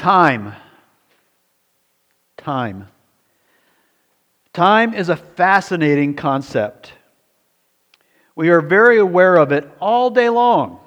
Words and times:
Time. 0.00 0.54
Time. 2.38 2.88
Time 4.54 4.94
is 4.94 5.10
a 5.10 5.16
fascinating 5.16 6.14
concept. 6.14 6.94
We 8.34 8.48
are 8.48 8.62
very 8.62 8.98
aware 8.98 9.36
of 9.36 9.52
it 9.52 9.70
all 9.78 10.08
day 10.08 10.30
long. 10.30 10.80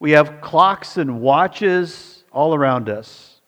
We 0.00 0.10
have 0.10 0.42
clocks 0.42 0.98
and 0.98 1.22
watches 1.22 2.24
all 2.30 2.54
around 2.54 2.90
us. 2.90 3.40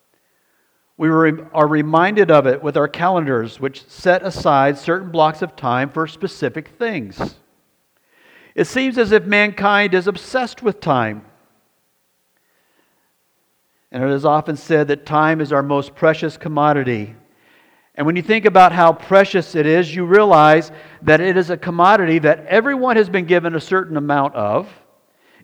We 0.96 1.10
are 1.10 1.68
reminded 1.68 2.30
of 2.30 2.46
it 2.46 2.62
with 2.62 2.78
our 2.78 2.88
calendars, 2.88 3.60
which 3.60 3.86
set 3.86 4.22
aside 4.22 4.78
certain 4.78 5.10
blocks 5.10 5.42
of 5.42 5.54
time 5.54 5.90
for 5.90 6.06
specific 6.06 6.68
things. 6.78 7.36
It 8.54 8.64
seems 8.64 8.96
as 8.96 9.12
if 9.12 9.26
mankind 9.26 9.92
is 9.92 10.06
obsessed 10.06 10.62
with 10.62 10.80
time. 10.80 11.26
And 13.92 14.02
it 14.02 14.10
is 14.10 14.24
often 14.24 14.56
said 14.56 14.88
that 14.88 15.06
time 15.06 15.40
is 15.40 15.52
our 15.52 15.62
most 15.62 15.94
precious 15.94 16.36
commodity. 16.36 17.14
And 17.94 18.06
when 18.06 18.16
you 18.16 18.22
think 18.22 18.44
about 18.44 18.72
how 18.72 18.92
precious 18.92 19.54
it 19.54 19.64
is, 19.64 19.94
you 19.94 20.04
realize 20.04 20.70
that 21.02 21.20
it 21.20 21.36
is 21.36 21.50
a 21.50 21.56
commodity 21.56 22.18
that 22.18 22.44
everyone 22.46 22.96
has 22.96 23.08
been 23.08 23.24
given 23.24 23.54
a 23.54 23.60
certain 23.60 23.96
amount 23.96 24.34
of. 24.34 24.68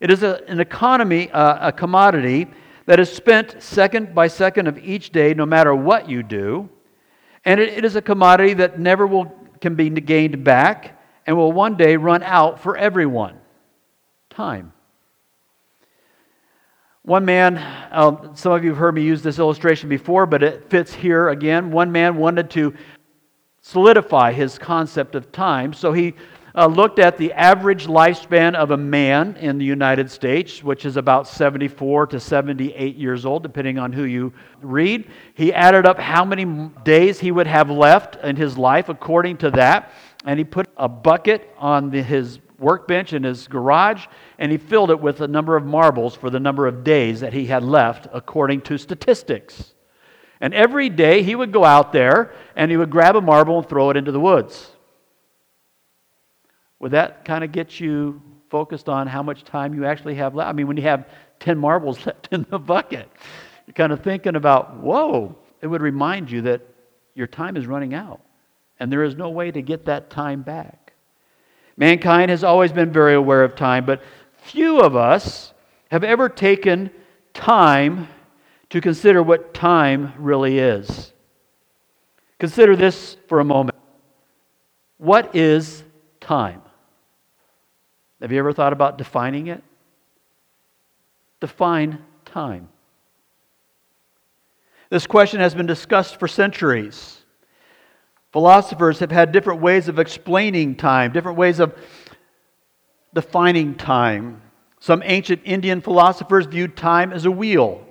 It 0.00 0.10
is 0.10 0.22
a, 0.22 0.42
an 0.48 0.60
economy, 0.60 1.30
uh, 1.30 1.68
a 1.68 1.72
commodity 1.72 2.48
that 2.86 3.00
is 3.00 3.10
spent 3.10 3.62
second 3.62 4.14
by 4.14 4.26
second 4.26 4.66
of 4.66 4.76
each 4.78 5.10
day, 5.10 5.32
no 5.32 5.46
matter 5.46 5.74
what 5.74 6.10
you 6.10 6.22
do. 6.22 6.68
And 7.44 7.60
it, 7.60 7.70
it 7.70 7.84
is 7.84 7.96
a 7.96 8.02
commodity 8.02 8.54
that 8.54 8.78
never 8.78 9.06
will, 9.06 9.32
can 9.60 9.74
be 9.74 9.88
gained 9.88 10.44
back 10.44 11.00
and 11.26 11.36
will 11.36 11.52
one 11.52 11.76
day 11.76 11.96
run 11.96 12.22
out 12.22 12.60
for 12.60 12.76
everyone 12.76 13.38
time. 14.28 14.72
One 17.04 17.24
man, 17.24 17.58
uh, 17.58 18.32
some 18.34 18.52
of 18.52 18.62
you 18.62 18.70
have 18.70 18.78
heard 18.78 18.94
me 18.94 19.02
use 19.02 19.22
this 19.22 19.40
illustration 19.40 19.88
before, 19.88 20.24
but 20.24 20.40
it 20.44 20.70
fits 20.70 20.94
here 20.94 21.30
again. 21.30 21.72
One 21.72 21.90
man 21.90 22.16
wanted 22.16 22.48
to 22.50 22.74
solidify 23.60 24.30
his 24.30 24.56
concept 24.56 25.16
of 25.16 25.32
time, 25.32 25.72
so 25.72 25.92
he 25.92 26.14
uh, 26.54 26.66
looked 26.66 27.00
at 27.00 27.16
the 27.16 27.32
average 27.32 27.88
lifespan 27.88 28.54
of 28.54 28.70
a 28.70 28.76
man 28.76 29.34
in 29.40 29.58
the 29.58 29.64
United 29.64 30.12
States, 30.12 30.62
which 30.62 30.84
is 30.84 30.96
about 30.96 31.26
74 31.26 32.06
to 32.06 32.20
78 32.20 32.94
years 32.94 33.26
old, 33.26 33.42
depending 33.42 33.80
on 33.80 33.92
who 33.92 34.04
you 34.04 34.32
read. 34.60 35.10
He 35.34 35.52
added 35.52 35.86
up 35.86 35.98
how 35.98 36.24
many 36.24 36.44
days 36.84 37.18
he 37.18 37.32
would 37.32 37.48
have 37.48 37.68
left 37.68 38.14
in 38.22 38.36
his 38.36 38.56
life 38.56 38.88
according 38.88 39.38
to 39.38 39.50
that, 39.50 39.90
and 40.24 40.38
he 40.38 40.44
put 40.44 40.68
a 40.76 40.88
bucket 40.88 41.52
on 41.58 41.90
the, 41.90 42.00
his 42.00 42.38
workbench 42.62 43.12
in 43.12 43.24
his 43.24 43.48
garage, 43.48 44.06
and 44.38 44.52
he 44.52 44.58
filled 44.58 44.90
it 44.90 45.00
with 45.00 45.20
a 45.20 45.28
number 45.28 45.56
of 45.56 45.64
marbles 45.64 46.14
for 46.14 46.30
the 46.30 46.40
number 46.40 46.66
of 46.66 46.84
days 46.84 47.20
that 47.20 47.32
he 47.32 47.46
had 47.46 47.62
left 47.62 48.06
according 48.12 48.60
to 48.62 48.78
statistics. 48.78 49.74
And 50.40 50.54
every 50.54 50.88
day 50.88 51.22
he 51.22 51.34
would 51.34 51.52
go 51.52 51.64
out 51.64 51.92
there 51.92 52.32
and 52.56 52.70
he 52.70 52.76
would 52.76 52.90
grab 52.90 53.14
a 53.16 53.20
marble 53.20 53.58
and 53.58 53.68
throw 53.68 53.90
it 53.90 53.96
into 53.96 54.10
the 54.10 54.20
woods. 54.20 54.70
Would 56.80 56.90
that 56.92 57.24
kind 57.24 57.44
of 57.44 57.52
get 57.52 57.78
you 57.78 58.20
focused 58.50 58.88
on 58.88 59.06
how 59.06 59.22
much 59.22 59.44
time 59.44 59.72
you 59.72 59.84
actually 59.84 60.16
have 60.16 60.34
left? 60.34 60.48
I 60.48 60.52
mean, 60.52 60.66
when 60.66 60.76
you 60.76 60.82
have 60.82 61.08
10 61.38 61.56
marbles 61.58 62.04
left 62.06 62.28
in 62.32 62.44
the 62.50 62.58
bucket, 62.58 63.08
you're 63.66 63.74
kind 63.74 63.92
of 63.92 64.02
thinking 64.02 64.34
about, 64.34 64.78
whoa, 64.78 65.36
it 65.60 65.68
would 65.68 65.80
remind 65.80 66.28
you 66.28 66.42
that 66.42 66.62
your 67.14 67.28
time 67.28 67.56
is 67.56 67.68
running 67.68 67.94
out 67.94 68.20
and 68.80 68.90
there 68.90 69.04
is 69.04 69.14
no 69.14 69.30
way 69.30 69.52
to 69.52 69.62
get 69.62 69.84
that 69.84 70.10
time 70.10 70.42
back. 70.42 70.81
Mankind 71.76 72.30
has 72.30 72.44
always 72.44 72.72
been 72.72 72.92
very 72.92 73.14
aware 73.14 73.44
of 73.44 73.56
time, 73.56 73.84
but 73.84 74.02
few 74.42 74.80
of 74.80 74.94
us 74.94 75.52
have 75.90 76.04
ever 76.04 76.28
taken 76.28 76.90
time 77.34 78.08
to 78.70 78.80
consider 78.80 79.22
what 79.22 79.54
time 79.54 80.12
really 80.18 80.58
is. 80.58 81.12
Consider 82.38 82.74
this 82.76 83.16
for 83.28 83.40
a 83.40 83.44
moment. 83.44 83.76
What 84.98 85.34
is 85.34 85.82
time? 86.20 86.62
Have 88.20 88.32
you 88.32 88.38
ever 88.38 88.52
thought 88.52 88.72
about 88.72 88.98
defining 88.98 89.48
it? 89.48 89.62
Define 91.40 91.98
time. 92.24 92.68
This 94.90 95.06
question 95.06 95.40
has 95.40 95.54
been 95.54 95.66
discussed 95.66 96.18
for 96.18 96.28
centuries. 96.28 97.21
Philosophers 98.32 98.98
have 99.00 99.10
had 99.10 99.30
different 99.30 99.60
ways 99.60 99.88
of 99.88 99.98
explaining 99.98 100.74
time, 100.74 101.12
different 101.12 101.36
ways 101.36 101.60
of 101.60 101.74
defining 103.14 103.74
time. 103.74 104.40
Some 104.80 105.02
ancient 105.04 105.42
Indian 105.44 105.80
philosophers 105.80 106.46
viewed 106.46 106.76
time 106.76 107.12
as 107.12 107.26
a 107.26 107.30
wheel. 107.30 107.86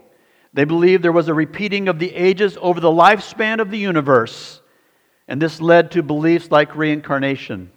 They 0.53 0.65
believed 0.65 1.03
there 1.03 1.11
was 1.11 1.29
a 1.29 1.33
repeating 1.33 1.87
of 1.87 1.99
the 1.99 2.13
ages 2.13 2.57
over 2.59 2.79
the 2.79 2.89
lifespan 2.89 3.61
of 3.61 3.71
the 3.71 3.77
universe, 3.77 4.61
and 5.27 5.41
this 5.41 5.61
led 5.61 5.91
to 5.91 6.03
beliefs 6.03 6.51
like 6.51 6.75
reincarnation. 6.75 7.71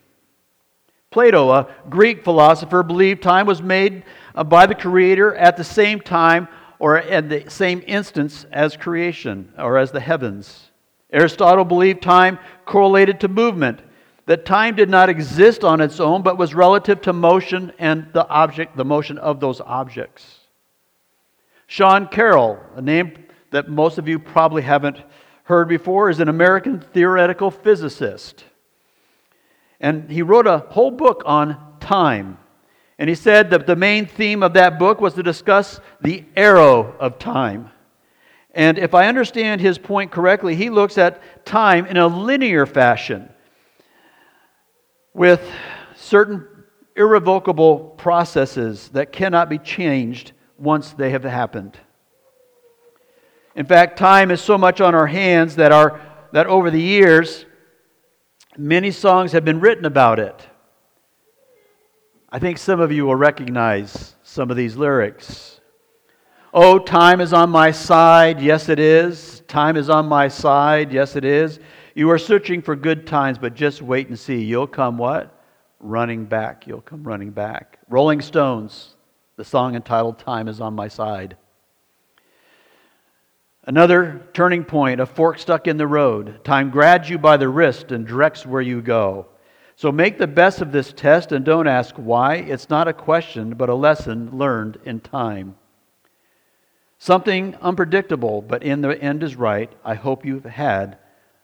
Plato, 1.11 1.51
a 1.53 1.69
Greek 1.89 2.25
philosopher, 2.25 2.83
believed 2.83 3.23
time 3.23 3.47
was 3.47 3.63
made 3.63 4.03
uh, 4.35 4.43
by 4.43 4.67
the 4.67 4.75
Creator 4.75 5.37
at 5.37 5.57
the 5.57 5.63
same 5.63 6.01
time 6.01 6.49
or 6.81 6.97
at 6.97 7.29
the 7.29 7.49
same 7.49 7.85
instance 7.87 8.47
as 8.51 8.77
creation 8.77 9.53
or 9.57 9.79
as 9.79 9.93
the 9.93 10.01
heavens. 10.01 10.71
Aristotle 11.15 11.65
believed 11.65 12.03
time 12.03 12.39
correlated 12.67 13.21
to 13.21 13.29
movement, 13.29 13.81
that 14.27 14.45
time 14.45 14.75
did 14.75 14.89
not 14.89 15.09
exist 15.09 15.63
on 15.65 15.81
its 15.81 16.01
own 16.01 16.23
but 16.23 16.39
was 16.39 16.55
relative 16.55 17.01
to 17.03 17.13
motion 17.13 17.73
and 17.79 18.09
the 18.13 18.27
object, 18.29 18.77
the 18.77 18.85
motion 18.85 19.19
of 19.19 19.39
those 19.39 19.61
objects. 19.61 20.41
Sean 21.67 22.09
Carroll, 22.09 22.59
a 22.75 22.83
name 22.83 23.27
that 23.51 23.69
most 23.69 23.99
of 23.99 24.09
you 24.09 24.19
probably 24.19 24.63
haven't 24.63 25.03
heard 25.45 25.69
before, 25.69 26.11
is 26.11 26.21
an 26.21 26.29
American 26.29 26.81
theoretical 26.81 27.51
physicist. 27.51 28.45
And 29.81 30.11
he 30.11 30.23
wrote 30.23 30.47
a 30.47 30.59
whole 30.59 30.91
book 30.91 31.23
on 31.27 31.77
time. 31.81 32.39
And 32.99 33.09
he 33.09 33.15
said 33.15 33.51
that 33.51 33.67
the 33.67 33.77
main 33.77 34.07
theme 34.07 34.43
of 34.43 34.55
that 34.55 34.79
book 34.79 35.01
was 35.01 35.15
to 35.15 35.23
discuss 35.23 35.81
the 36.01 36.25
arrow 36.37 36.95
of 36.99 37.19
time. 37.19 37.71
And 38.55 38.79
if 38.79 38.95
I 38.95 39.09
understand 39.09 39.61
his 39.61 39.79
point 39.79 40.11
correctly, 40.11 40.55
he 40.55 40.71
looks 40.71 40.97
at 40.97 41.45
time 41.45 41.87
in 41.87 41.97
a 41.97 42.07
linear 42.07 42.67
fashion 42.67 43.29
with 45.13 45.47
certain 45.97 46.47
irrevocable 46.97 47.79
processes 47.79 48.89
that 48.91 49.13
cannot 49.13 49.49
be 49.49 49.59
changed 49.59 50.33
once 50.57 50.93
they 50.93 51.11
have 51.11 51.25
happened. 51.25 51.77
In 53.57 53.67
fact, 53.67 53.99
time 53.99 54.31
is 54.31 54.41
so 54.41 54.57
much 54.57 54.81
on 54.81 54.95
our 54.95 55.07
hands 55.07 55.57
that, 55.57 55.73
our, 55.73 56.01
that 56.33 56.47
over 56.47 56.71
the 56.71 56.81
years, 56.81 57.45
Many 58.57 58.93
songs 58.93 59.33
have 59.33 59.45
been 59.45 59.59
written 59.59 59.85
about 59.85 60.21
it. 60.21 60.47
I 62.31 62.39
think 62.39 62.59
some 62.59 62.81
of 62.81 62.93
you 62.93 63.05
will 63.05 63.17
recognize 63.17 64.15
some 64.23 64.51
of 64.51 64.57
these 64.57 64.77
lyrics. 64.77 65.54
Oh, 66.57 66.79
time 66.79 67.21
is 67.21 67.33
on 67.33 67.51
my 67.51 67.73
side. 67.73 68.41
Yes, 68.41 68.69
it 68.69 68.79
is. 68.79 69.41
Time 69.49 69.77
is 69.77 69.91
on 69.91 70.07
my 70.07 70.29
side. 70.29 70.93
Yes, 70.93 71.17
it 71.17 71.25
is. 71.25 71.59
You 71.97 72.09
are 72.11 72.19
searching 72.19 72.63
for 72.63 72.77
good 72.77 73.09
times, 73.09 73.39
but 73.39 73.55
just 73.55 73.83
wait 73.83 74.07
and 74.07 74.17
see. 74.17 74.41
You'll 74.41 74.69
come 74.69 74.97
what? 74.97 75.37
Running 75.81 76.27
back. 76.27 76.65
You'll 76.69 76.81
come 76.81 77.03
running 77.03 77.33
back. 77.33 77.81
Rolling 77.89 78.21
Stones, 78.21 78.95
the 79.35 79.45
song 79.45 79.75
entitled 79.75 80.21
Time 80.21 80.47
is 80.47 80.61
on 80.61 80.75
My 80.75 80.87
Side. 80.87 81.37
Another 83.65 84.29
turning 84.33 84.63
point, 84.63 85.01
a 85.01 85.07
fork 85.07 85.41
stuck 85.41 85.67
in 85.67 85.77
the 85.77 85.89
road. 85.89 86.45
Time 86.45 86.71
grabs 86.71 87.11
you 87.11 87.19
by 87.19 87.37
the 87.37 87.49
wrist 87.49 87.91
and 87.91 88.07
directs 88.07 88.47
where 88.47 88.63
you 88.63 88.81
go. 88.81 89.27
So 89.75 89.91
make 89.91 90.19
the 90.19 90.29
best 90.29 90.61
of 90.61 90.71
this 90.71 90.93
test 90.93 91.33
and 91.33 91.45
don't 91.45 91.67
ask 91.67 91.97
why. 91.97 92.37
It's 92.37 92.71
not 92.71 92.87
a 92.87 92.93
question, 92.93 93.55
but 93.55 93.71
a 93.71 93.75
lesson 93.75 94.39
learned 94.39 94.79
in 94.85 95.01
time. 95.01 95.57
Something 97.05 97.55
unpredictable, 97.61 98.41
but 98.41 98.63
in 98.63 98.81
the 98.81 98.99
end 98.99 99.23
is 99.23 99.37
right. 99.37 99.71
I 99.85 99.93
hope 99.93 100.25
you've 100.25 100.47
had 100.47 100.97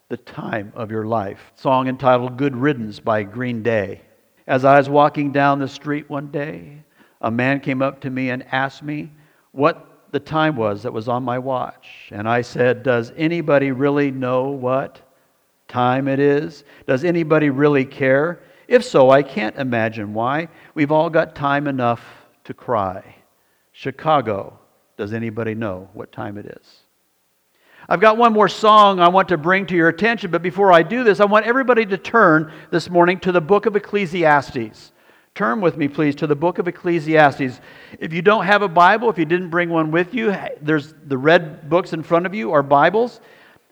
the 0.09 0.17
time 0.17 0.73
of 0.75 0.91
your 0.91 1.05
life. 1.05 1.53
Song 1.55 1.87
entitled 1.87 2.39
Good 2.39 2.57
Riddance 2.57 2.99
by 2.99 3.25
Green 3.25 3.63
Day. 3.63 4.01
As 4.47 4.65
I 4.65 4.79
was 4.79 4.89
walking 4.89 5.33
down 5.33 5.59
the 5.59 5.69
street 5.69 6.09
one 6.09 6.29
day, 6.29 6.83
a 7.21 7.31
man 7.31 7.61
came 7.61 7.83
up 7.83 8.01
to 8.01 8.09
me 8.09 8.31
and 8.31 8.43
asked 8.51 8.83
me 8.83 9.13
what 9.53 10.09
the 10.13 10.19
time 10.19 10.57
was 10.57 10.83
that 10.85 10.95
was 10.95 11.09
on 11.09 11.25
my 11.25 11.39
watch. 11.39 12.09
And 12.11 12.27
I 12.27 12.41
said, 12.41 12.83
Does 12.83 13.13
anybody 13.15 13.71
really 13.71 14.11
know 14.11 14.49
what 14.49 14.99
time 15.69 16.09
it 16.09 16.21
is? 16.21 16.65
Does 16.87 17.05
anybody 17.05 17.51
really 17.51 17.85
care? 17.85 18.41
If 18.67 18.83
so, 18.83 19.11
I 19.11 19.23
can't 19.23 19.57
imagine 19.57 20.15
why. 20.15 20.49
We've 20.73 20.91
all 20.91 21.11
got 21.11 21.35
time 21.35 21.67
enough 21.67 22.03
to 22.45 22.55
cry. 22.55 23.17
Chicago, 23.73 24.60
does 25.01 25.15
anybody 25.15 25.55
know 25.55 25.89
what 25.95 26.13
time 26.13 26.37
it 26.37 26.45
is? 26.45 26.83
I've 27.89 28.03
got 28.03 28.19
one 28.19 28.35
more 28.35 28.49
song 28.51 29.01
I 29.01 29.09
want 29.09 29.29
to 29.29 29.39
bring 29.39 29.65
to 29.69 29.75
your 29.75 29.89
attention, 29.89 30.31
but 30.31 30.43
before 30.43 30.75
I 30.75 30.83
do 30.83 31.05
this, 31.05 31.21
I 31.21 31.25
want 31.25 31.47
everybody 31.47 31.87
to 31.87 31.97
turn 31.97 32.53
this 32.71 32.91
morning 32.91 33.19
to 33.21 33.33
the 33.33 33.41
book 33.41 33.65
of 33.65 33.75
Ecclesiastes. 33.77 34.93
Turn 35.35 35.63
with 35.63 35.79
me, 35.79 35.89
please, 35.89 36.15
to 36.17 36.27
the 36.27 36.37
book 36.37 36.59
of 36.59 36.69
Ecclesiastes. 36.69 37.63
If 37.99 38.13
you 38.13 38.21
don't 38.21 38.45
have 38.45 38.61
a 38.61 38.69
Bible, 38.69 39.09
if 39.09 39.17
you 39.17 39.25
didn't 39.25 39.49
bring 39.49 39.71
one 39.71 39.91
with 39.91 40.13
you, 40.13 40.37
there's 40.61 40.93
the 41.07 41.17
red 41.17 41.71
books 41.71 41.95
in 41.95 42.03
front 42.03 42.27
of 42.27 42.35
you 42.35 42.53
are 42.53 42.63
Bibles. 42.63 43.23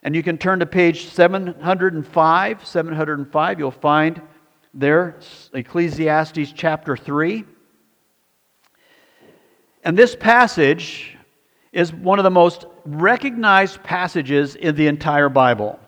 And 0.05 0.17
you 0.17 0.23
can 0.23 0.39
turn 0.39 0.61
to 0.61 0.67
page 0.67 1.09
705. 1.09 2.67
705, 2.67 3.59
you'll 3.59 3.71
find 3.71 4.23
there 4.73 5.19
Ecclesiastes 5.53 6.53
chapter 6.55 6.97
3. 6.97 7.45
And 9.85 9.95
this 9.95 10.17
passage 10.17 11.18
is 11.73 11.93
one 11.93 12.19
of 12.19 12.23
the 12.23 12.31
most 12.31 12.67
recognized 12.85 13.83
passages 13.83 14.55
in 14.55 14.75
the 14.75 14.87
entire 14.87 15.29
Bible. 15.29 15.79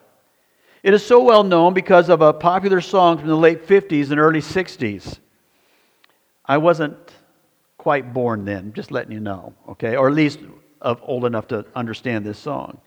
It 0.83 0.95
is 0.95 1.05
so 1.05 1.23
well 1.23 1.45
known 1.45 1.75
because 1.75 2.09
of 2.09 2.23
a 2.23 2.33
popular 2.33 2.81
song 2.81 3.19
from 3.19 3.29
the 3.29 3.37
late 3.37 3.67
50s 3.67 4.11
and 4.11 4.19
early 4.19 4.41
60s. 4.41 5.19
I 6.45 6.59
wasn't 6.59 6.97
quite 7.77 8.13
born 8.13 8.45
then, 8.45 8.73
just 8.73 8.91
letting 8.91 9.13
you 9.13 9.21
know, 9.21 9.55
okay? 9.69 9.97
Or 9.97 10.09
at 10.09 10.15
least 10.15 10.41
of 10.81 11.01
old 11.03 11.25
enough 11.25 11.49
to 11.49 11.65
understand 11.75 12.25
this 12.25 12.39
song. 12.39 12.81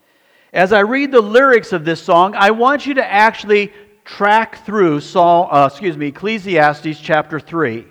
As 0.52 0.72
I 0.72 0.80
read 0.80 1.10
the 1.10 1.20
lyrics 1.20 1.72
of 1.72 1.84
this 1.84 2.00
song, 2.00 2.34
I 2.36 2.50
want 2.50 2.86
you 2.86 2.94
to 2.94 3.04
actually 3.04 3.72
track 4.04 4.64
through 4.64 5.00
Saul, 5.00 5.48
uh, 5.50 5.66
excuse 5.66 5.96
me, 5.96 6.08
Ecclesiastes 6.08 7.00
chapter 7.00 7.40
3. 7.40 7.86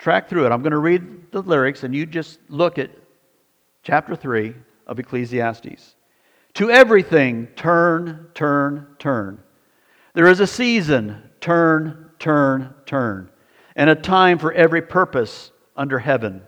Track 0.00 0.30
through 0.30 0.46
it. 0.46 0.52
I'm 0.52 0.62
going 0.62 0.70
to 0.72 0.78
read 0.78 1.30
the 1.30 1.42
lyrics 1.42 1.84
and 1.84 1.94
you 1.94 2.06
just 2.06 2.38
look 2.48 2.78
at 2.78 2.90
chapter 3.82 4.16
3 4.16 4.54
of 4.86 4.98
Ecclesiastes. 4.98 5.94
To 6.54 6.70
everything, 6.70 7.48
turn, 7.48 8.28
turn, 8.32 8.86
turn. 8.98 9.42
There 10.14 10.26
is 10.26 10.40
a 10.40 10.46
season, 10.46 11.22
turn, 11.40 12.12
turn, 12.18 12.74
turn, 12.86 13.28
and 13.76 13.90
a 13.90 13.94
time 13.94 14.38
for 14.38 14.54
every 14.54 14.80
purpose 14.80 15.52
under 15.76 15.98
heaven. 15.98 16.44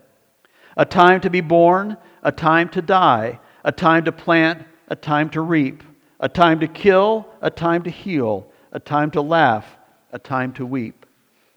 A 0.75 0.83
time 0.83 1.21
to 1.21 1.29
be 1.29 1.41
born, 1.41 1.95
a 2.23 2.31
time 2.31 2.69
to 2.69 2.81
die, 2.81 3.39
a 3.63 3.71
time 3.71 4.03
to 4.05 4.11
plant, 4.11 4.65
a 4.87 4.95
time 4.95 5.29
to 5.29 5.41
reap, 5.41 5.83
a 6.19 6.27
time 6.27 6.59
to 6.59 6.67
kill, 6.67 7.27
a 7.39 7.51
time 7.51 7.83
to 7.83 7.91
heal, 7.91 8.47
a 8.71 8.79
time 8.79 9.11
to 9.11 9.21
laugh, 9.21 9.77
a 10.11 10.17
time 10.17 10.53
to 10.53 10.65
weep. 10.65 11.02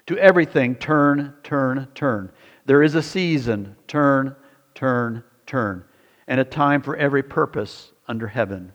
To 0.06 0.18
everything, 0.18 0.76
turn, 0.76 1.34
turn, 1.42 1.88
turn. 1.94 2.30
There 2.64 2.82
is 2.82 2.94
a 2.94 3.02
season, 3.02 3.76
turn, 3.88 4.36
turn, 4.74 5.24
turn, 5.46 5.84
and 6.28 6.40
a 6.40 6.44
time 6.44 6.82
for 6.82 6.96
every 6.96 7.22
purpose 7.22 7.92
under 8.06 8.28
heaven. 8.28 8.72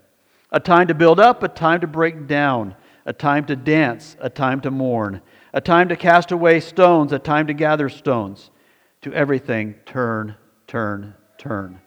A 0.51 0.59
time 0.59 0.87
to 0.87 0.93
build 0.93 1.19
up, 1.19 1.43
a 1.43 1.47
time 1.47 1.79
to 1.81 1.87
break 1.87 2.27
down, 2.27 2.75
a 3.05 3.13
time 3.13 3.45
to 3.45 3.55
dance, 3.55 4.17
a 4.19 4.29
time 4.29 4.59
to 4.61 4.71
mourn, 4.71 5.21
a 5.53 5.61
time 5.61 5.87
to 5.89 5.95
cast 5.95 6.31
away 6.31 6.59
stones, 6.59 7.13
a 7.13 7.19
time 7.19 7.47
to 7.47 7.53
gather 7.53 7.87
stones. 7.87 8.51
To 9.01 9.13
everything, 9.13 9.75
turn, 9.85 10.35
turn, 10.67 11.15
turn. 11.37 11.79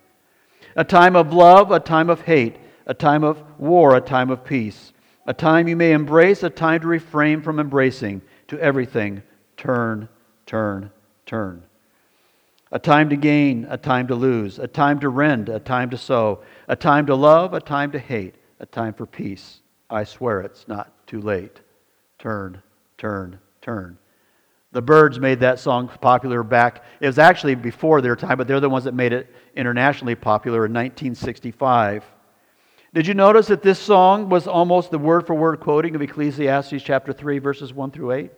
A 0.74 0.84
time 0.84 1.14
of 1.14 1.32
love, 1.32 1.70
a 1.70 1.78
time 1.78 2.10
of 2.10 2.22
hate, 2.22 2.56
a 2.86 2.94
time 2.94 3.22
of 3.22 3.42
war, 3.58 3.94
a 3.94 4.00
time 4.00 4.30
of 4.30 4.44
peace. 4.44 4.92
A 5.26 5.32
time 5.32 5.68
you 5.68 5.76
may 5.76 5.92
embrace, 5.92 6.42
a 6.42 6.50
time 6.50 6.80
to 6.80 6.86
refrain 6.86 7.40
from 7.40 7.60
embracing. 7.60 8.22
To 8.48 8.58
everything, 8.58 9.22
turn, 9.56 10.08
turn, 10.46 10.90
turn. 11.26 11.62
A 12.72 12.78
time 12.78 13.08
to 13.10 13.16
gain, 13.16 13.66
a 13.70 13.76
time 13.76 14.08
to 14.08 14.14
lose, 14.14 14.58
a 14.58 14.66
time 14.66 14.98
to 15.00 15.08
rend, 15.08 15.48
a 15.48 15.60
time 15.60 15.90
to 15.90 15.98
sow, 15.98 16.42
a 16.66 16.74
time 16.74 17.06
to 17.06 17.14
love, 17.14 17.54
a 17.54 17.60
time 17.60 17.92
to 17.92 17.98
hate, 17.98 18.34
a 18.58 18.66
time 18.66 18.92
for 18.94 19.06
peace. 19.06 19.60
I 19.88 20.04
swear 20.04 20.40
it's 20.40 20.66
not 20.66 20.92
too 21.06 21.20
late. 21.20 21.60
Turn, 22.18 22.60
turn, 22.98 23.38
turn. 23.60 23.98
The 24.72 24.82
Byrds 24.82 25.20
made 25.20 25.38
that 25.38 25.60
song 25.60 25.88
popular 26.00 26.42
back, 26.42 26.82
it 26.98 27.06
was 27.06 27.20
actually 27.20 27.54
before 27.54 28.00
their 28.00 28.16
time, 28.16 28.38
but 28.38 28.48
they're 28.48 28.58
the 28.58 28.68
ones 28.68 28.84
that 28.84 28.94
made 28.94 29.12
it 29.12 29.32
internationally 29.54 30.16
popular 30.16 30.66
in 30.66 30.72
1965. 30.72 32.04
Did 32.92 33.06
you 33.06 33.14
notice 33.14 33.46
that 33.46 33.62
this 33.62 33.78
song 33.78 34.28
was 34.28 34.48
almost 34.48 34.90
the 34.90 34.98
word 34.98 35.28
for 35.28 35.34
word 35.34 35.60
quoting 35.60 35.94
of 35.94 36.02
Ecclesiastes 36.02 36.82
chapter 36.82 37.12
3, 37.12 37.38
verses 37.38 37.72
1 37.72 37.92
through 37.92 38.12
8? 38.12 38.32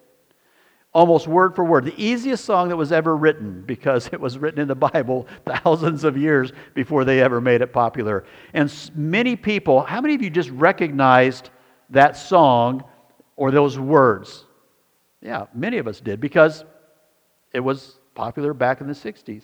Almost 0.97 1.29
word 1.29 1.55
for 1.55 1.63
word. 1.63 1.85
The 1.85 2.03
easiest 2.03 2.47
song 2.47 2.71
that 2.71 2.77
was 2.77 2.91
ever 2.91 3.15
written 3.15 3.61
because 3.67 4.09
it 4.15 4.19
was 4.19 4.39
written 4.39 4.61
in 4.61 4.67
the 4.67 4.75
Bible 4.75 5.27
thousands 5.45 6.05
of 6.05 6.17
years 6.17 6.55
before 6.73 7.05
they 7.05 7.21
ever 7.21 7.39
made 7.39 7.61
it 7.61 7.71
popular. 7.71 8.25
And 8.55 8.73
many 8.95 9.37
people, 9.37 9.83
how 9.83 10.01
many 10.01 10.15
of 10.15 10.23
you 10.23 10.31
just 10.31 10.49
recognized 10.49 11.51
that 11.91 12.17
song 12.17 12.83
or 13.37 13.51
those 13.51 13.79
words? 13.79 14.47
Yeah, 15.21 15.49
many 15.53 15.77
of 15.77 15.87
us 15.87 16.01
did 16.01 16.19
because 16.19 16.65
it 17.53 17.61
was 17.61 17.99
popular 18.15 18.55
back 18.55 18.81
in 18.81 18.87
the 18.87 18.95
60s. 18.95 19.43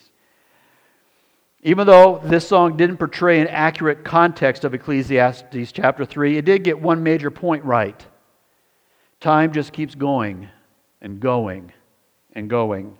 Even 1.63 1.87
though 1.87 2.19
this 2.25 2.49
song 2.49 2.79
didn't 2.79 2.97
portray 2.97 3.43
an 3.43 3.49
accurate 3.49 4.07
context 4.07 4.65
of 4.65 4.73
Ecclesiastes 4.73 5.71
chapter 5.71 6.07
3, 6.07 6.39
it 6.39 6.47
did 6.47 6.65
get 6.65 6.81
one 6.81 7.03
major 7.03 7.31
point 7.31 7.63
right. 7.63 8.07
Time 9.21 9.53
just 9.53 9.75
keeps 9.75 9.95
going 9.95 10.49
and 11.03 11.21
going 11.21 11.71
and 12.33 12.49
going. 12.49 12.97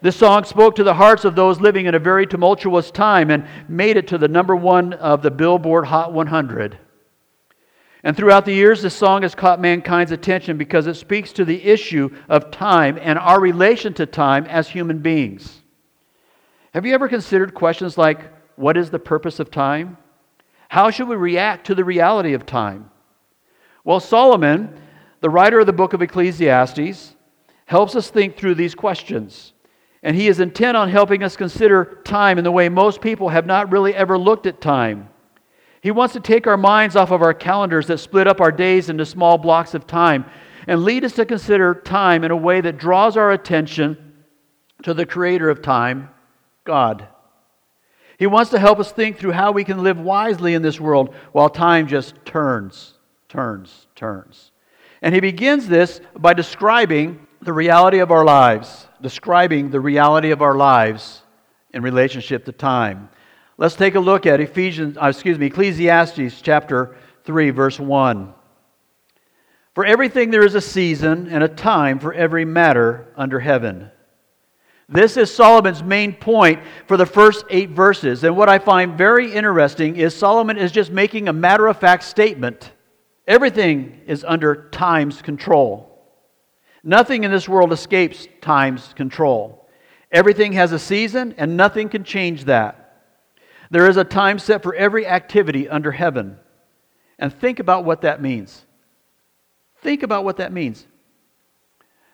This 0.00 0.16
song 0.16 0.44
spoke 0.44 0.74
to 0.76 0.84
the 0.84 0.94
hearts 0.94 1.24
of 1.24 1.36
those 1.36 1.60
living 1.60 1.86
in 1.86 1.94
a 1.94 2.00
very 2.00 2.26
tumultuous 2.26 2.90
time 2.90 3.30
and 3.30 3.46
made 3.68 3.96
it 3.96 4.08
to 4.08 4.18
the 4.18 4.28
number 4.28 4.56
one 4.56 4.92
of 4.94 5.22
the 5.22 5.30
Billboard 5.30 5.86
Hot 5.86 6.12
100. 6.12 6.78
And 8.04 8.16
throughout 8.16 8.44
the 8.44 8.54
years, 8.54 8.80
this 8.80 8.94
song 8.94 9.22
has 9.22 9.34
caught 9.34 9.60
mankind's 9.60 10.12
attention 10.12 10.56
because 10.56 10.86
it 10.86 10.94
speaks 10.94 11.32
to 11.32 11.44
the 11.44 11.62
issue 11.64 12.10
of 12.28 12.50
time 12.50 12.98
and 13.00 13.18
our 13.18 13.40
relation 13.40 13.92
to 13.94 14.06
time 14.06 14.46
as 14.46 14.68
human 14.68 15.00
beings. 15.00 15.62
Have 16.74 16.86
you 16.86 16.94
ever 16.94 17.08
considered 17.08 17.54
questions 17.54 17.98
like 17.98 18.20
what 18.56 18.76
is 18.76 18.90
the 18.90 18.98
purpose 19.00 19.40
of 19.40 19.50
time? 19.50 19.96
How 20.68 20.90
should 20.90 21.08
we 21.08 21.16
react 21.16 21.66
to 21.66 21.74
the 21.74 21.84
reality 21.84 22.34
of 22.34 22.46
time? 22.46 22.90
Well, 23.84 24.00
Solomon, 24.00 24.80
the 25.20 25.30
writer 25.30 25.58
of 25.58 25.66
the 25.66 25.72
book 25.72 25.92
of 25.92 26.02
Ecclesiastes, 26.02 27.16
helps 27.68 27.94
us 27.94 28.08
think 28.08 28.36
through 28.36 28.54
these 28.54 28.74
questions. 28.74 29.52
And 30.02 30.16
he 30.16 30.26
is 30.26 30.40
intent 30.40 30.74
on 30.74 30.88
helping 30.88 31.22
us 31.22 31.36
consider 31.36 32.00
time 32.02 32.38
in 32.38 32.44
the 32.44 32.50
way 32.50 32.70
most 32.70 33.02
people 33.02 33.28
have 33.28 33.44
not 33.44 33.70
really 33.70 33.94
ever 33.94 34.18
looked 34.18 34.46
at 34.46 34.60
time. 34.60 35.10
He 35.82 35.90
wants 35.90 36.14
to 36.14 36.20
take 36.20 36.46
our 36.46 36.56
minds 36.56 36.96
off 36.96 37.10
of 37.10 37.20
our 37.20 37.34
calendars 37.34 37.86
that 37.88 37.98
split 37.98 38.26
up 38.26 38.40
our 38.40 38.50
days 38.50 38.88
into 38.88 39.04
small 39.04 39.36
blocks 39.36 39.74
of 39.74 39.86
time 39.86 40.24
and 40.66 40.82
lead 40.82 41.04
us 41.04 41.12
to 41.12 41.26
consider 41.26 41.74
time 41.74 42.24
in 42.24 42.30
a 42.30 42.36
way 42.36 42.62
that 42.62 42.78
draws 42.78 43.18
our 43.18 43.32
attention 43.32 44.24
to 44.82 44.94
the 44.94 45.04
creator 45.04 45.50
of 45.50 45.60
time, 45.60 46.08
God. 46.64 47.06
He 48.18 48.26
wants 48.26 48.50
to 48.52 48.58
help 48.58 48.78
us 48.78 48.92
think 48.92 49.18
through 49.18 49.32
how 49.32 49.52
we 49.52 49.62
can 49.62 49.82
live 49.82 50.00
wisely 50.00 50.54
in 50.54 50.62
this 50.62 50.80
world 50.80 51.14
while 51.32 51.50
time 51.50 51.86
just 51.86 52.14
turns, 52.24 52.94
turns, 53.28 53.86
turns. 53.94 54.52
And 55.02 55.14
he 55.14 55.20
begins 55.20 55.68
this 55.68 56.00
by 56.18 56.32
describing 56.32 57.26
the 57.40 57.52
reality 57.52 57.98
of 57.98 58.10
our 58.10 58.24
lives, 58.24 58.86
describing 59.00 59.70
the 59.70 59.80
reality 59.80 60.30
of 60.30 60.42
our 60.42 60.56
lives 60.56 61.22
in 61.72 61.82
relationship 61.82 62.44
to 62.44 62.52
time. 62.52 63.08
Let's 63.56 63.76
take 63.76 63.94
a 63.94 64.00
look 64.00 64.26
at 64.26 64.40
Ephesians, 64.40 64.96
uh, 64.96 65.06
excuse 65.06 65.38
me, 65.38 65.46
Ecclesiastes 65.46 66.40
chapter 66.42 66.96
3, 67.24 67.50
verse 67.50 67.78
1. 67.78 68.34
For 69.74 69.84
everything 69.84 70.30
there 70.30 70.44
is 70.44 70.54
a 70.54 70.60
season 70.60 71.28
and 71.28 71.44
a 71.44 71.48
time 71.48 71.98
for 71.98 72.12
every 72.12 72.44
matter 72.44 73.12
under 73.16 73.38
heaven. 73.38 73.90
This 74.88 75.16
is 75.16 75.32
Solomon's 75.32 75.82
main 75.82 76.14
point 76.14 76.60
for 76.86 76.96
the 76.96 77.04
first 77.04 77.44
eight 77.50 77.70
verses. 77.70 78.24
And 78.24 78.36
what 78.36 78.48
I 78.48 78.58
find 78.58 78.96
very 78.96 79.32
interesting 79.32 79.96
is 79.96 80.16
Solomon 80.16 80.56
is 80.56 80.72
just 80.72 80.90
making 80.90 81.28
a 81.28 81.32
matter 81.32 81.66
of 81.66 81.78
fact 81.78 82.04
statement. 82.04 82.72
Everything 83.26 84.00
is 84.06 84.24
under 84.24 84.68
time's 84.70 85.20
control. 85.20 85.97
Nothing 86.82 87.24
in 87.24 87.30
this 87.30 87.48
world 87.48 87.72
escapes 87.72 88.28
time's 88.40 88.92
control. 88.94 89.68
Everything 90.10 90.52
has 90.52 90.72
a 90.72 90.78
season, 90.78 91.34
and 91.36 91.56
nothing 91.56 91.88
can 91.88 92.04
change 92.04 92.44
that. 92.44 93.02
There 93.70 93.88
is 93.88 93.96
a 93.96 94.04
time 94.04 94.38
set 94.38 94.62
for 94.62 94.74
every 94.74 95.06
activity 95.06 95.68
under 95.68 95.92
heaven. 95.92 96.38
And 97.18 97.32
think 97.32 97.58
about 97.58 97.84
what 97.84 98.02
that 98.02 98.22
means. 98.22 98.64
Think 99.82 100.02
about 100.02 100.24
what 100.24 100.38
that 100.38 100.52
means. 100.52 100.86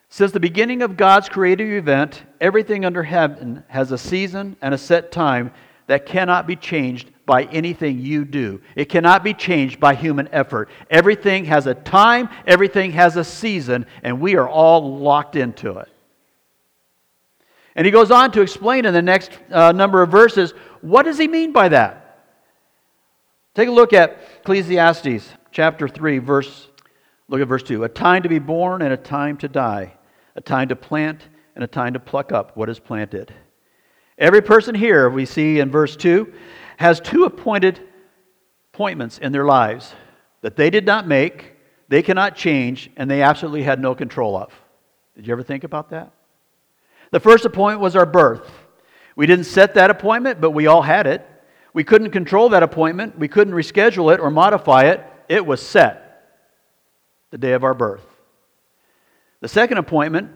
Since 0.08 0.32
the 0.32 0.40
beginning 0.40 0.82
of 0.82 0.96
God's 0.96 1.28
creative 1.28 1.68
event, 1.68 2.22
everything 2.40 2.84
under 2.84 3.02
heaven 3.02 3.64
has 3.68 3.90
a 3.90 3.98
season 3.98 4.56
and 4.60 4.74
a 4.74 4.78
set 4.78 5.12
time 5.12 5.52
that 5.86 6.06
cannot 6.06 6.46
be 6.46 6.56
changed 6.56 7.10
by 7.26 7.44
anything 7.44 7.98
you 7.98 8.24
do. 8.24 8.60
It 8.76 8.86
cannot 8.86 9.24
be 9.24 9.34
changed 9.34 9.80
by 9.80 9.94
human 9.94 10.28
effort. 10.32 10.68
Everything 10.90 11.44
has 11.46 11.66
a 11.66 11.74
time, 11.74 12.28
everything 12.46 12.92
has 12.92 13.16
a 13.16 13.24
season, 13.24 13.86
and 14.02 14.20
we 14.20 14.36
are 14.36 14.48
all 14.48 14.98
locked 14.98 15.36
into 15.36 15.78
it. 15.78 15.88
And 17.76 17.84
he 17.84 17.90
goes 17.90 18.10
on 18.10 18.30
to 18.32 18.40
explain 18.40 18.84
in 18.84 18.92
the 18.92 19.02
next 19.02 19.30
uh, 19.50 19.72
number 19.72 20.02
of 20.02 20.10
verses 20.10 20.52
what 20.80 21.04
does 21.04 21.18
he 21.18 21.26
mean 21.26 21.52
by 21.52 21.68
that? 21.68 22.04
Take 23.54 23.68
a 23.68 23.72
look 23.72 23.92
at 23.92 24.18
Ecclesiastes 24.40 25.30
chapter 25.50 25.88
3, 25.88 26.18
verse, 26.18 26.68
look 27.28 27.40
at 27.40 27.48
verse 27.48 27.62
2. 27.62 27.84
A 27.84 27.88
time 27.88 28.22
to 28.22 28.28
be 28.28 28.38
born 28.38 28.82
and 28.82 28.92
a 28.92 28.96
time 28.96 29.36
to 29.38 29.48
die, 29.48 29.94
a 30.36 30.40
time 30.40 30.68
to 30.68 30.76
plant, 30.76 31.28
and 31.54 31.64
a 31.64 31.66
time 31.68 31.94
to 31.94 32.00
pluck 32.00 32.32
up 32.32 32.56
what 32.56 32.68
is 32.68 32.78
planted. 32.78 33.32
Every 34.18 34.42
person 34.42 34.74
here, 34.74 35.10
we 35.10 35.26
see 35.26 35.58
in 35.58 35.70
verse 35.70 35.96
2, 35.96 36.32
has 36.76 37.00
two 37.00 37.24
appointed 37.24 37.80
appointments 38.72 39.18
in 39.18 39.32
their 39.32 39.44
lives 39.44 39.94
that 40.40 40.56
they 40.56 40.70
did 40.70 40.86
not 40.86 41.06
make, 41.06 41.54
they 41.88 42.02
cannot 42.02 42.36
change, 42.36 42.90
and 42.96 43.10
they 43.10 43.22
absolutely 43.22 43.62
had 43.62 43.80
no 43.80 43.94
control 43.94 44.36
of. 44.36 44.52
Did 45.16 45.26
you 45.26 45.32
ever 45.32 45.42
think 45.42 45.64
about 45.64 45.90
that? 45.90 46.12
The 47.10 47.20
first 47.20 47.44
appointment 47.44 47.80
was 47.80 47.96
our 47.96 48.06
birth. 48.06 48.50
We 49.16 49.26
didn't 49.26 49.44
set 49.44 49.74
that 49.74 49.90
appointment, 49.90 50.40
but 50.40 50.50
we 50.50 50.66
all 50.66 50.82
had 50.82 51.06
it. 51.06 51.28
We 51.72 51.84
couldn't 51.84 52.10
control 52.10 52.50
that 52.50 52.62
appointment, 52.62 53.18
we 53.18 53.28
couldn't 53.28 53.54
reschedule 53.54 54.12
it 54.14 54.20
or 54.20 54.30
modify 54.30 54.84
it. 54.84 55.04
It 55.28 55.44
was 55.44 55.60
set 55.60 56.40
the 57.30 57.38
day 57.38 57.52
of 57.52 57.64
our 57.64 57.74
birth. 57.74 58.04
The 59.40 59.48
second 59.48 59.78
appointment 59.78 60.30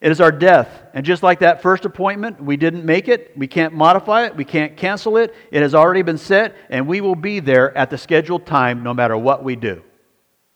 it 0.00 0.12
is 0.12 0.20
our 0.20 0.30
death. 0.30 0.68
And 0.94 1.04
just 1.04 1.22
like 1.22 1.40
that 1.40 1.60
first 1.60 1.84
appointment, 1.84 2.42
we 2.42 2.56
didn't 2.56 2.84
make 2.84 3.08
it, 3.08 3.36
we 3.36 3.48
can't 3.48 3.74
modify 3.74 4.26
it, 4.26 4.36
we 4.36 4.44
can't 4.44 4.76
cancel 4.76 5.16
it. 5.16 5.34
It 5.50 5.62
has 5.62 5.74
already 5.74 6.02
been 6.02 6.18
set, 6.18 6.54
and 6.70 6.86
we 6.86 7.00
will 7.00 7.16
be 7.16 7.40
there 7.40 7.76
at 7.76 7.90
the 7.90 7.98
scheduled 7.98 8.46
time 8.46 8.82
no 8.82 8.94
matter 8.94 9.16
what 9.16 9.42
we 9.42 9.56
do. 9.56 9.82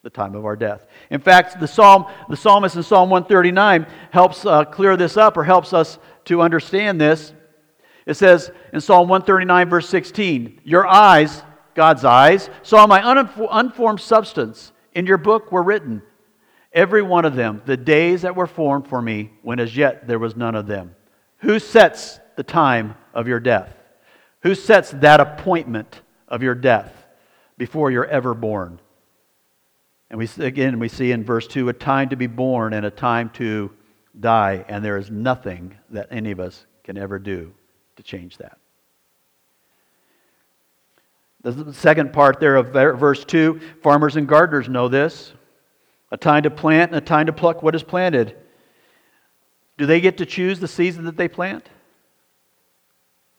The 0.02 0.10
time 0.10 0.34
of 0.34 0.44
our 0.44 0.56
death. 0.56 0.86
In 1.10 1.20
fact, 1.20 1.60
the 1.60 1.68
psalm, 1.68 2.06
the 2.28 2.36
psalmist 2.36 2.74
in 2.74 2.82
Psalm 2.82 3.08
139 3.08 3.86
helps 4.10 4.44
uh, 4.44 4.64
clear 4.64 4.96
this 4.96 5.16
up 5.16 5.36
or 5.36 5.44
helps 5.44 5.72
us 5.72 5.98
to 6.24 6.42
understand 6.42 7.00
this. 7.00 7.32
It 8.04 8.14
says 8.14 8.50
in 8.72 8.80
Psalm 8.80 9.08
139, 9.08 9.68
verse 9.68 9.88
16, 9.88 10.60
Your 10.64 10.86
eyes, 10.88 11.42
God's 11.74 12.04
eyes, 12.04 12.50
saw 12.62 12.86
my 12.86 13.00
unformed 13.04 14.00
substance. 14.00 14.72
In 14.92 15.06
your 15.06 15.18
book 15.18 15.52
were 15.52 15.62
written 15.62 16.02
Every 16.74 17.02
one 17.02 17.24
of 17.24 17.34
them, 17.34 17.62
the 17.66 17.76
days 17.76 18.22
that 18.22 18.34
were 18.34 18.46
formed 18.46 18.88
for 18.88 19.02
me, 19.02 19.32
when 19.42 19.60
as 19.60 19.76
yet 19.76 20.06
there 20.06 20.18
was 20.18 20.36
none 20.36 20.54
of 20.54 20.66
them. 20.66 20.94
Who 21.38 21.58
sets 21.58 22.18
the 22.36 22.42
time 22.42 22.94
of 23.12 23.28
your 23.28 23.40
death? 23.40 23.76
Who 24.40 24.54
sets 24.54 24.90
that 24.92 25.20
appointment 25.20 26.00
of 26.28 26.42
your 26.42 26.54
death 26.54 26.92
before 27.58 27.90
you're 27.90 28.06
ever 28.06 28.32
born? 28.32 28.80
And 30.10 30.18
we 30.18 30.28
again 30.44 30.78
we 30.78 30.88
see 30.88 31.12
in 31.12 31.24
verse 31.24 31.46
2 31.46 31.68
a 31.68 31.72
time 31.72 32.08
to 32.10 32.16
be 32.16 32.26
born 32.26 32.72
and 32.72 32.86
a 32.86 32.90
time 32.90 33.30
to 33.30 33.70
die, 34.18 34.64
and 34.68 34.84
there 34.84 34.98
is 34.98 35.10
nothing 35.10 35.76
that 35.90 36.08
any 36.10 36.30
of 36.30 36.40
us 36.40 36.66
can 36.84 36.98
ever 36.98 37.18
do 37.18 37.52
to 37.96 38.02
change 38.02 38.38
that. 38.38 38.58
The 41.42 41.72
second 41.72 42.12
part 42.12 42.40
there 42.40 42.56
of 42.56 42.68
verse 42.68 43.24
2 43.24 43.60
farmers 43.82 44.16
and 44.16 44.28
gardeners 44.28 44.68
know 44.68 44.88
this 44.88 45.32
a 46.12 46.16
time 46.18 46.42
to 46.42 46.50
plant 46.50 46.92
and 46.92 46.98
a 46.98 47.04
time 47.04 47.26
to 47.26 47.32
pluck 47.32 47.62
what 47.62 47.74
is 47.74 47.82
planted. 47.82 48.36
Do 49.78 49.86
they 49.86 50.00
get 50.00 50.18
to 50.18 50.26
choose 50.26 50.60
the 50.60 50.68
season 50.68 51.06
that 51.06 51.16
they 51.16 51.26
plant? 51.26 51.68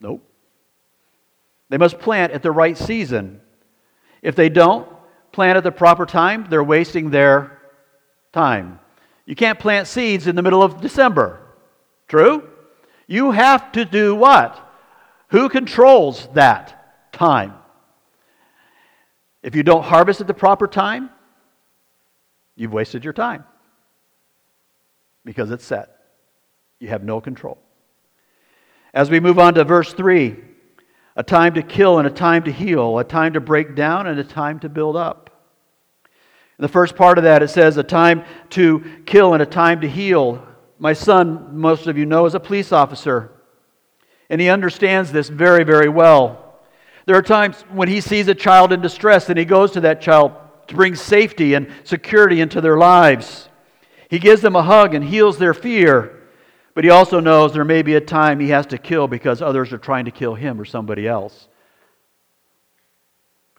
Nope. 0.01 0.27
They 1.69 1.77
must 1.77 1.99
plant 1.99 2.33
at 2.33 2.41
the 2.41 2.51
right 2.51 2.77
season. 2.77 3.39
If 4.23 4.35
they 4.35 4.49
don't 4.49 4.89
plant 5.31 5.57
at 5.57 5.63
the 5.63 5.71
proper 5.71 6.05
time, 6.05 6.47
they're 6.49 6.63
wasting 6.63 7.11
their 7.11 7.61
time. 8.33 8.79
You 9.25 9.35
can't 9.35 9.59
plant 9.59 9.87
seeds 9.87 10.25
in 10.25 10.35
the 10.35 10.41
middle 10.41 10.63
of 10.63 10.81
December. 10.81 11.39
True? 12.07 12.49
You 13.05 13.31
have 13.31 13.71
to 13.73 13.85
do 13.85 14.15
what? 14.15 14.59
Who 15.29 15.47
controls 15.47 16.27
that 16.33 17.11
time? 17.13 17.53
If 19.43 19.55
you 19.55 19.61
don't 19.61 19.83
harvest 19.83 20.21
at 20.21 20.27
the 20.27 20.33
proper 20.33 20.67
time, 20.67 21.11
You've 22.55 22.73
wasted 22.73 23.03
your 23.03 23.13
time 23.13 23.45
because 25.25 25.51
it's 25.51 25.65
set. 25.65 25.97
You 26.79 26.89
have 26.89 27.03
no 27.03 27.21
control. 27.21 27.57
As 28.93 29.09
we 29.09 29.19
move 29.19 29.39
on 29.39 29.55
to 29.55 29.63
verse 29.63 29.93
3, 29.93 30.35
a 31.15 31.23
time 31.23 31.53
to 31.55 31.63
kill 31.63 31.99
and 31.99 32.07
a 32.07 32.11
time 32.11 32.43
to 32.43 32.51
heal, 32.51 32.99
a 32.99 33.03
time 33.03 33.33
to 33.33 33.39
break 33.39 33.75
down 33.75 34.07
and 34.07 34.19
a 34.19 34.23
time 34.23 34.59
to 34.59 34.69
build 34.69 34.95
up. 34.95 35.29
In 36.59 36.61
the 36.61 36.67
first 36.67 36.95
part 36.95 37.17
of 37.17 37.23
that, 37.23 37.41
it 37.41 37.49
says 37.49 37.77
a 37.77 37.83
time 37.83 38.23
to 38.51 38.83
kill 39.05 39.33
and 39.33 39.41
a 39.41 39.45
time 39.45 39.81
to 39.81 39.89
heal. 39.89 40.45
My 40.77 40.93
son, 40.93 41.57
most 41.57 41.87
of 41.87 41.97
you 41.97 42.05
know, 42.05 42.25
is 42.25 42.35
a 42.35 42.39
police 42.39 42.71
officer, 42.71 43.31
and 44.29 44.39
he 44.39 44.49
understands 44.49 45.11
this 45.11 45.29
very, 45.29 45.63
very 45.63 45.89
well. 45.89 46.59
There 47.05 47.15
are 47.15 47.23
times 47.23 47.61
when 47.71 47.87
he 47.87 48.01
sees 48.01 48.27
a 48.27 48.35
child 48.35 48.71
in 48.71 48.81
distress 48.81 49.29
and 49.29 49.37
he 49.37 49.45
goes 49.45 49.71
to 49.71 49.81
that 49.81 50.01
child 50.01 50.33
to 50.73 50.77
bring 50.77 50.95
safety 50.95 51.53
and 51.53 51.71
security 51.83 52.41
into 52.41 52.59
their 52.59 52.77
lives. 52.77 53.47
He 54.09 54.19
gives 54.19 54.41
them 54.41 54.55
a 54.55 54.63
hug 54.63 54.93
and 54.93 55.03
heals 55.03 55.37
their 55.37 55.53
fear, 55.53 56.21
but 56.73 56.83
he 56.83 56.89
also 56.89 57.19
knows 57.19 57.53
there 57.53 57.63
may 57.63 57.83
be 57.83 57.95
a 57.95 58.01
time 58.01 58.39
he 58.39 58.49
has 58.49 58.65
to 58.67 58.77
kill 58.77 59.07
because 59.07 59.41
others 59.41 59.71
are 59.71 59.77
trying 59.77 60.05
to 60.05 60.11
kill 60.11 60.33
him 60.33 60.59
or 60.59 60.65
somebody 60.65 61.07
else. 61.07 61.47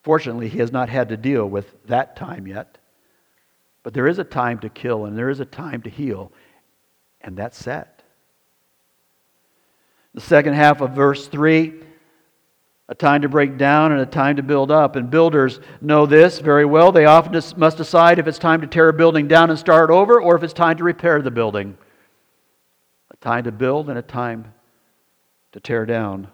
Fortunately, 0.02 0.48
he 0.48 0.58
has 0.58 0.72
not 0.72 0.88
had 0.88 1.08
to 1.08 1.16
deal 1.16 1.46
with 1.46 1.74
that 1.86 2.16
time 2.16 2.46
yet. 2.46 2.78
But 3.82 3.94
there 3.94 4.08
is 4.08 4.18
a 4.18 4.24
time 4.24 4.58
to 4.60 4.68
kill 4.68 5.06
and 5.06 5.16
there 5.16 5.30
is 5.30 5.40
a 5.40 5.44
time 5.44 5.82
to 5.82 5.90
heal, 5.90 6.32
and 7.20 7.36
that's 7.36 7.56
set. 7.56 8.02
The 10.14 10.20
second 10.20 10.54
half 10.54 10.80
of 10.80 10.90
verse 10.90 11.28
3 11.28 11.74
a 12.88 12.94
time 12.94 13.22
to 13.22 13.28
break 13.28 13.56
down 13.56 13.92
and 13.92 14.00
a 14.00 14.06
time 14.06 14.36
to 14.36 14.42
build 14.42 14.70
up. 14.70 14.96
And 14.96 15.10
builders 15.10 15.60
know 15.80 16.06
this 16.06 16.38
very 16.38 16.64
well. 16.64 16.92
They 16.92 17.06
often 17.06 17.40
must 17.56 17.76
decide 17.76 18.18
if 18.18 18.26
it's 18.26 18.38
time 18.38 18.60
to 18.60 18.66
tear 18.66 18.90
a 18.90 18.92
building 18.92 19.26
down 19.26 19.50
and 19.50 19.58
start 19.58 19.90
over 19.90 20.20
or 20.20 20.36
if 20.36 20.42
it's 20.42 20.52
time 20.52 20.76
to 20.76 20.84
repair 20.84 21.22
the 21.22 21.30
building. 21.30 21.76
A 23.10 23.16
time 23.16 23.44
to 23.44 23.52
build 23.52 23.88
and 23.88 23.98
a 23.98 24.02
time 24.02 24.52
to 25.52 25.60
tear 25.60 25.86
down. 25.86 26.28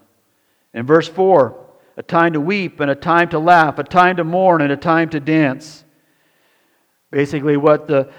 In 0.73 0.85
verse 0.85 1.07
4, 1.07 1.55
a 1.97 2.03
time 2.03 2.33
to 2.33 2.41
weep 2.41 2.79
and 2.79 2.91
a 2.91 2.95
time 2.95 3.29
to 3.29 3.39
laugh, 3.39 3.77
a 3.79 3.83
time 3.83 4.17
to 4.17 4.23
mourn 4.23 4.61
and 4.61 4.71
a 4.71 4.77
time 4.77 5.09
to 5.09 5.19
dance. 5.19 5.83
Basically, 7.11 7.57
what 7.57 7.87
the 7.87 8.09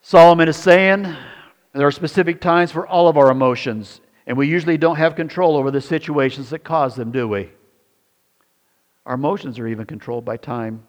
Solomon 0.00 0.48
is 0.48 0.56
saying, 0.56 1.02
there 1.72 1.86
are 1.86 1.92
specific 1.92 2.40
times 2.40 2.70
for 2.70 2.86
all 2.86 3.08
of 3.08 3.16
our 3.16 3.30
emotions. 3.30 4.00
And 4.26 4.36
we 4.36 4.48
usually 4.48 4.78
don't 4.78 4.96
have 4.96 5.16
control 5.16 5.56
over 5.56 5.70
the 5.70 5.80
situations 5.80 6.50
that 6.50 6.64
cause 6.64 6.96
them, 6.96 7.12
do 7.12 7.28
we? 7.28 7.50
Our 9.04 9.14
emotions 9.14 9.58
are 9.58 9.66
even 9.66 9.84
controlled 9.84 10.24
by 10.24 10.38
time. 10.38 10.86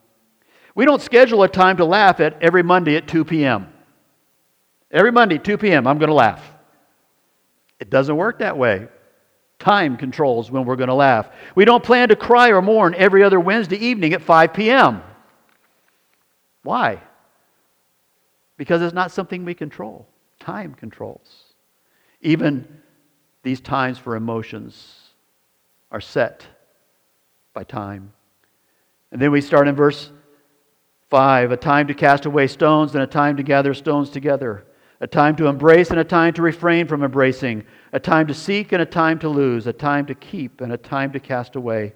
We 0.74 0.86
don't 0.86 1.02
schedule 1.02 1.44
a 1.44 1.50
time 1.50 1.78
to 1.78 1.86
laugh 1.86 2.20
at 2.20 2.42
every 2.42 2.64
Monday 2.64 2.96
at 2.96 3.08
2 3.08 3.26
p.m. 3.26 3.68
Every 4.92 5.12
Monday, 5.12 5.38
2 5.38 5.58
p.m., 5.58 5.88
I'm 5.88 5.98
going 5.98 6.10
to 6.10 6.16
laugh. 6.16 6.44
It 7.80 7.90
doesn't 7.90 8.16
work 8.16 8.40
that 8.40 8.58
way. 8.58 8.88
Time 9.60 9.98
controls 9.98 10.52
when 10.52 10.66
we're 10.66 10.76
going 10.76 10.90
to 10.90 10.94
laugh. 10.94 11.30
We 11.56 11.66
don't 11.66 11.84
plan 11.84 12.10
to 12.10 12.16
cry 12.16 12.50
or 12.50 12.62
mourn 12.62 12.94
every 12.96 13.24
other 13.24 13.40
Wednesday 13.40 13.78
evening 13.78 14.14
at 14.14 14.22
5 14.22 14.54
p.m. 14.54 15.02
Why? 16.64 17.02
Because 18.58 18.82
it's 18.82 18.94
not 18.94 19.12
something 19.12 19.44
we 19.44 19.54
control. 19.54 20.08
Time 20.40 20.74
controls. 20.74 21.44
Even 22.22 22.82
these 23.46 23.62
times 23.62 24.00
for 24.00 24.16
emotions 24.16 25.12
are 25.92 26.02
set 26.02 26.46
by 27.54 27.64
time. 27.64 28.12
And 29.12 29.22
then 29.22 29.32
we 29.32 29.40
start 29.40 29.68
in 29.68 29.76
verse 29.76 30.12
5 31.12 31.52
a 31.52 31.58
time 31.58 31.88
to 31.88 31.94
cast 31.94 32.26
away 32.26 32.48
stones 32.48 32.96
and 32.96 33.04
a 33.04 33.08
time 33.08 33.38
to 33.38 33.44
gather 33.44 33.76
stones 33.76 34.10
together, 34.10 34.66
a 35.00 35.06
time 35.06 35.36
to 35.36 35.46
embrace 35.46 35.92
and 35.92 36.00
a 36.00 36.04
time 36.04 36.34
to 36.34 36.42
refrain 36.42 36.88
from 36.88 37.04
embracing, 37.04 37.64
a 37.94 38.00
time 38.00 38.26
to 38.26 38.34
seek 38.34 38.72
and 38.72 38.82
a 38.82 38.86
time 38.86 39.20
to 39.20 39.30
lose, 39.30 39.68
a 39.68 39.74
time 39.74 40.08
to 40.08 40.16
keep 40.16 40.62
and 40.62 40.74
a 40.74 40.78
time 40.78 41.12
to 41.12 41.20
cast 41.20 41.56
away, 41.56 41.94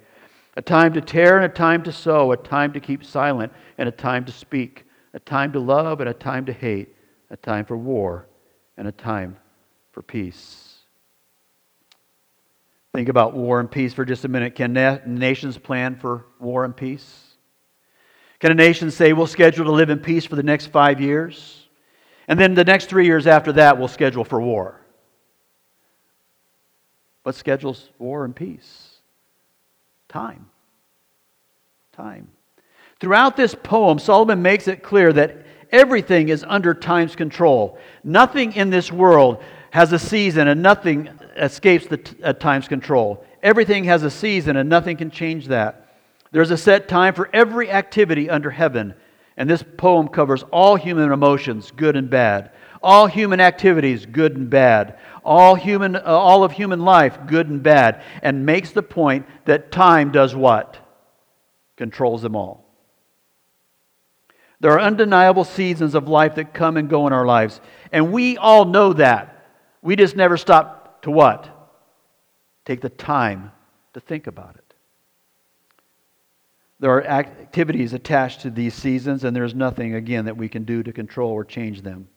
a 0.56 0.62
time 0.62 0.94
to 0.94 1.02
tear 1.02 1.38
and 1.38 1.46
a 1.46 1.50
time 1.50 1.82
to 1.82 1.92
sow, 1.92 2.32
a 2.32 2.38
time 2.38 2.72
to 2.74 2.80
keep 2.80 3.04
silent 3.04 3.52
and 3.80 3.90
a 3.90 3.92
time 3.92 4.24
to 4.24 4.32
speak, 4.32 4.86
a 5.16 5.20
time 5.20 5.52
to 5.52 5.60
love 5.60 6.00
and 6.00 6.10
a 6.12 6.14
time 6.14 6.46
to 6.46 6.54
hate, 6.54 6.96
a 7.32 7.38
time 7.38 7.66
for 7.66 7.76
war 7.76 8.28
and 8.78 8.88
a 8.88 8.92
time 8.92 9.36
for 9.92 10.04
peace. 10.04 10.69
Think 12.94 13.10
about 13.10 13.34
war 13.34 13.60
and 13.60 13.70
peace 13.70 13.94
for 13.94 14.04
just 14.04 14.26
a 14.26 14.28
minute. 14.28 14.56
Can 14.56 14.74
na- 14.74 15.00
nations 15.06 15.58
plan 15.58 15.96
for 15.96 16.26
war 16.40 16.66
and 16.66 16.76
peace? 16.76 17.26
Can 18.40 18.52
a 18.52 18.56
nation 18.56 18.90
say, 18.90 19.14
we'll 19.14 19.28
schedule 19.28 19.66
to 19.66 19.72
live 19.72 19.90
in 19.90 20.00
peace 20.00 20.26
for 20.26 20.36
the 20.36 20.44
next 20.44 20.68
five 20.68 21.00
years? 21.00 21.68
And 22.28 22.40
then 22.40 22.54
the 22.54 22.64
next 22.64 22.86
three 22.86 23.06
years 23.06 23.28
after 23.28 23.52
that, 23.54 23.78
we'll 23.78 23.88
schedule 23.88 24.24
for 24.24 24.42
war. 24.42 24.80
What 27.24 27.36
schedules 27.36 27.90
war 28.00 28.26
and 28.26 28.36
peace? 28.36 28.96
Time. 30.08 30.48
Time. 31.92 32.30
Throughout 33.00 33.36
this 33.36 33.56
poem, 33.56 34.00
Solomon 34.00 34.42
makes 34.42 34.68
it 34.68 34.84
clear 34.84 35.14
that 35.14 35.46
everything 35.72 36.30
is 36.30 36.46
under 36.48 36.74
time's 36.74 37.16
control. 37.16 37.78
Nothing 38.04 38.54
in 38.54 38.70
this 38.70 38.92
world 38.92 39.44
has 39.72 39.92
a 39.94 40.00
season 40.00 40.48
and 40.48 40.62
nothing 40.62 41.08
escapes 41.36 41.88
the 41.88 41.98
t- 41.98 42.24
uh, 42.24 42.34
time's 42.34 42.68
control. 42.68 43.24
Everything 43.44 43.86
has 43.86 44.04
a 44.04 44.10
season 44.10 44.58
and 44.58 44.70
nothing 44.70 44.98
can 44.98 45.12
change 45.12 45.48
that. 45.48 45.88
There's 46.32 46.52
a 46.52 46.58
set 46.58 46.88
time 46.88 47.14
for 47.14 47.30
every 47.34 47.72
activity 47.72 48.30
under 48.30 48.50
heaven. 48.50 48.94
And 49.38 49.50
this 49.50 49.64
poem 49.78 50.10
covers 50.10 50.44
all 50.52 50.76
human 50.76 51.12
emotions, 51.12 51.72
good 51.72 51.96
and 51.96 52.10
bad, 52.10 52.52
All 52.82 53.08
human 53.08 53.42
activities, 53.42 54.06
good 54.06 54.38
and 54.38 54.50
bad. 54.50 55.00
All, 55.24 55.56
human, 55.56 55.96
uh, 55.96 56.02
all 56.06 56.44
of 56.44 56.52
human 56.52 56.82
life, 56.82 57.18
good 57.28 57.50
and 57.50 57.62
bad. 57.62 58.04
And 58.22 58.46
makes 58.46 58.72
the 58.72 58.84
point 58.84 59.26
that 59.46 59.72
time 59.72 60.12
does 60.12 60.34
what? 60.34 60.78
Controls 61.76 62.22
them 62.22 62.36
all. 62.36 62.66
There 64.62 64.72
are 64.72 64.82
undeniable 64.82 65.44
seasons 65.46 65.96
of 65.96 66.08
life 66.08 66.36
that 66.36 66.54
come 66.54 66.78
and 66.78 66.90
go 66.90 67.08
in 67.08 67.14
our 67.14 67.26
lives. 67.26 67.62
And 67.92 68.12
we 68.12 68.38
all 68.38 68.66
know 68.66 68.94
that. 68.94 69.39
We 69.82 69.96
just 69.96 70.16
never 70.16 70.38
stop 70.38 71.02
to 71.04 71.12
what? 71.12 71.50
Take 72.66 72.82
the 72.82 72.90
time 72.90 73.52
to 73.94 74.00
think 74.00 74.28
about 74.28 74.56
it. 74.56 74.74
There 76.80 76.92
are 76.92 77.04
activities 77.04 77.94
attached 77.94 78.42
to 78.42 78.50
these 78.50 78.74
seasons, 78.74 79.24
and 79.24 79.36
there's 79.36 79.54
nothing, 79.54 79.96
again, 79.96 80.26
that 80.26 80.38
we 80.38 80.48
can 80.48 80.64
do 80.64 80.82
to 80.84 80.94
control 80.94 81.32
or 81.32 81.44
change 81.44 81.82
them. 81.82 82.08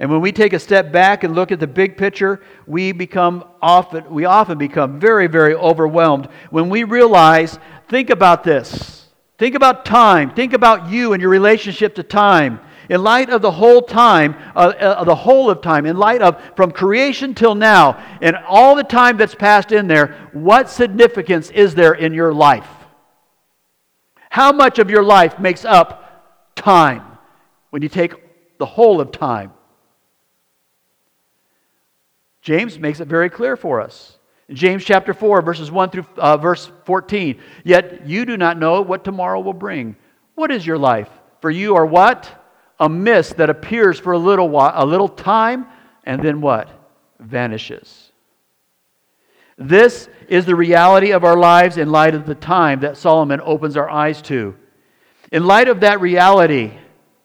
And 0.00 0.10
when 0.10 0.20
we 0.20 0.32
take 0.32 0.52
a 0.52 0.58
step 0.58 0.90
back 0.90 1.22
and 1.22 1.34
look 1.34 1.52
at 1.52 1.60
the 1.60 1.66
big 1.66 1.96
picture, 1.96 2.40
we 2.66 2.90
become 2.90 3.44
often 3.60 4.12
we 4.12 4.24
often 4.24 4.58
become 4.58 4.98
very 4.98 5.28
very 5.28 5.54
overwhelmed 5.54 6.28
when 6.50 6.68
we 6.68 6.82
realize 6.82 7.58
think 7.88 8.10
about 8.10 8.42
this. 8.42 9.06
Think 9.38 9.54
about 9.54 9.84
time. 9.84 10.34
Think 10.34 10.54
about 10.54 10.88
you 10.90 11.12
and 11.12 11.20
your 11.20 11.30
relationship 11.30 11.94
to 11.96 12.02
time. 12.02 12.60
In 12.92 13.02
light 13.02 13.30
of 13.30 13.40
the 13.40 13.50
whole 13.50 13.80
time, 13.80 14.36
uh, 14.54 14.74
uh, 14.78 15.04
the 15.04 15.14
whole 15.14 15.48
of 15.48 15.62
time, 15.62 15.86
in 15.86 15.96
light 15.96 16.20
of 16.20 16.38
from 16.56 16.72
creation 16.72 17.32
till 17.32 17.54
now, 17.54 17.98
and 18.20 18.36
all 18.36 18.76
the 18.76 18.84
time 18.84 19.16
that's 19.16 19.34
passed 19.34 19.72
in 19.72 19.86
there, 19.86 20.28
what 20.34 20.68
significance 20.68 21.48
is 21.48 21.74
there 21.74 21.94
in 21.94 22.12
your 22.12 22.34
life? 22.34 22.68
How 24.28 24.52
much 24.52 24.78
of 24.78 24.90
your 24.90 25.02
life 25.02 25.38
makes 25.38 25.64
up 25.64 26.52
time 26.54 27.02
when 27.70 27.80
you 27.80 27.88
take 27.88 28.12
the 28.58 28.66
whole 28.66 29.00
of 29.00 29.10
time? 29.10 29.54
James 32.42 32.78
makes 32.78 33.00
it 33.00 33.08
very 33.08 33.30
clear 33.30 33.56
for 33.56 33.80
us. 33.80 34.18
In 34.50 34.56
James 34.56 34.84
chapter 34.84 35.14
4, 35.14 35.40
verses 35.40 35.70
1 35.70 35.88
through 35.88 36.06
uh, 36.18 36.36
verse 36.36 36.70
14. 36.84 37.40
Yet 37.64 38.06
you 38.06 38.26
do 38.26 38.36
not 38.36 38.58
know 38.58 38.82
what 38.82 39.02
tomorrow 39.02 39.40
will 39.40 39.54
bring. 39.54 39.96
What 40.34 40.50
is 40.50 40.66
your 40.66 40.76
life? 40.76 41.08
For 41.40 41.50
you 41.50 41.76
are 41.76 41.86
what? 41.86 42.40
A 42.82 42.88
mist 42.88 43.36
that 43.36 43.48
appears 43.48 44.00
for 44.00 44.12
a 44.12 44.18
little 44.18 44.48
while, 44.48 44.72
a 44.74 44.84
little 44.84 45.08
time, 45.08 45.66
and 46.02 46.20
then 46.20 46.40
what? 46.40 46.68
Vanishes. 47.20 48.10
This 49.56 50.08
is 50.26 50.46
the 50.46 50.56
reality 50.56 51.12
of 51.12 51.22
our 51.22 51.36
lives 51.36 51.78
in 51.78 51.92
light 51.92 52.16
of 52.16 52.26
the 52.26 52.34
time 52.34 52.80
that 52.80 52.96
Solomon 52.96 53.40
opens 53.44 53.76
our 53.76 53.88
eyes 53.88 54.20
to. 54.22 54.56
In 55.30 55.46
light 55.46 55.68
of 55.68 55.78
that 55.78 56.00
reality, 56.00 56.72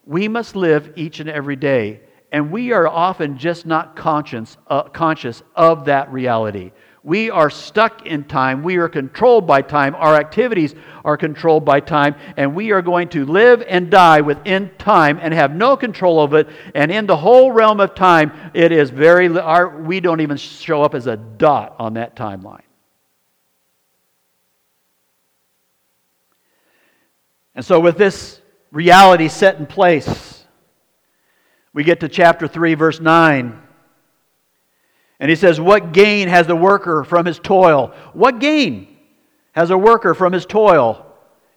we 0.06 0.28
must 0.28 0.56
live 0.56 0.94
each 0.96 1.20
and 1.22 1.30
every 1.30 1.56
day, 1.56 2.02
and 2.32 2.52
we 2.52 2.72
are 2.72 2.88
often 2.88 3.40
just 3.40 3.66
not 3.66 3.96
conscious, 3.96 4.58
uh, 4.68 4.84
conscious 4.84 5.42
of 5.56 5.86
that 5.86 6.14
reality. 6.14 6.72
We 7.08 7.32
are 7.32 7.50
stuck 7.50 8.06
in 8.06 8.26
time. 8.26 8.64
We 8.64 8.76
are 8.76 8.90
controlled 8.90 9.48
by 9.48 9.62
time. 9.62 9.96
Our 9.96 10.16
activities 10.16 10.76
are 11.06 11.16
controlled 11.16 11.64
by 11.64 11.80
time. 11.80 12.16
And 12.36 12.54
we 12.54 12.74
are 12.74 12.82
going 12.82 13.08
to 13.12 13.24
live 13.24 13.64
and 13.66 13.90
die 13.90 14.20
within 14.20 14.72
time 14.78 15.18
and 15.22 15.34
have 15.34 15.56
no 15.56 15.78
control 15.78 16.22
of 16.22 16.34
it. 16.34 16.50
And 16.76 16.92
in 16.92 17.08
the 17.08 17.16
whole 17.16 17.54
realm 17.54 17.80
of 17.80 17.96
time, 17.96 18.34
it 18.54 18.74
is 18.74 18.90
very, 18.90 19.30
our, 19.40 19.70
we 19.70 20.02
don't 20.02 20.20
even 20.20 20.36
show 20.36 20.84
up 20.84 20.94
as 20.94 21.08
a 21.08 21.16
dot 21.16 21.78
on 21.80 21.94
that 21.94 22.18
timeline. 22.18 22.60
And 27.56 27.64
so, 27.64 27.80
with 27.80 27.98
this 27.98 28.42
reality 28.70 29.30
set 29.30 29.58
in 29.60 29.66
place, 29.66 30.44
we 31.72 31.86
get 31.86 32.02
to 32.02 32.10
chapter 32.10 32.50
3, 32.50 32.74
verse 32.74 33.00
9. 33.00 33.67
And 35.20 35.30
he 35.30 35.36
says, 35.36 35.60
What 35.60 35.94
gain 35.94 36.28
has 36.28 36.48
the 36.48 36.56
worker 36.56 37.04
from 37.04 37.26
his 37.26 37.40
toil? 37.40 37.94
What 38.14 38.40
gain 38.40 38.98
has 39.54 39.72
a 39.72 39.78
worker 39.78 40.14
from 40.14 40.34
his 40.34 40.46
toil? 40.46 41.06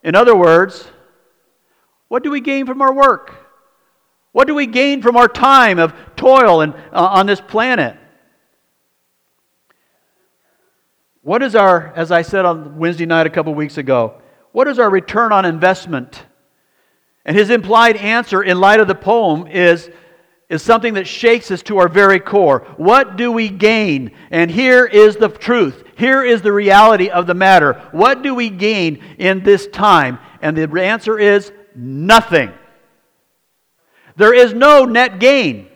In 0.03 0.15
other 0.15 0.35
words, 0.35 0.87
what 2.07 2.23
do 2.23 2.31
we 2.31 2.41
gain 2.41 2.65
from 2.65 2.81
our 2.81 2.93
work? 2.93 3.35
What 4.31 4.47
do 4.47 4.55
we 4.55 4.65
gain 4.65 5.01
from 5.01 5.17
our 5.17 5.27
time 5.27 5.77
of 5.77 5.93
toil 6.15 6.61
and, 6.61 6.73
uh, 6.73 7.05
on 7.05 7.25
this 7.25 7.41
planet? 7.41 7.97
What 11.21 11.43
is 11.43 11.55
our, 11.55 11.93
as 11.95 12.11
I 12.11 12.23
said 12.23 12.45
on 12.45 12.77
Wednesday 12.77 13.05
night 13.05 13.27
a 13.27 13.29
couple 13.29 13.53
weeks 13.53 13.77
ago, 13.77 14.21
what 14.53 14.67
is 14.67 14.79
our 14.79 14.89
return 14.89 15.31
on 15.31 15.45
investment? 15.45 16.25
And 17.23 17.37
his 17.37 17.51
implied 17.51 17.95
answer 17.97 18.41
in 18.41 18.59
light 18.59 18.79
of 18.79 18.87
the 18.87 18.95
poem 18.95 19.45
is 19.45 19.89
is 20.51 20.61
something 20.61 20.95
that 20.95 21.07
shakes 21.07 21.49
us 21.49 21.63
to 21.63 21.77
our 21.77 21.87
very 21.87 22.19
core. 22.19 22.67
What 22.75 23.15
do 23.15 23.31
we 23.31 23.47
gain? 23.47 24.11
And 24.31 24.51
here 24.51 24.85
is 24.85 25.15
the 25.15 25.29
truth. 25.29 25.81
Here 25.95 26.23
is 26.23 26.41
the 26.41 26.51
reality 26.51 27.09
of 27.09 27.25
the 27.25 27.33
matter. 27.33 27.81
What 27.91 28.21
do 28.21 28.35
we 28.35 28.49
gain 28.49 29.01
in 29.17 29.43
this 29.43 29.67
time? 29.67 30.19
And 30.41 30.57
the 30.57 30.69
answer 30.81 31.17
is 31.17 31.53
nothing. 31.73 32.51
There 34.17 34.33
is 34.33 34.53
no 34.53 34.83
net 34.83 35.19
gain. 35.19 35.69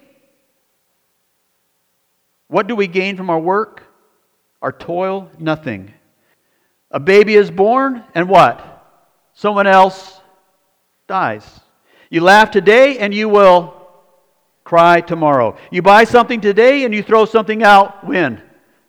What 2.49 2.67
do 2.67 2.75
we 2.75 2.87
gain 2.87 3.15
from 3.15 3.29
our 3.29 3.39
work? 3.39 3.81
Our 4.61 4.73
toil? 4.73 5.31
Nothing. 5.39 5.93
A 6.91 6.99
baby 6.99 7.35
is 7.35 7.49
born, 7.49 8.03
and 8.13 8.27
what? 8.27 8.85
Someone 9.35 9.67
else 9.67 10.19
dies. 11.07 11.61
You 12.09 12.19
laugh 12.19 12.51
today, 12.51 12.97
and 12.97 13.13
you 13.13 13.29
will 13.29 13.74
cry 14.65 14.99
tomorrow. 14.99 15.55
You 15.71 15.81
buy 15.81 16.03
something 16.03 16.41
today 16.41 16.83
and 16.83 16.93
you 16.93 17.01
throw 17.01 17.23
something 17.23 17.63
out 17.63 18.05
when? 18.05 18.41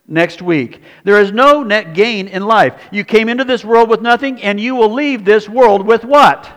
Next 0.08 0.42
week. 0.42 0.82
There 1.04 1.20
is 1.20 1.30
no 1.30 1.62
net 1.62 1.94
gain 1.94 2.26
in 2.26 2.44
life. 2.44 2.74
You 2.90 3.04
came 3.04 3.28
into 3.28 3.44
this 3.44 3.64
world 3.64 3.88
with 3.88 4.00
nothing 4.00 4.42
and 4.42 4.58
you 4.58 4.74
will 4.74 4.92
leave 4.92 5.24
this 5.24 5.48
world 5.48 5.86
with 5.86 6.04
what? 6.04 6.50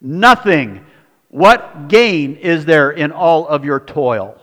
Nothing. 0.00 0.86
What 1.28 1.88
gain 1.88 2.36
is 2.36 2.64
there 2.64 2.90
in 2.90 3.10
all 3.10 3.46
of 3.46 3.64
your 3.64 3.80
toil? 3.80 4.38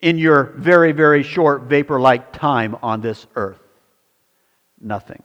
In 0.00 0.18
your 0.18 0.54
very, 0.56 0.92
very 0.92 1.22
short 1.22 1.62
vapor 1.62 2.00
like 2.00 2.32
time 2.32 2.76
on 2.82 3.00
this 3.00 3.26
earth? 3.36 3.60
Nothing. 4.80 5.22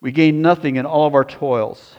We 0.00 0.12
gain 0.12 0.40
nothing 0.42 0.76
in 0.76 0.86
all 0.86 1.06
of 1.06 1.14
our 1.14 1.24
toils. 1.24 1.96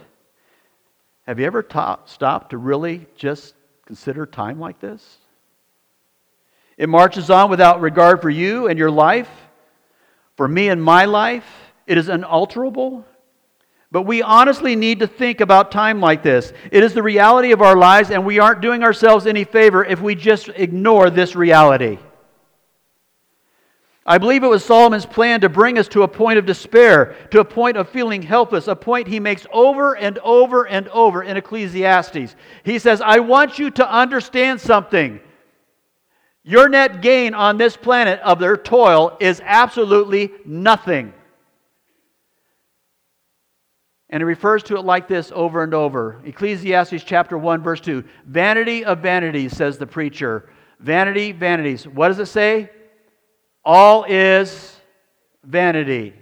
Have 1.31 1.39
you 1.39 1.45
ever 1.45 1.63
ta- 1.63 1.99
stopped 2.03 2.49
to 2.49 2.57
really 2.57 3.07
just 3.15 3.53
consider 3.85 4.25
time 4.25 4.59
like 4.59 4.81
this? 4.81 5.17
It 6.75 6.89
marches 6.89 7.29
on 7.29 7.49
without 7.49 7.79
regard 7.79 8.21
for 8.21 8.29
you 8.29 8.67
and 8.67 8.77
your 8.77 8.91
life, 8.91 9.29
for 10.35 10.45
me 10.45 10.67
and 10.67 10.83
my 10.83 11.05
life. 11.05 11.45
It 11.87 11.97
is 11.97 12.09
unalterable. 12.09 13.05
But 13.93 14.01
we 14.01 14.21
honestly 14.21 14.75
need 14.75 14.99
to 14.99 15.07
think 15.07 15.39
about 15.39 15.71
time 15.71 16.01
like 16.01 16.21
this. 16.21 16.51
It 16.69 16.83
is 16.83 16.93
the 16.93 17.01
reality 17.01 17.53
of 17.53 17.61
our 17.61 17.77
lives, 17.77 18.11
and 18.11 18.25
we 18.25 18.39
aren't 18.39 18.59
doing 18.59 18.83
ourselves 18.83 19.25
any 19.25 19.45
favor 19.45 19.85
if 19.85 20.01
we 20.01 20.15
just 20.15 20.49
ignore 20.49 21.09
this 21.09 21.33
reality. 21.33 21.97
I 24.05 24.17
believe 24.17 24.43
it 24.43 24.47
was 24.47 24.65
Solomon's 24.65 25.05
plan 25.05 25.41
to 25.41 25.49
bring 25.49 25.77
us 25.77 25.87
to 25.89 26.01
a 26.01 26.07
point 26.07 26.39
of 26.39 26.45
despair, 26.45 27.15
to 27.29 27.39
a 27.39 27.45
point 27.45 27.77
of 27.77 27.87
feeling 27.87 28.23
helpless, 28.23 28.67
a 28.67 28.75
point 28.75 29.07
he 29.07 29.19
makes 29.19 29.45
over 29.53 29.95
and 29.95 30.17
over 30.19 30.67
and 30.67 30.87
over 30.87 31.21
in 31.21 31.37
Ecclesiastes. 31.37 32.35
He 32.63 32.79
says, 32.79 32.99
I 32.99 33.19
want 33.19 33.59
you 33.59 33.69
to 33.71 33.87
understand 33.87 34.59
something. 34.59 35.19
Your 36.43 36.67
net 36.67 37.03
gain 37.03 37.35
on 37.35 37.57
this 37.57 37.77
planet 37.77 38.19
of 38.21 38.39
their 38.39 38.57
toil 38.57 39.15
is 39.19 39.39
absolutely 39.45 40.31
nothing. 40.45 41.13
And 44.09 44.19
he 44.19 44.25
refers 44.25 44.63
to 44.63 44.77
it 44.77 44.83
like 44.83 45.07
this 45.07 45.31
over 45.33 45.63
and 45.63 45.75
over. 45.75 46.19
Ecclesiastes 46.25 47.03
chapter 47.03 47.37
1, 47.37 47.61
verse 47.61 47.79
2. 47.79 48.03
Vanity 48.25 48.83
of 48.83 48.99
vanities, 48.99 49.55
says 49.55 49.77
the 49.77 49.85
preacher. 49.85 50.49
Vanity, 50.79 51.31
vanities. 51.31 51.87
What 51.87 52.07
does 52.07 52.17
it 52.17 52.25
say? 52.25 52.71
All 53.63 54.05
is 54.05 54.75
vanity. 55.43 56.13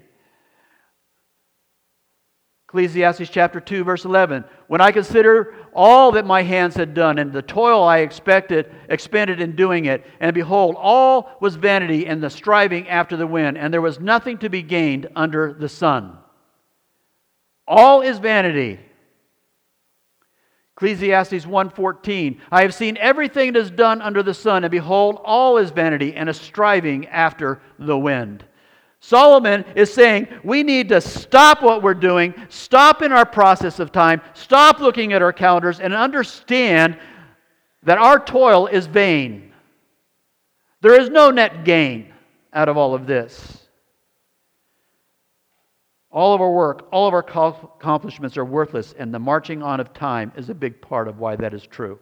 Ecclesiastes 2.67 3.29
chapter 3.29 3.59
2, 3.59 3.83
verse 3.83 4.05
11. 4.05 4.43
When 4.67 4.79
I 4.79 4.91
consider 4.91 5.55
all 5.73 6.11
that 6.11 6.25
my 6.25 6.43
hands 6.43 6.75
had 6.75 6.93
done 6.93 7.17
and 7.17 7.33
the 7.33 7.41
toil 7.41 7.83
I 7.83 7.99
expected, 7.99 8.71
expended 8.89 9.41
in 9.41 9.55
doing 9.55 9.85
it, 9.85 10.05
and 10.19 10.35
behold, 10.35 10.75
all 10.77 11.31
was 11.39 11.55
vanity 11.55 12.05
and 12.05 12.21
the 12.21 12.29
striving 12.29 12.87
after 12.87 13.17
the 13.17 13.25
wind, 13.25 13.57
and 13.57 13.73
there 13.73 13.81
was 13.81 13.99
nothing 13.99 14.37
to 14.39 14.49
be 14.49 14.61
gained 14.61 15.07
under 15.15 15.51
the 15.51 15.69
sun. 15.69 16.15
All 17.67 18.01
is 18.01 18.19
vanity. 18.19 18.79
Ecclesiastes 20.79 21.45
1:14 21.45 22.39
I 22.49 22.61
have 22.61 22.73
seen 22.73 22.95
everything 23.01 23.51
that 23.51 23.59
is 23.59 23.69
done 23.69 24.01
under 24.01 24.23
the 24.23 24.33
sun 24.33 24.63
and 24.63 24.71
behold 24.71 25.19
all 25.25 25.57
is 25.57 25.71
vanity 25.71 26.15
and 26.15 26.29
a 26.29 26.33
striving 26.33 27.05
after 27.07 27.59
the 27.77 27.97
wind. 27.97 28.45
Solomon 29.01 29.65
is 29.75 29.93
saying 29.93 30.29
we 30.41 30.63
need 30.63 30.87
to 30.87 31.01
stop 31.01 31.61
what 31.61 31.83
we're 31.83 31.93
doing, 31.93 32.33
stop 32.47 33.01
in 33.01 33.11
our 33.11 33.25
process 33.25 33.79
of 33.79 33.91
time, 33.91 34.21
stop 34.33 34.79
looking 34.79 35.11
at 35.11 35.21
our 35.21 35.33
calendars 35.33 35.81
and 35.81 35.93
understand 35.93 36.97
that 37.83 37.97
our 37.97 38.17
toil 38.17 38.67
is 38.67 38.87
vain. 38.87 39.51
There 40.79 40.97
is 40.97 41.09
no 41.09 41.29
net 41.29 41.65
gain 41.65 42.13
out 42.53 42.69
of 42.69 42.77
all 42.77 42.93
of 42.93 43.05
this. 43.05 43.58
All 46.11 46.33
of 46.33 46.41
our 46.41 46.51
work, 46.51 46.87
all 46.91 47.07
of 47.07 47.13
our 47.13 47.19
accomplishments 47.19 48.35
are 48.37 48.45
worthless, 48.45 48.93
and 48.97 49.13
the 49.13 49.19
marching 49.19 49.61
on 49.61 49.79
of 49.79 49.93
time 49.93 50.31
is 50.35 50.49
a 50.49 50.55
big 50.55 50.81
part 50.81 51.07
of 51.07 51.19
why 51.19 51.35
that 51.35 51.53
is 51.53 51.65
true. 51.67 51.99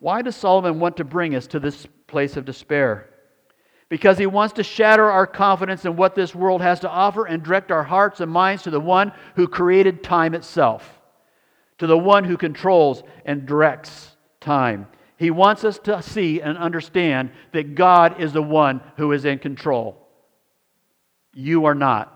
Why 0.00 0.22
does 0.22 0.34
Solomon 0.34 0.80
want 0.80 0.96
to 0.96 1.04
bring 1.04 1.34
us 1.34 1.46
to 1.48 1.60
this 1.60 1.86
place 2.08 2.36
of 2.36 2.44
despair? 2.44 3.08
Because 3.88 4.18
he 4.18 4.26
wants 4.26 4.54
to 4.54 4.64
shatter 4.64 5.08
our 5.08 5.26
confidence 5.26 5.84
in 5.84 5.94
what 5.94 6.16
this 6.16 6.34
world 6.34 6.60
has 6.60 6.80
to 6.80 6.90
offer 6.90 7.26
and 7.26 7.42
direct 7.42 7.70
our 7.70 7.84
hearts 7.84 8.20
and 8.20 8.30
minds 8.30 8.64
to 8.64 8.70
the 8.70 8.80
one 8.80 9.12
who 9.36 9.46
created 9.46 10.02
time 10.02 10.34
itself, 10.34 11.00
to 11.78 11.86
the 11.86 11.96
one 11.96 12.24
who 12.24 12.36
controls 12.36 13.04
and 13.24 13.46
directs 13.46 14.16
time. 14.40 14.88
He 15.16 15.30
wants 15.30 15.62
us 15.62 15.78
to 15.80 16.02
see 16.02 16.40
and 16.40 16.58
understand 16.58 17.30
that 17.52 17.76
God 17.76 18.20
is 18.20 18.32
the 18.32 18.42
one 18.42 18.80
who 18.96 19.12
is 19.12 19.24
in 19.24 19.38
control. 19.38 20.08
You 21.32 21.66
are 21.66 21.74
not. 21.74 22.13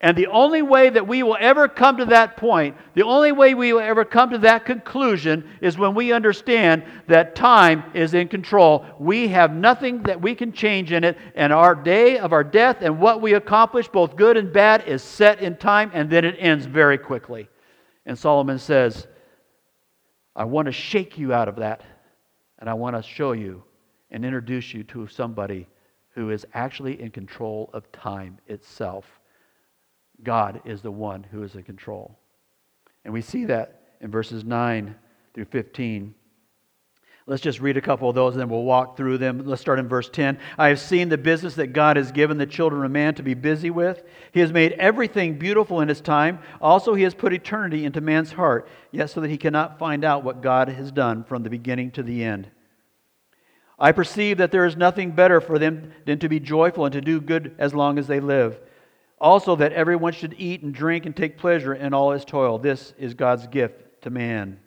And 0.00 0.16
the 0.16 0.28
only 0.28 0.62
way 0.62 0.90
that 0.90 1.08
we 1.08 1.24
will 1.24 1.36
ever 1.40 1.66
come 1.66 1.96
to 1.96 2.04
that 2.04 2.36
point, 2.36 2.76
the 2.94 3.02
only 3.02 3.32
way 3.32 3.54
we 3.54 3.72
will 3.72 3.80
ever 3.80 4.04
come 4.04 4.30
to 4.30 4.38
that 4.38 4.64
conclusion 4.64 5.48
is 5.60 5.76
when 5.76 5.96
we 5.96 6.12
understand 6.12 6.84
that 7.08 7.34
time 7.34 7.82
is 7.94 8.14
in 8.14 8.28
control. 8.28 8.86
We 9.00 9.26
have 9.28 9.52
nothing 9.52 10.04
that 10.04 10.20
we 10.20 10.36
can 10.36 10.52
change 10.52 10.92
in 10.92 11.02
it, 11.02 11.18
and 11.34 11.52
our 11.52 11.74
day 11.74 12.18
of 12.18 12.32
our 12.32 12.44
death 12.44 12.76
and 12.80 13.00
what 13.00 13.20
we 13.20 13.34
accomplish, 13.34 13.88
both 13.88 14.14
good 14.14 14.36
and 14.36 14.52
bad, 14.52 14.86
is 14.86 15.02
set 15.02 15.40
in 15.40 15.56
time, 15.56 15.90
and 15.92 16.08
then 16.08 16.24
it 16.24 16.36
ends 16.38 16.66
very 16.66 16.98
quickly. 16.98 17.48
And 18.06 18.16
Solomon 18.16 18.60
says, 18.60 19.08
I 20.36 20.44
want 20.44 20.66
to 20.66 20.72
shake 20.72 21.18
you 21.18 21.32
out 21.32 21.48
of 21.48 21.56
that, 21.56 21.82
and 22.60 22.70
I 22.70 22.74
want 22.74 22.94
to 22.94 23.02
show 23.02 23.32
you 23.32 23.64
and 24.12 24.24
introduce 24.24 24.72
you 24.72 24.84
to 24.84 25.08
somebody 25.08 25.66
who 26.10 26.30
is 26.30 26.46
actually 26.54 27.02
in 27.02 27.10
control 27.10 27.68
of 27.72 27.90
time 27.90 28.38
itself. 28.46 29.17
God 30.22 30.62
is 30.64 30.82
the 30.82 30.90
one 30.90 31.24
who 31.24 31.42
is 31.42 31.54
in 31.54 31.62
control. 31.62 32.18
And 33.04 33.14
we 33.14 33.22
see 33.22 33.46
that 33.46 33.80
in 34.00 34.10
verses 34.10 34.44
9 34.44 34.94
through 35.34 35.46
15. 35.46 36.14
Let's 37.26 37.42
just 37.42 37.60
read 37.60 37.76
a 37.76 37.82
couple 37.82 38.08
of 38.08 38.14
those 38.14 38.32
and 38.32 38.40
then 38.40 38.48
we'll 38.48 38.62
walk 38.62 38.96
through 38.96 39.18
them. 39.18 39.42
Let's 39.44 39.60
start 39.60 39.78
in 39.78 39.86
verse 39.86 40.08
10. 40.08 40.38
I 40.56 40.68
have 40.68 40.80
seen 40.80 41.10
the 41.10 41.18
business 41.18 41.56
that 41.56 41.74
God 41.74 41.98
has 41.98 42.10
given 42.10 42.38
the 42.38 42.46
children 42.46 42.82
of 42.84 42.90
man 42.90 43.14
to 43.16 43.22
be 43.22 43.34
busy 43.34 43.68
with. 43.68 44.02
He 44.32 44.40
has 44.40 44.50
made 44.50 44.72
everything 44.72 45.38
beautiful 45.38 45.82
in 45.82 45.88
his 45.88 46.00
time. 46.00 46.38
Also, 46.58 46.94
he 46.94 47.02
has 47.02 47.14
put 47.14 47.34
eternity 47.34 47.84
into 47.84 48.00
man's 48.00 48.32
heart, 48.32 48.66
yet 48.92 49.10
so 49.10 49.20
that 49.20 49.30
he 49.30 49.36
cannot 49.36 49.78
find 49.78 50.06
out 50.06 50.24
what 50.24 50.40
God 50.40 50.70
has 50.70 50.90
done 50.90 51.22
from 51.22 51.42
the 51.42 51.50
beginning 51.50 51.90
to 51.92 52.02
the 52.02 52.24
end. 52.24 52.50
I 53.78 53.92
perceive 53.92 54.38
that 54.38 54.50
there 54.50 54.64
is 54.64 54.76
nothing 54.76 55.10
better 55.10 55.42
for 55.42 55.58
them 55.58 55.92
than 56.06 56.18
to 56.20 56.30
be 56.30 56.40
joyful 56.40 56.86
and 56.86 56.94
to 56.94 57.02
do 57.02 57.20
good 57.20 57.54
as 57.58 57.74
long 57.74 57.98
as 57.98 58.06
they 58.06 58.20
live. 58.20 58.58
Also, 59.20 59.56
that 59.56 59.72
everyone 59.72 60.12
should 60.12 60.34
eat 60.38 60.62
and 60.62 60.72
drink 60.72 61.06
and 61.06 61.16
take 61.16 61.38
pleasure 61.38 61.74
in 61.74 61.92
all 61.92 62.12
his 62.12 62.24
toil. 62.24 62.58
This 62.58 62.94
is 62.98 63.14
God's 63.14 63.46
gift 63.48 64.02
to 64.02 64.10
man. 64.10 64.60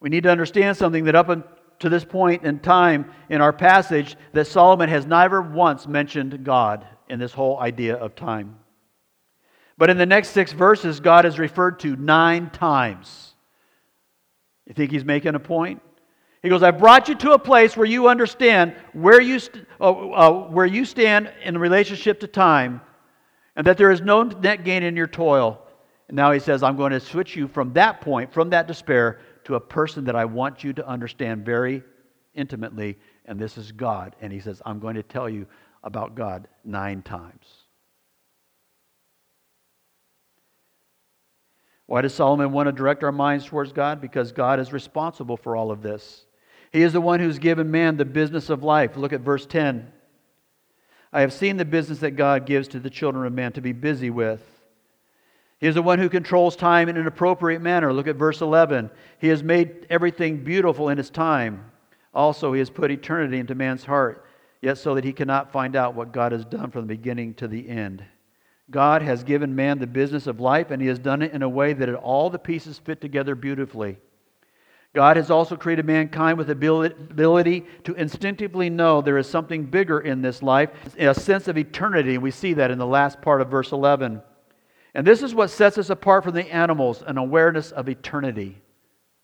We 0.00 0.08
need 0.08 0.22
to 0.24 0.30
understand 0.30 0.76
something 0.76 1.04
that 1.04 1.14
up 1.14 1.78
to 1.80 1.88
this 1.88 2.04
point 2.04 2.44
in 2.44 2.60
time 2.60 3.10
in 3.28 3.40
our 3.40 3.52
passage, 3.52 4.16
that 4.32 4.46
Solomon 4.46 4.88
has 4.88 5.04
never 5.04 5.42
once 5.42 5.86
mentioned 5.88 6.44
God 6.44 6.86
in 7.08 7.18
this 7.18 7.32
whole 7.32 7.58
idea 7.58 7.96
of 7.96 8.14
time. 8.14 8.56
But 9.76 9.90
in 9.90 9.98
the 9.98 10.06
next 10.06 10.28
six 10.28 10.52
verses, 10.52 11.00
God 11.00 11.24
is 11.24 11.40
referred 11.40 11.80
to 11.80 11.96
nine 11.96 12.50
times. 12.50 13.34
You 14.66 14.74
think 14.74 14.92
he's 14.92 15.04
making 15.04 15.34
a 15.34 15.40
point? 15.40 15.82
He 16.42 16.48
goes, 16.48 16.62
I 16.62 16.72
brought 16.72 17.08
you 17.08 17.14
to 17.14 17.32
a 17.32 17.38
place 17.38 17.76
where 17.76 17.86
you 17.86 18.08
understand 18.08 18.74
where 18.92 19.20
you, 19.20 19.38
st- 19.38 19.64
uh, 19.80 19.90
uh, 19.90 20.48
where 20.48 20.66
you 20.66 20.84
stand 20.84 21.32
in 21.44 21.56
relationship 21.56 22.18
to 22.20 22.26
time 22.26 22.80
and 23.54 23.66
that 23.66 23.78
there 23.78 23.92
is 23.92 24.00
no 24.00 24.24
net 24.24 24.64
gain 24.64 24.82
in 24.82 24.96
your 24.96 25.06
toil. 25.06 25.62
And 26.08 26.16
now 26.16 26.32
he 26.32 26.40
says, 26.40 26.64
I'm 26.64 26.76
going 26.76 26.92
to 26.92 27.00
switch 27.00 27.36
you 27.36 27.46
from 27.46 27.72
that 27.74 28.00
point, 28.00 28.32
from 28.32 28.50
that 28.50 28.66
despair, 28.66 29.20
to 29.44 29.54
a 29.54 29.60
person 29.60 30.04
that 30.04 30.16
I 30.16 30.24
want 30.24 30.64
you 30.64 30.72
to 30.72 30.86
understand 30.86 31.44
very 31.44 31.82
intimately, 32.34 32.98
and 33.26 33.38
this 33.38 33.56
is 33.56 33.70
God. 33.70 34.16
And 34.20 34.32
he 34.32 34.40
says, 34.40 34.60
I'm 34.66 34.80
going 34.80 34.96
to 34.96 35.02
tell 35.02 35.28
you 35.28 35.46
about 35.84 36.14
God 36.16 36.48
nine 36.64 37.02
times. 37.02 37.46
Why 41.86 42.00
does 42.00 42.14
Solomon 42.14 42.52
want 42.52 42.68
to 42.68 42.72
direct 42.72 43.04
our 43.04 43.12
minds 43.12 43.44
towards 43.44 43.72
God? 43.72 44.00
Because 44.00 44.32
God 44.32 44.58
is 44.58 44.72
responsible 44.72 45.36
for 45.36 45.56
all 45.56 45.70
of 45.70 45.82
this. 45.82 46.24
He 46.72 46.82
is 46.82 46.94
the 46.94 47.00
one 47.00 47.20
who's 47.20 47.38
given 47.38 47.70
man 47.70 47.98
the 47.98 48.04
business 48.04 48.48
of 48.48 48.62
life. 48.62 48.96
Look 48.96 49.12
at 49.12 49.20
verse 49.20 49.44
10. 49.44 49.92
I 51.12 51.20
have 51.20 51.32
seen 51.32 51.58
the 51.58 51.66
business 51.66 51.98
that 51.98 52.12
God 52.12 52.46
gives 52.46 52.68
to 52.68 52.80
the 52.80 52.88
children 52.88 53.26
of 53.26 53.32
man 53.34 53.52
to 53.52 53.60
be 53.60 53.72
busy 53.72 54.08
with. 54.08 54.40
He 55.58 55.68
is 55.68 55.74
the 55.74 55.82
one 55.82 55.98
who 55.98 56.08
controls 56.08 56.56
time 56.56 56.88
in 56.88 56.96
an 56.96 57.06
appropriate 57.06 57.60
manner. 57.60 57.92
Look 57.92 58.08
at 58.08 58.16
verse 58.16 58.40
11. 58.40 58.90
He 59.18 59.28
has 59.28 59.42
made 59.42 59.86
everything 59.90 60.42
beautiful 60.42 60.88
in 60.88 60.96
his 60.98 61.10
time. 61.10 61.70
Also, 62.14 62.52
he 62.52 62.58
has 62.58 62.70
put 62.70 62.90
eternity 62.90 63.38
into 63.38 63.54
man's 63.54 63.84
heart, 63.84 64.24
yet 64.60 64.78
so 64.78 64.94
that 64.94 65.04
he 65.04 65.12
cannot 65.12 65.52
find 65.52 65.76
out 65.76 65.94
what 65.94 66.12
God 66.12 66.32
has 66.32 66.44
done 66.44 66.70
from 66.70 66.82
the 66.82 66.96
beginning 66.96 67.34
to 67.34 67.46
the 67.46 67.68
end. 67.68 68.02
God 68.70 69.02
has 69.02 69.22
given 69.22 69.54
man 69.54 69.78
the 69.78 69.86
business 69.86 70.26
of 70.26 70.40
life, 70.40 70.70
and 70.70 70.80
he 70.80 70.88
has 70.88 70.98
done 70.98 71.20
it 71.20 71.32
in 71.32 71.42
a 71.42 71.48
way 71.48 71.74
that 71.74 71.94
all 71.94 72.30
the 72.30 72.38
pieces 72.38 72.78
fit 72.78 73.00
together 73.00 73.34
beautifully. 73.34 73.98
God 74.94 75.16
has 75.16 75.30
also 75.30 75.56
created 75.56 75.86
mankind 75.86 76.36
with 76.36 76.48
the 76.48 76.52
ability 76.52 77.64
to 77.84 77.94
instinctively 77.94 78.68
know 78.68 79.00
there 79.00 79.16
is 79.16 79.26
something 79.26 79.64
bigger 79.64 80.00
in 80.00 80.20
this 80.20 80.42
life, 80.42 80.70
a 80.98 81.14
sense 81.14 81.48
of 81.48 81.56
eternity. 81.56 82.18
We 82.18 82.30
see 82.30 82.52
that 82.54 82.70
in 82.70 82.78
the 82.78 82.86
last 82.86 83.22
part 83.22 83.40
of 83.40 83.48
verse 83.48 83.72
11. 83.72 84.20
And 84.94 85.06
this 85.06 85.22
is 85.22 85.34
what 85.34 85.48
sets 85.48 85.78
us 85.78 85.88
apart 85.88 86.24
from 86.24 86.34
the 86.34 86.52
animals 86.52 87.02
an 87.06 87.16
awareness 87.16 87.72
of 87.72 87.88
eternity. 87.88 88.60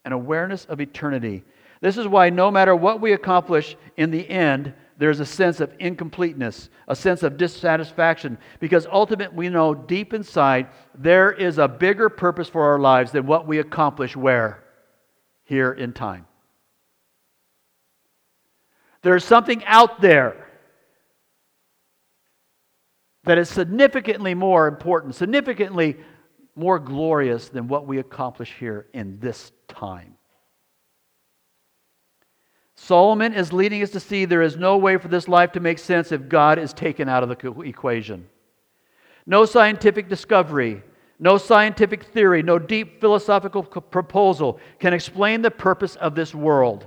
An 0.07 0.13
awareness 0.13 0.65
of 0.65 0.81
eternity. 0.81 1.45
This 1.83 1.99
is 1.99 2.09
why 2.09 2.31
no 2.31 2.51
matter 2.51 2.75
what 2.75 3.03
we 3.03 3.13
accomplish 3.13 3.77
in 3.99 4.11
the 4.11 4.29
end, 4.29 4.73
there's 4.97 5.21
a 5.21 5.27
sense 5.27 5.61
of 5.61 5.73
incompleteness, 5.79 6.71
a 6.89 6.97
sense 6.97 7.23
of 7.23 7.37
dissatisfaction, 7.37 8.39
because 8.59 8.87
ultimately 8.91 9.37
we 9.37 9.49
know 9.51 9.75
deep 9.75 10.15
inside 10.15 10.69
there 10.95 11.31
is 11.31 11.59
a 11.59 11.69
bigger 11.69 12.09
purpose 12.09 12.49
for 12.49 12.65
our 12.65 12.79
lives 12.79 13.13
than 13.13 13.27
what 13.27 13.47
we 13.47 13.59
accomplish 13.59 14.17
where? 14.17 14.65
Here 15.49 15.73
in 15.73 15.95
time. 15.95 16.27
There's 19.01 19.25
something 19.25 19.65
out 19.65 20.01
there 20.03 20.47
that 23.25 23.39
is 23.39 23.49
significantly 23.49 24.35
more 24.35 24.69
important, 24.69 25.15
significantly 25.15 25.97
more 26.55 26.79
glorious 26.79 27.49
than 27.49 27.67
what 27.67 27.87
we 27.87 27.99
accomplish 27.99 28.53
here 28.59 28.87
in 28.93 29.19
this 29.21 29.53
time. 29.69 30.15
Solomon 32.75 33.33
is 33.33 33.53
leading 33.53 33.83
us 33.83 33.91
to 33.91 34.01
see 34.01 34.25
there 34.25 34.43
is 34.43 34.57
no 34.57 34.77
way 34.77 34.99
for 34.99 35.09
this 35.09 35.29
life 35.29 35.53
to 35.53 35.61
make 35.61 35.79
sense 35.79 36.13
if 36.13 36.29
God 36.29 36.59
is 36.59 36.73
taken 36.73 37.09
out 37.09 37.23
of 37.23 37.29
the 37.29 37.61
equation. 37.63 38.29
No 39.27 39.47
scientific 39.47 40.09
discovery, 40.09 40.83
no 41.19 41.37
scientific 41.37 42.05
theory, 42.05 42.43
no 42.43 42.59
deep 42.59 43.01
philosophical 43.01 43.63
proposal 43.63 44.61
can 44.79 44.93
explain 44.93 45.43
the 45.43 45.51
purpose 45.51 45.97
of 45.97 46.15
this 46.15 46.35
world. 46.35 46.87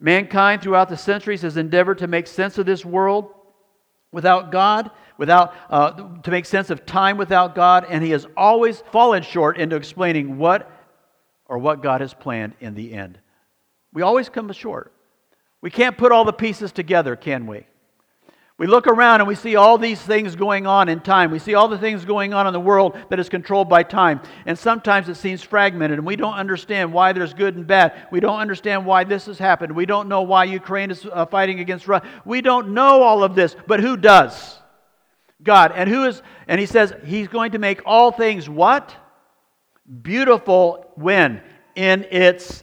Mankind 0.00 0.62
throughout 0.62 0.88
the 0.88 0.96
centuries 0.96 1.42
has 1.42 1.56
endeavored 1.56 1.98
to 1.98 2.06
make 2.06 2.26
sense 2.26 2.58
of 2.58 2.66
this 2.66 2.84
world 2.84 3.32
without 4.12 4.50
God, 4.50 4.90
without 5.18 5.54
uh, 5.68 5.90
to 6.22 6.30
make 6.30 6.46
sense 6.46 6.70
of 6.70 6.84
time 6.84 7.16
without 7.16 7.54
God, 7.54 7.86
and 7.88 8.02
he 8.02 8.10
has 8.10 8.26
always 8.36 8.82
fallen 8.90 9.22
short 9.22 9.58
into 9.58 9.76
explaining 9.76 10.38
what 10.38 10.70
or 11.46 11.58
what 11.58 11.82
God 11.82 12.00
has 12.00 12.14
planned 12.14 12.54
in 12.60 12.74
the 12.74 12.92
end. 12.92 13.18
We 13.92 14.02
always 14.02 14.28
come 14.28 14.50
short. 14.52 14.92
We 15.60 15.70
can't 15.70 15.98
put 15.98 16.12
all 16.12 16.24
the 16.24 16.32
pieces 16.32 16.72
together, 16.72 17.14
can 17.16 17.46
we? 17.46 17.66
We 18.60 18.66
look 18.66 18.86
around 18.86 19.22
and 19.22 19.26
we 19.26 19.36
see 19.36 19.56
all 19.56 19.78
these 19.78 20.02
things 20.02 20.36
going 20.36 20.66
on 20.66 20.90
in 20.90 21.00
time. 21.00 21.30
We 21.30 21.38
see 21.38 21.54
all 21.54 21.66
the 21.66 21.78
things 21.78 22.04
going 22.04 22.34
on 22.34 22.46
in 22.46 22.52
the 22.52 22.60
world 22.60 22.94
that 23.08 23.18
is 23.18 23.30
controlled 23.30 23.70
by 23.70 23.82
time. 23.82 24.20
And 24.44 24.58
sometimes 24.58 25.08
it 25.08 25.14
seems 25.14 25.42
fragmented 25.42 25.98
and 25.98 26.06
we 26.06 26.14
don't 26.14 26.34
understand 26.34 26.92
why 26.92 27.14
there's 27.14 27.32
good 27.32 27.56
and 27.56 27.66
bad. 27.66 28.08
We 28.12 28.20
don't 28.20 28.38
understand 28.38 28.84
why 28.84 29.04
this 29.04 29.24
has 29.24 29.38
happened. 29.38 29.74
We 29.74 29.86
don't 29.86 30.10
know 30.10 30.20
why 30.20 30.44
Ukraine 30.44 30.90
is 30.90 31.06
uh, 31.10 31.24
fighting 31.24 31.60
against 31.60 31.88
Russia. 31.88 32.06
We 32.26 32.42
don't 32.42 32.74
know 32.74 33.02
all 33.02 33.24
of 33.24 33.34
this, 33.34 33.56
but 33.66 33.80
who 33.80 33.96
does? 33.96 34.58
God. 35.42 35.72
And 35.74 35.88
who 35.88 36.04
is 36.04 36.20
and 36.46 36.60
he 36.60 36.66
says 36.66 36.92
he's 37.06 37.28
going 37.28 37.52
to 37.52 37.58
make 37.58 37.80
all 37.86 38.12
things 38.12 38.46
what? 38.46 38.94
Beautiful 40.02 40.92
when 40.96 41.40
in 41.76 42.04
its 42.10 42.62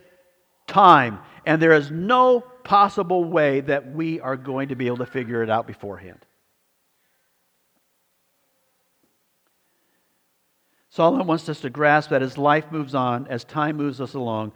time. 0.68 1.18
And 1.44 1.60
there 1.60 1.74
is 1.74 1.90
no 1.90 2.44
possible 2.68 3.24
way 3.24 3.62
that 3.62 3.94
we 3.94 4.20
are 4.20 4.36
going 4.36 4.68
to 4.68 4.76
be 4.76 4.88
able 4.88 4.98
to 4.98 5.06
figure 5.06 5.42
it 5.42 5.50
out 5.50 5.66
beforehand. 5.66 6.20
Solomon 10.90 11.28
wants 11.28 11.48
us 11.48 11.62
to 11.62 11.70
grasp 11.70 12.10
that 12.10 12.22
as 12.22 12.38
life 12.38 12.70
moves 12.70 12.94
on, 12.94 13.26
as 13.28 13.46
time 13.46 13.78
moves 13.78 14.02
us 14.02 14.16
along, 14.16 14.52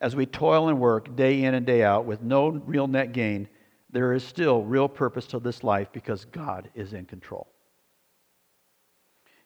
as 0.00 0.16
we 0.16 0.24
toil 0.24 0.68
and 0.68 0.80
work 0.80 1.14
day 1.16 1.44
in 1.44 1.52
and 1.52 1.66
day 1.66 1.82
out 1.82 2.06
with 2.06 2.22
no 2.22 2.48
real 2.48 2.86
net 2.86 3.12
gain, 3.12 3.46
there 3.90 4.14
is 4.14 4.24
still 4.24 4.62
real 4.62 4.88
purpose 4.88 5.26
to 5.26 5.38
this 5.38 5.62
life 5.62 5.88
because 5.92 6.24
God 6.24 6.70
is 6.74 6.94
in 6.94 7.04
control. 7.04 7.46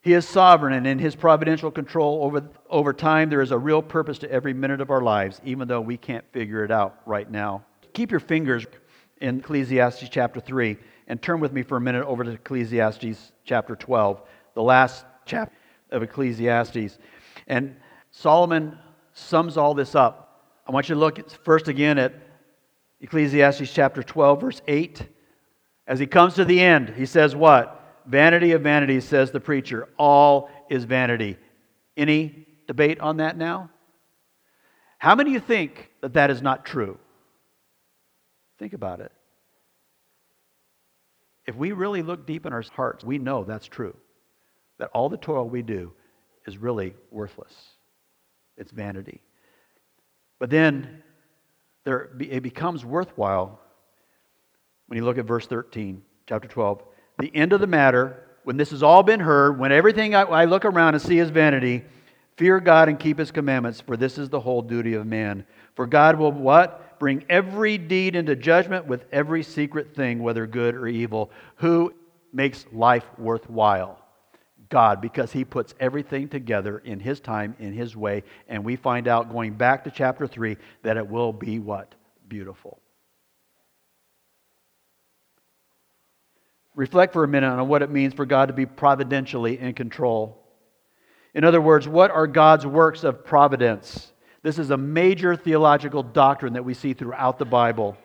He 0.01 0.13
is 0.13 0.25
sovereign, 0.25 0.73
and 0.73 0.87
in 0.87 0.99
His 0.99 1.15
providential 1.15 1.71
control 1.71 2.23
over, 2.23 2.49
over 2.69 2.93
time, 2.93 3.29
there 3.29 3.41
is 3.41 3.51
a 3.51 3.57
real 3.57 3.81
purpose 3.81 4.19
to 4.19 4.31
every 4.31 4.53
minute 4.53 4.79
of 4.79 4.89
our 4.89 5.01
lives, 5.01 5.41
even 5.43 5.67
though 5.67 5.81
we 5.81 5.97
can't 5.97 6.23
figure 6.31 6.63
it 6.63 6.71
out 6.71 7.01
right 7.05 7.29
now. 7.29 7.65
Keep 7.93 8.09
your 8.09 8.19
fingers 8.19 8.65
in 9.21 9.39
Ecclesiastes 9.39 10.09
chapter 10.09 10.39
3 10.39 10.77
and 11.07 11.21
turn 11.21 11.39
with 11.39 11.53
me 11.53 11.61
for 11.61 11.77
a 11.77 11.81
minute 11.81 12.05
over 12.05 12.23
to 12.23 12.31
Ecclesiastes 12.31 13.31
chapter 13.45 13.75
12, 13.75 14.21
the 14.55 14.63
last 14.63 15.05
chapter 15.25 15.55
of 15.91 16.01
Ecclesiastes. 16.01 16.97
And 17.47 17.75
Solomon 18.09 18.77
sums 19.13 19.57
all 19.57 19.75
this 19.75 19.93
up. 19.93 20.59
I 20.67 20.71
want 20.71 20.89
you 20.89 20.95
to 20.95 20.99
look 20.99 21.29
first 21.43 21.67
again 21.67 21.99
at 21.99 22.13
Ecclesiastes 22.99 23.71
chapter 23.71 24.01
12, 24.01 24.41
verse 24.41 24.61
8. 24.67 25.03
As 25.85 25.99
he 25.99 26.07
comes 26.07 26.33
to 26.35 26.45
the 26.45 26.59
end, 26.59 26.89
he 26.89 27.05
says, 27.05 27.35
What? 27.35 27.79
Vanity 28.05 28.51
of 28.51 28.61
vanities, 28.61 29.05
says 29.05 29.31
the 29.31 29.39
preacher. 29.39 29.87
All 29.97 30.49
is 30.69 30.83
vanity. 30.83 31.37
Any 31.95 32.47
debate 32.67 32.99
on 32.99 33.17
that 33.17 33.37
now? 33.37 33.69
How 34.97 35.15
many 35.15 35.31
of 35.31 35.33
you 35.35 35.39
think 35.39 35.91
that 36.01 36.13
that 36.13 36.31
is 36.31 36.41
not 36.41 36.65
true? 36.65 36.97
Think 38.63 38.71
about 38.71 39.01
it. 39.01 39.11
If 41.45 41.57
we 41.57 41.73
really 41.73 42.01
look 42.01 42.25
deep 42.25 42.45
in 42.45 42.53
our 42.53 42.63
hearts, 42.73 43.03
we 43.03 43.17
know 43.17 43.43
that's 43.43 43.65
true. 43.67 43.93
That 44.79 44.89
all 44.93 45.09
the 45.09 45.17
toil 45.17 45.49
we 45.49 45.61
do 45.61 45.91
is 46.47 46.57
really 46.57 46.93
worthless. 47.11 47.53
It's 48.55 48.71
vanity. 48.71 49.19
But 50.39 50.49
then 50.49 51.03
there, 51.83 52.11
it 52.21 52.41
becomes 52.41 52.85
worthwhile 52.85 53.59
when 54.87 54.95
you 54.95 55.03
look 55.03 55.17
at 55.17 55.25
verse 55.25 55.45
13, 55.45 56.01
chapter 56.25 56.47
12 56.47 56.83
the 57.19 57.35
end 57.35 57.51
of 57.51 57.59
the 57.59 57.67
matter, 57.67 58.23
when 58.45 58.55
this 58.55 58.69
has 58.69 58.81
all 58.81 59.03
been 59.03 59.19
heard, 59.19 59.59
when 59.59 59.73
everything 59.73 60.15
I, 60.15 60.21
I 60.21 60.45
look 60.45 60.63
around 60.63 60.93
and 60.93 61.01
see 61.01 61.19
is 61.19 61.29
vanity, 61.31 61.83
fear 62.37 62.61
God 62.61 62.87
and 62.87 62.97
keep 62.97 63.19
his 63.19 63.29
commandments, 63.29 63.81
for 63.81 63.97
this 63.97 64.17
is 64.17 64.29
the 64.29 64.39
whole 64.39 64.61
duty 64.61 64.93
of 64.93 65.05
man. 65.05 65.45
For 65.75 65.85
God 65.85 66.17
will 66.17 66.31
what? 66.31 66.79
Bring 67.03 67.25
every 67.27 67.77
deed 67.77 68.15
into 68.15 68.33
judgment 68.33 68.87
with 68.87 69.03
every 69.11 69.43
secret 69.43 69.93
thing, 69.93 70.23
whether 70.23 70.47
good 70.47 70.73
or 70.73 70.87
evil. 70.87 71.31
Who 71.57 71.93
makes 72.31 72.65
life 72.71 73.03
worthwhile? 73.17 73.99
God, 74.69 75.01
because 75.01 75.29
he 75.33 75.43
puts 75.43 75.75
everything 75.81 76.29
together 76.29 76.77
in 76.77 77.01
his 77.01 77.19
time, 77.19 77.57
in 77.59 77.73
his 77.73 77.93
way. 77.93 78.23
And 78.47 78.63
we 78.63 78.77
find 78.77 79.09
out 79.09 79.29
going 79.29 79.55
back 79.55 79.83
to 79.83 79.91
chapter 79.91 80.27
3 80.27 80.55
that 80.83 80.95
it 80.95 81.05
will 81.05 81.33
be 81.33 81.59
what? 81.59 81.93
Beautiful. 82.29 82.79
reflect 86.73 87.11
for 87.11 87.25
a 87.25 87.27
minute 87.27 87.49
on 87.49 87.67
what 87.67 87.81
it 87.81 87.91
means 87.91 88.13
for 88.13 88.25
God 88.25 88.45
to 88.45 88.53
be 88.53 88.65
providentially 88.65 89.59
in 89.59 89.73
control. 89.73 90.41
In 91.33 91.43
other 91.43 91.59
words, 91.59 91.85
what 91.85 92.11
are 92.11 92.27
God's 92.27 92.65
works 92.65 93.03
of 93.03 93.25
providence? 93.25 94.12
This 94.43 94.59
is 94.59 94.69
a 94.69 94.77
major 94.77 95.35
theological 95.35 96.03
doctrine 96.03 96.53
that 96.53 96.65
we 96.65 96.73
see 96.73 96.93
throughout 96.93 97.39
the 97.39 97.45
Bible. 97.45 97.97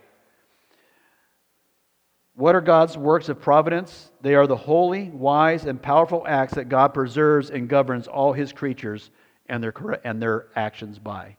What 2.34 2.54
are 2.54 2.60
God's 2.60 2.96
works 2.96 3.28
of 3.28 3.40
providence? 3.40 4.12
They 4.20 4.36
are 4.36 4.46
the 4.46 4.56
holy, 4.56 5.10
wise, 5.10 5.64
and 5.64 5.82
powerful 5.82 6.24
acts 6.26 6.54
that 6.54 6.68
God 6.68 6.94
preserves 6.94 7.50
and 7.50 7.68
governs 7.68 8.06
all 8.06 8.32
his 8.32 8.52
creatures 8.52 9.10
and 9.48 9.60
their, 9.60 9.74
and 10.04 10.22
their 10.22 10.46
actions 10.54 11.00
by. 11.00 11.36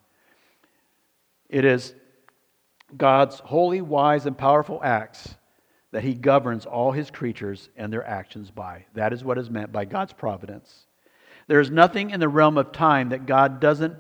It 1.48 1.64
is 1.64 1.96
God's 2.98 3.40
holy, 3.40 3.80
wise, 3.80 4.26
and 4.26 4.38
powerful 4.38 4.82
acts 4.84 5.36
that 5.92 6.04
he 6.04 6.14
governs 6.14 6.66
all 6.66 6.92
his 6.92 7.10
creatures 7.10 7.70
and 7.78 7.92
their 7.94 8.06
actions 8.06 8.52
by. 8.52 8.86
That 8.94 9.14
is 9.14 9.24
what 9.24 9.38
is 9.38 9.50
meant 9.50 9.72
by 9.72 9.86
God's 9.86 10.12
providence. 10.12 10.86
There 11.48 11.62
is 11.62 11.72
nothing 11.72 12.10
in 12.10 12.20
the 12.20 12.28
realm 12.28 12.58
of 12.58 12.74
time 12.74 13.10
that 13.10 13.26
God 13.26 13.62
doesn't 13.62 13.96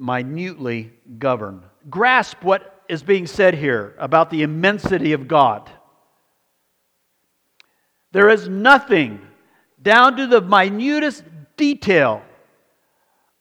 minutely 0.00 0.92
govern. 1.18 1.62
Grasp 1.88 2.42
what 2.42 2.82
is 2.88 3.02
being 3.02 3.26
said 3.26 3.54
here 3.54 3.94
about 3.98 4.30
the 4.30 4.42
immensity 4.42 5.12
of 5.12 5.28
God. 5.28 5.70
There 8.12 8.28
is 8.28 8.48
nothing 8.48 9.20
down 9.80 10.16
to 10.16 10.26
the 10.26 10.40
minutest 10.40 11.24
detail 11.56 12.22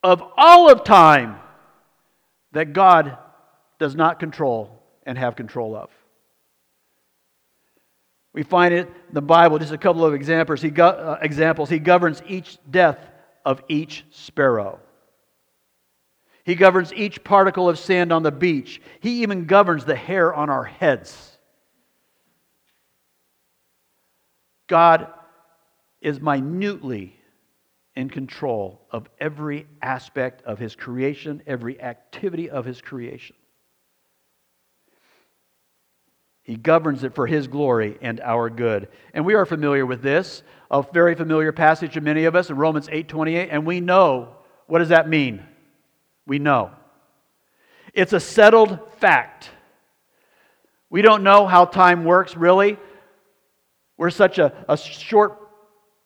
of 0.04 0.22
all 0.38 0.70
of 0.70 0.84
time 0.84 1.38
that 2.52 2.74
God 2.74 3.18
does 3.80 3.96
not 3.96 4.20
control 4.20 4.84
and 5.04 5.18
have 5.18 5.36
control 5.36 5.76
of. 5.76 5.90
We 8.34 8.44
find 8.44 8.74
it 8.74 8.88
in 8.88 9.14
the 9.14 9.22
Bible, 9.22 9.58
just 9.58 9.74
a 9.74 9.78
couple 9.78 10.06
of 10.06 10.14
examples. 10.14 10.62
He, 10.62 10.70
go, 10.70 10.88
uh, 10.88 11.18
examples. 11.22 11.70
he 11.70 11.80
governs 11.80 12.22
each 12.28 12.58
death 12.70 13.00
of 13.44 13.64
each 13.68 14.06
sparrow. 14.12 14.80
He 16.50 16.56
governs 16.56 16.92
each 16.92 17.24
particle 17.24 17.70
of 17.70 17.78
sand 17.78 18.12
on 18.12 18.24
the 18.24 18.32
beach. 18.32 18.82
He 19.02 19.22
even 19.22 19.46
governs 19.46 19.86
the 19.86 19.96
hair 19.96 20.34
on 20.34 20.50
our 20.50 20.64
heads. 20.64 21.38
God 24.66 25.10
is 26.02 26.20
minutely 26.20 27.16
in 27.96 28.10
control 28.10 28.82
of 28.90 29.08
every 29.20 29.68
aspect 29.84 30.42
of 30.42 30.58
His 30.58 30.76
creation, 30.76 31.44
every 31.46 31.80
activity 31.80 32.50
of 32.50 32.66
His 32.66 32.82
creation. 32.82 33.36
He 36.42 36.56
governs 36.56 37.04
it 37.04 37.14
for 37.14 37.28
His 37.28 37.48
glory 37.48 38.00
and 38.02 38.20
our 38.22 38.50
good. 38.50 38.88
And 39.14 39.24
we 39.24 39.36
are 39.36 39.46
familiar 39.46 39.86
with 39.86 40.02
this, 40.02 40.42
a 40.72 40.84
very 40.94 41.14
familiar 41.14 41.52
passage 41.52 41.94
to 41.94 42.02
many 42.02 42.26
of 42.26 42.36
us 42.36 42.50
in 42.50 42.58
Romans 42.58 42.88
8:28, 42.88 43.50
and 43.52 43.68
we 43.68 43.82
know 43.82 44.38
what 44.66 44.80
does 44.80 44.90
that 44.90 45.08
mean? 45.08 45.46
We 46.30 46.38
know. 46.38 46.70
It's 47.92 48.14
a 48.14 48.20
settled 48.20 48.80
fact. 49.00 49.50
We 50.92 51.02
don't 51.02 51.24
know 51.24 51.48
how 51.48 51.66
time 51.66 52.06
works 52.06 52.38
really. 52.38 52.78
We're 53.98 54.12
such 54.12 54.38
a, 54.38 54.54
a 54.70 54.78
short 54.78 55.40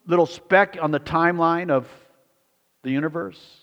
little 0.07 0.25
speck 0.25 0.77
on 0.81 0.91
the 0.91 0.99
timeline 0.99 1.69
of 1.69 1.89
the 2.83 2.89
universe. 2.89 3.62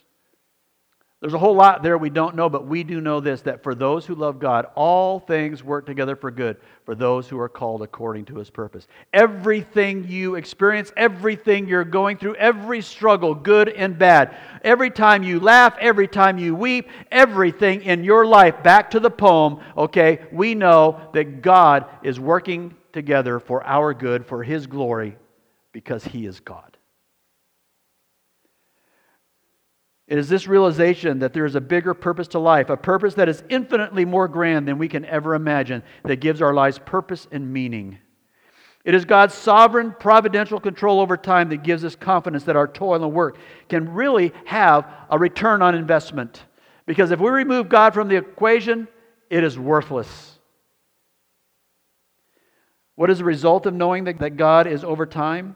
There's 1.20 1.35
a 1.35 1.38
whole 1.38 1.54
lot 1.54 1.83
there 1.83 1.98
we 1.98 2.09
don't 2.09 2.35
know, 2.35 2.48
but 2.48 2.66
we 2.66 2.83
do 2.83 2.98
know 2.98 3.20
this 3.20 3.42
that 3.42 3.62
for 3.62 3.74
those 3.74 4.06
who 4.06 4.14
love 4.14 4.38
God, 4.38 4.66
all 4.74 5.20
things 5.20 5.62
work 5.62 5.85
together 5.85 6.16
for 6.16 6.30
good 6.30 6.56
for 6.87 6.94
those 6.94 7.28
who 7.28 7.38
are 7.38 7.48
called 7.48 7.83
according 7.83 8.24
to 8.26 8.37
his 8.37 8.48
purpose. 8.48 8.88
Everything 9.12 10.09
you 10.09 10.37
experience, 10.37 10.90
everything 10.96 11.68
you're 11.68 11.85
going 11.85 12.16
through, 12.16 12.37
every 12.37 12.80
struggle, 12.80 13.35
good 13.35 13.68
and 13.68 13.98
bad, 13.98 14.35
every 14.64 14.90
time 14.90 15.22
you 15.22 15.40
laugh, 15.40 15.76
every 15.78 16.09
time 16.09 16.38
you 16.38 16.54
weep, 16.54 16.88
everything 17.12 17.83
in 17.83 18.02
your 18.02 18.24
life, 18.24 18.62
back 18.62 18.90
to 18.92 19.00
the 19.00 19.11
poem, 19.11 19.61
okay, 19.76 20.20
we 20.33 20.54
know 20.54 21.11
that 21.12 21.42
God 21.42 21.85
is 22.02 22.18
working 22.18 22.74
together 22.94 23.38
for 23.38 23.62
our 23.66 23.92
good, 23.92 24.24
for 24.24 24.42
his 24.42 24.66
glory, 24.66 25.18
because 25.72 26.02
he 26.02 26.24
is 26.24 26.40
God. 26.40 26.69
It 30.11 30.18
is 30.18 30.29
this 30.29 30.49
realization 30.49 31.20
that 31.20 31.33
there 31.33 31.44
is 31.44 31.55
a 31.55 31.61
bigger 31.61 31.94
purpose 31.94 32.27
to 32.29 32.40
life, 32.40 32.68
a 32.68 32.77
purpose 32.77 33.14
that 33.14 33.29
is 33.29 33.44
infinitely 33.49 34.05
more 34.05 34.27
grand 34.27 34.66
than 34.66 34.77
we 34.77 34.88
can 34.88 35.05
ever 35.05 35.37
imagine, 35.37 35.85
that 36.03 36.16
gives 36.16 36.42
our 36.42 36.53
lives 36.53 36.81
purpose 36.81 37.29
and 37.31 37.53
meaning. 37.53 37.96
It 38.85 38.96
is 38.96 39.05
God's 39.05 39.35
sovereign, 39.35 39.94
providential 40.01 40.59
control 40.59 41.01
over 41.01 41.16
time 41.16 41.49
that 41.51 41.62
gives 41.62 41.85
us 41.85 41.94
confidence 41.94 42.42
that 42.44 42.57
our 42.57 42.66
toil 42.66 43.05
and 43.05 43.12
work 43.12 43.38
can 43.68 43.94
really 43.94 44.33
have 44.46 44.85
a 45.09 45.16
return 45.16 45.62
on 45.62 45.77
investment. 45.77 46.44
Because 46.87 47.12
if 47.12 47.20
we 47.20 47.31
remove 47.31 47.68
God 47.68 47.94
from 47.94 48.09
the 48.09 48.16
equation, 48.16 48.88
it 49.29 49.44
is 49.44 49.57
worthless. 49.57 50.40
What 52.96 53.11
is 53.11 53.18
the 53.18 53.25
result 53.25 53.64
of 53.64 53.75
knowing 53.75 54.05
that, 54.05 54.18
that 54.18 54.37
God 54.37 54.66
is 54.66 54.83
over 54.83 55.07
time? 55.07 55.55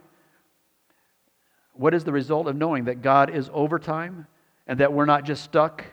What 1.72 1.92
is 1.92 2.04
the 2.04 2.12
result 2.12 2.46
of 2.46 2.54
knowing 2.54 2.84
that 2.84 3.02
God 3.02 3.30
is 3.30 3.50
over 3.52 3.80
time? 3.80 4.28
And 4.66 4.80
that 4.80 4.92
we're 4.92 5.04
not 5.04 5.24
just 5.24 5.44
stuck 5.44 5.84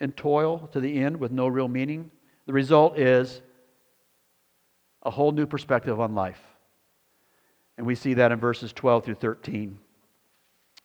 in 0.00 0.12
toil 0.12 0.68
to 0.72 0.80
the 0.80 1.00
end 1.00 1.16
with 1.16 1.32
no 1.32 1.46
real 1.46 1.68
meaning. 1.68 2.10
The 2.46 2.52
result 2.52 2.98
is 2.98 3.40
a 5.02 5.10
whole 5.10 5.32
new 5.32 5.46
perspective 5.46 6.00
on 6.00 6.14
life. 6.14 6.40
And 7.76 7.86
we 7.86 7.94
see 7.94 8.14
that 8.14 8.32
in 8.32 8.38
verses 8.38 8.72
12 8.72 9.04
through 9.04 9.14
13. 9.16 9.78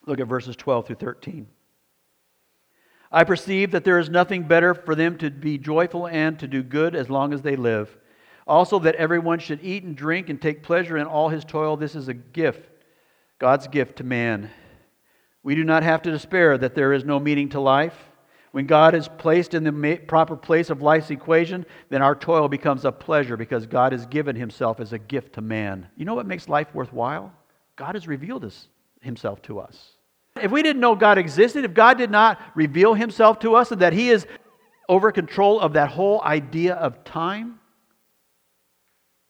Look 0.06 0.20
at 0.20 0.26
verses 0.26 0.56
12 0.56 0.86
through 0.86 0.96
13. 0.96 1.46
I 3.12 3.24
perceive 3.24 3.72
that 3.72 3.84
there 3.84 3.98
is 3.98 4.08
nothing 4.08 4.44
better 4.44 4.72
for 4.72 4.94
them 4.94 5.18
to 5.18 5.30
be 5.30 5.58
joyful 5.58 6.06
and 6.06 6.38
to 6.38 6.46
do 6.46 6.62
good 6.62 6.94
as 6.94 7.10
long 7.10 7.32
as 7.32 7.42
they 7.42 7.56
live. 7.56 7.96
Also, 8.46 8.78
that 8.80 8.94
everyone 8.96 9.38
should 9.38 9.62
eat 9.62 9.84
and 9.84 9.96
drink 9.96 10.28
and 10.28 10.40
take 10.40 10.62
pleasure 10.62 10.96
in 10.96 11.06
all 11.06 11.28
his 11.28 11.44
toil. 11.44 11.76
This 11.76 11.94
is 11.94 12.08
a 12.08 12.14
gift, 12.14 12.68
God's 13.38 13.68
gift 13.68 13.96
to 13.96 14.04
man. 14.04 14.50
We 15.42 15.54
do 15.54 15.64
not 15.64 15.82
have 15.82 16.02
to 16.02 16.10
despair 16.10 16.58
that 16.58 16.74
there 16.74 16.92
is 16.92 17.04
no 17.04 17.18
meaning 17.18 17.48
to 17.50 17.60
life. 17.60 17.96
When 18.52 18.66
God 18.66 18.94
is 18.94 19.08
placed 19.08 19.54
in 19.54 19.62
the 19.62 19.96
proper 20.08 20.36
place 20.36 20.70
of 20.70 20.82
life's 20.82 21.10
equation, 21.10 21.64
then 21.88 22.02
our 22.02 22.16
toil 22.16 22.48
becomes 22.48 22.84
a 22.84 22.92
pleasure 22.92 23.36
because 23.36 23.64
God 23.66 23.92
has 23.92 24.06
given 24.06 24.34
himself 24.34 24.80
as 24.80 24.92
a 24.92 24.98
gift 24.98 25.34
to 25.34 25.40
man. 25.40 25.86
You 25.96 26.04
know 26.04 26.14
what 26.14 26.26
makes 26.26 26.48
life 26.48 26.74
worthwhile? 26.74 27.32
God 27.76 27.94
has 27.94 28.08
revealed 28.08 28.52
himself 29.00 29.40
to 29.42 29.60
us. 29.60 29.92
If 30.40 30.50
we 30.50 30.62
didn't 30.62 30.80
know 30.80 30.94
God 30.94 31.16
existed, 31.16 31.64
if 31.64 31.74
God 31.74 31.96
did 31.96 32.10
not 32.10 32.40
reveal 32.54 32.94
himself 32.94 33.38
to 33.40 33.54
us 33.54 33.70
and 33.70 33.80
that 33.82 33.92
he 33.92 34.10
is 34.10 34.26
over 34.88 35.12
control 35.12 35.60
of 35.60 35.74
that 35.74 35.88
whole 35.90 36.20
idea 36.22 36.74
of 36.74 37.04
time, 37.04 37.60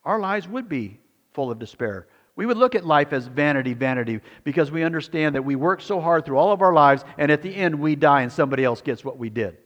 our 0.04 0.18
lives 0.18 0.48
would 0.48 0.68
be 0.68 0.98
full 1.34 1.50
of 1.50 1.58
despair. 1.58 2.06
We 2.36 2.46
would 2.46 2.56
look 2.56 2.74
at 2.74 2.86
life 2.86 3.12
as 3.12 3.26
vanity, 3.26 3.74
vanity, 3.74 4.20
because 4.44 4.70
we 4.70 4.82
understand 4.82 5.34
that 5.34 5.44
we 5.44 5.56
work 5.56 5.80
so 5.80 6.00
hard 6.00 6.24
through 6.24 6.38
all 6.38 6.52
of 6.52 6.62
our 6.62 6.72
lives, 6.72 7.04
and 7.18 7.30
at 7.30 7.42
the 7.42 7.54
end 7.54 7.78
we 7.78 7.96
die 7.96 8.22
and 8.22 8.32
somebody 8.32 8.64
else 8.64 8.80
gets 8.80 9.04
what 9.04 9.18
we 9.18 9.28
did. 9.28 9.56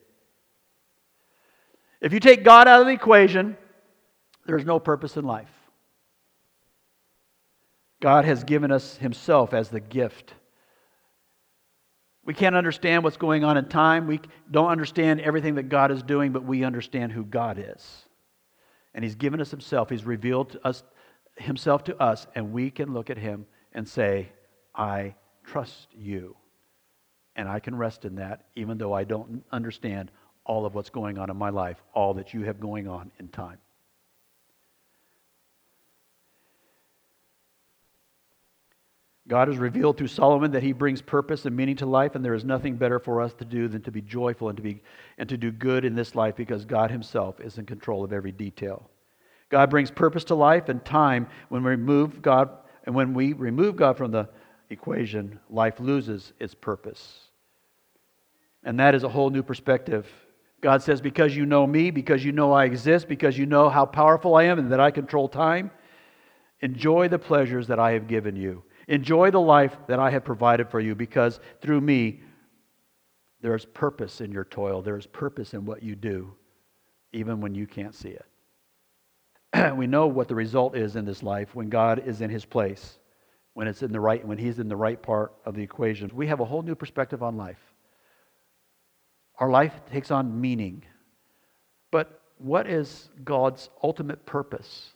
If 2.00 2.12
you 2.12 2.20
take 2.20 2.44
God 2.44 2.68
out 2.68 2.81
of 2.81 2.87
the 2.87 2.92
equation, 2.92 3.57
there's 4.46 4.64
no 4.64 4.79
purpose 4.79 5.16
in 5.16 5.24
life. 5.24 5.50
God 8.00 8.24
has 8.24 8.44
given 8.44 8.70
us 8.70 8.96
Himself 8.96 9.55
as 9.55 9.70
the 9.70 9.81
gift. 9.81 10.35
We 12.24 12.35
can't 12.35 12.55
understand 12.55 13.05
what's 13.05 13.16
going 13.16 13.44
on 13.44 13.57
in 13.57 13.66
time. 13.66 14.07
We 14.07 14.20
don't 14.50 14.70
understand 14.70 15.20
everything 15.20 15.55
that 15.55 15.68
God 15.68 15.90
is 15.90 16.03
doing, 16.03 16.33
but 16.33 16.44
we 16.44 16.64
understand 16.64 17.12
who 17.12 17.24
God 17.24 17.59
is. 17.59 18.05
And 18.94 19.03
He's 19.05 19.14
given 19.14 19.40
us 19.40 19.50
Himself. 19.50 19.90
He's 19.90 20.05
revealed 20.05 20.50
to 20.50 20.66
us 20.66 20.83
himself 21.37 21.85
to 21.85 22.01
us, 22.01 22.27
and 22.35 22.53
we 22.53 22.70
can 22.70 22.92
look 22.92 23.11
at 23.11 23.18
him 23.18 23.47
and 23.73 23.88
say, 23.88 24.31
I 24.75 25.14
trust 25.44 25.88
you. 25.94 26.37
And 27.37 27.49
I 27.49 27.59
can 27.59 27.75
rest 27.75 28.05
in 28.05 28.16
that, 28.16 28.47
even 28.55 28.79
though 28.79 28.92
I 28.92 29.05
don't 29.05 29.44
understand 29.51 30.11
all 30.44 30.66
of 30.66 30.75
what's 30.75 30.90
going 30.90 31.18
on 31.18 31.31
in 31.31 31.37
my 31.37 31.51
life, 31.51 31.83
all 31.94 32.14
that 32.14 32.35
you 32.35 32.42
have 32.42 32.61
going 32.61 32.87
on 32.87 33.11
in 33.18 33.29
time. 33.29 33.59
God 39.27 39.49
has 39.49 39.57
revealed 39.57 39.97
through 39.97 40.09
Solomon 40.09 40.51
that 40.51 40.62
he 40.62 40.73
brings 40.73 41.01
purpose 41.01 41.47
and 41.47 41.57
meaning 41.57 41.77
to 41.77 41.87
life, 41.87 42.14
and 42.14 42.23
there 42.23 42.35
is 42.35 42.44
nothing 42.44 42.77
better 42.77 42.99
for 42.99 43.23
us 43.23 43.33
to 43.35 43.44
do 43.44 43.68
than 43.68 43.81
to 43.83 43.90
be 43.90 44.03
joyful 44.03 44.51
and 44.51 44.57
to, 44.59 44.62
be, 44.62 44.83
and 45.16 45.29
to 45.31 45.38
do 45.38 45.51
good 45.51 45.87
in 45.87 45.94
this 45.94 46.14
life 46.14 46.37
because 46.37 46.66
God 46.66 46.90
himself 46.90 47.40
is 47.40 47.57
in 47.57 47.64
control 47.64 48.05
of 48.05 48.12
every 48.12 48.33
detail. 48.33 48.90
God 49.50 49.70
brings 49.70 49.90
purpose 49.90 50.24
to 50.24 50.35
life 50.35 50.68
and 50.68 50.85
time 50.85 51.28
when 51.48 51.62
we 51.62 51.70
remove 51.70 52.22
God, 52.22 52.50
and 52.85 52.94
when 52.94 53.14
we 53.14 53.33
remove 53.33 53.76
God 53.76 53.96
from 53.96 54.11
the 54.11 54.28
equation, 54.70 55.38
life 55.48 55.80
loses 55.80 56.33
its 56.38 56.54
purpose. 56.54 57.20
And 58.64 58.80
that 58.80 58.94
is 58.94 59.04
a 59.04 59.09
whole 59.09 59.30
new 59.30 59.42
perspective. 59.42 60.09
God 60.61 60.83
says, 60.83 61.00
Because 61.00 61.37
you 61.37 61.44
know 61.44 61.66
me, 61.66 61.90
because 61.90 62.24
you 62.24 62.33
know 62.33 62.52
I 62.52 62.64
exist, 62.64 63.07
because 63.07 63.37
you 63.37 63.46
know 63.46 63.68
how 63.68 63.85
powerful 63.85 64.35
I 64.35 64.44
am 64.44 64.59
and 64.59 64.72
that 64.72 64.80
I 64.80 64.90
control 64.90 65.28
time, 65.28 65.70
enjoy 66.61 67.09
the 67.09 67.18
pleasures 67.18 67.66
that 67.66 67.78
I 67.78 67.92
have 67.92 68.09
given 68.09 68.35
you. 68.35 68.62
Enjoy 68.88 69.30
the 69.30 69.40
life 69.40 69.76
that 69.88 69.98
I 69.98 70.11
have 70.11 70.24
provided 70.24 70.70
for 70.70 70.80
you, 70.80 70.94
because 70.94 71.40
through 71.61 71.80
me, 71.80 72.22
there 73.40 73.54
is 73.54 73.66
purpose 73.66 74.22
in 74.22 74.33
your 74.33 74.44
toil. 74.44 74.80
There 74.80 74.96
is 74.96 75.07
purpose 75.07 75.52
in 75.52 75.66
what 75.66 75.83
you 75.83 75.94
do, 75.94 76.35
even 77.12 77.40
when 77.40 77.54
you 77.54 77.66
can't 77.66 77.94
see 77.94 78.09
it. 78.09 78.24
we 79.77 79.87
know 79.87 80.07
what 80.07 80.29
the 80.29 80.35
result 80.35 80.77
is 80.77 80.97
in 80.97 81.05
this 81.05 81.23
life 81.23 81.55
when 81.55 81.69
God 81.69 82.03
is 82.07 82.21
in 82.21 82.31
his 82.31 82.45
place, 82.45 82.99
when 83.55 83.69
it's 83.69 83.83
in 83.83 83.93
the 83.93 84.01
right, 84.01 84.27
when 84.27 84.38
he's 84.38 84.59
in 84.59 84.69
the 84.69 84.77
right 84.77 85.01
part 85.01 85.33
of 85.45 85.55
the 85.55 85.62
equation. 85.62 86.11
We 86.12 86.27
have 86.27 86.40
a 86.40 86.45
whole 86.45 86.62
new 86.62 86.75
perspective 86.75 87.23
on 87.23 87.37
life. 87.37 87.61
Our 89.38 89.51
life 89.51 89.75
takes 89.90 90.11
on 90.11 90.40
meaning. 90.40 90.85
But 91.90 92.21
what 92.38 92.67
is 92.67 93.09
God's 93.25 93.71
ultimate 93.83 94.25
purpose 94.27 94.90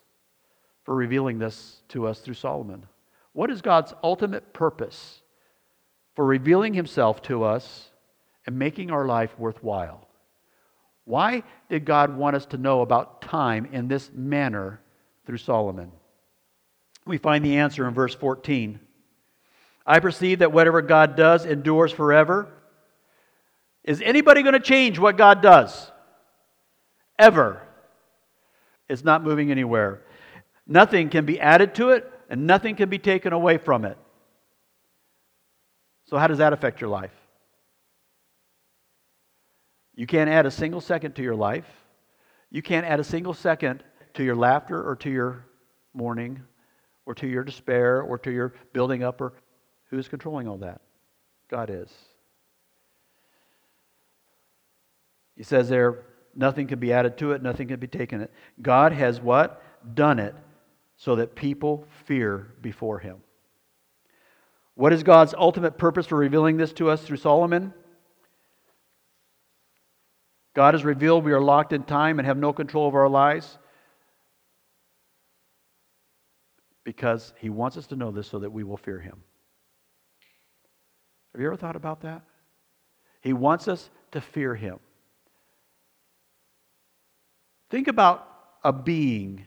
for 0.85 0.95
revealing 0.95 1.39
this 1.39 1.83
to 1.89 2.07
us 2.07 2.21
through 2.21 2.35
Solomon? 2.35 2.87
What 3.33 3.51
is 3.51 3.63
God's 3.63 3.95
ultimate 4.03 4.53
purpose 4.53 5.21
for 6.17 6.25
revealing 6.25 6.75
himself 6.75 7.23
to 7.23 7.45
us 7.45 7.91
and 8.47 8.59
making 8.59 8.91
our 8.91 9.07
life 9.07 9.39
worthwhile? 9.39 10.08
Why 11.09 11.43
did 11.71 11.87
God 11.87 12.15
want 12.15 12.37
us 12.37 12.45
to 12.47 12.59
know 12.59 12.83
about 12.83 13.23
time 13.23 13.67
in 13.73 13.89
this 13.89 14.11
manner 14.13 14.79
through 15.25 15.39
Solomon? 15.39 15.91
We 17.07 17.17
find 17.17 17.43
the 17.43 17.57
answer 17.57 17.89
in 17.89 17.95
verse 17.95 18.15
14. 18.15 18.79
I 19.87 20.01
perceive 20.01 20.41
that 20.41 20.53
whatever 20.53 20.83
God 20.83 21.17
does 21.17 21.47
endures 21.47 21.93
forever. 21.93 22.53
Is 23.85 24.03
anybody 24.03 24.43
going 24.43 24.53
to 24.53 24.61
change 24.61 24.99
what 24.99 25.17
God 25.17 25.41
does? 25.41 25.91
Ever. 27.19 27.63
It's 28.87 29.03
not 29.03 29.25
moving 29.25 29.51
anywhere. 29.51 30.03
Nothing 30.67 31.09
can 31.09 31.25
be 31.25 31.41
added 31.41 31.75
to 31.77 31.89
it, 31.89 32.05
and 32.29 32.47
nothing 32.47 32.77
can 32.77 32.91
be 32.91 32.99
taken 32.99 33.33
away 33.33 33.57
from 33.57 33.87
it. 33.87 33.97
So, 36.05 36.19
how 36.19 36.27
does 36.27 36.37
that 36.37 36.53
affect 36.53 36.83
your 36.83 36.91
life? 36.91 37.15
You 39.99 40.07
can't 40.07 40.31
add 40.31 40.47
a 40.47 40.51
single 40.53 40.81
second 40.81 41.17
to 41.17 41.25
your 41.25 41.35
life. 41.35 41.67
You 42.51 42.63
can't 42.63 42.87
add 42.87 43.01
a 43.01 43.05
single 43.05 43.35
second 43.35 43.83
to 44.15 44.23
your 44.23 44.37
laughter 44.37 44.81
or 44.81 44.95
to 44.95 45.11
your 45.11 45.45
mourning 45.93 46.41
or 47.05 47.17
to 47.17 47.27
your 47.27 47.43
despair 47.43 48.01
or 48.01 48.17
to 48.19 48.31
your 48.31 48.55
building 48.73 49.03
up 49.03 49.21
or 49.21 49.33
who's 49.91 50.07
controlling 50.07 50.47
all 50.47 50.59
that? 50.59 50.83
God 51.51 51.69
is. 51.69 51.93
He 55.35 55.43
says 55.43 55.69
there, 55.69 56.05
nothing 56.33 56.69
can 56.69 56.79
be 56.79 56.93
added 56.93 57.19
to 57.19 57.33
it, 57.33 57.43
nothing 57.43 57.67
can 57.67 57.81
be 57.81 57.89
taken 57.89 58.21
it. 58.21 58.33
God 58.63 58.93
has 58.93 59.21
what? 59.21 59.61
Done 59.95 60.21
it 60.21 60.37
so 60.97 61.17
that 61.17 61.35
people 61.35 61.89
fear 62.05 62.55
before 62.63 63.01
him. 63.01 63.17
What 64.77 64.93
is 64.93 65.03
God's 65.03 65.35
ultimate 65.37 65.77
purpose 65.77 66.07
for 66.07 66.17
revealing 66.17 66.57
this 66.57 66.73
to 66.75 66.89
us 66.89 67.03
through 67.03 67.17
Solomon? 67.17 67.75
God 70.59 70.75
has 70.75 70.85
revealed 70.85 71.25
we 71.25 71.31
are 71.31 71.41
locked 71.41 71.73
in 71.73 71.85
time 71.85 72.19
and 72.19 72.27
have 72.27 72.37
no 72.37 72.53
control 72.53 72.87
over 72.87 73.03
our 73.03 73.09
lives 73.09 73.59
because 76.83 77.33
He 77.39 77.49
wants 77.49 77.77
us 77.77 77.87
to 77.87 77.95
know 77.95 78.11
this 78.11 78.27
so 78.27 78.41
that 78.41 78.51
we 78.51 78.65
will 78.65 78.77
fear 78.77 78.99
Him. 78.99 79.23
Have 81.33 81.41
you 81.41 81.47
ever 81.47 81.57
thought 81.57 81.77
about 81.77 82.01
that? 82.01 82.23
He 83.21 83.33
wants 83.33 83.69
us 83.69 83.89
to 84.11 84.21
fear 84.21 84.53
Him. 84.57 84.81
Think 87.71 87.87
about 87.87 88.27
a 88.65 88.73
being 88.73 89.45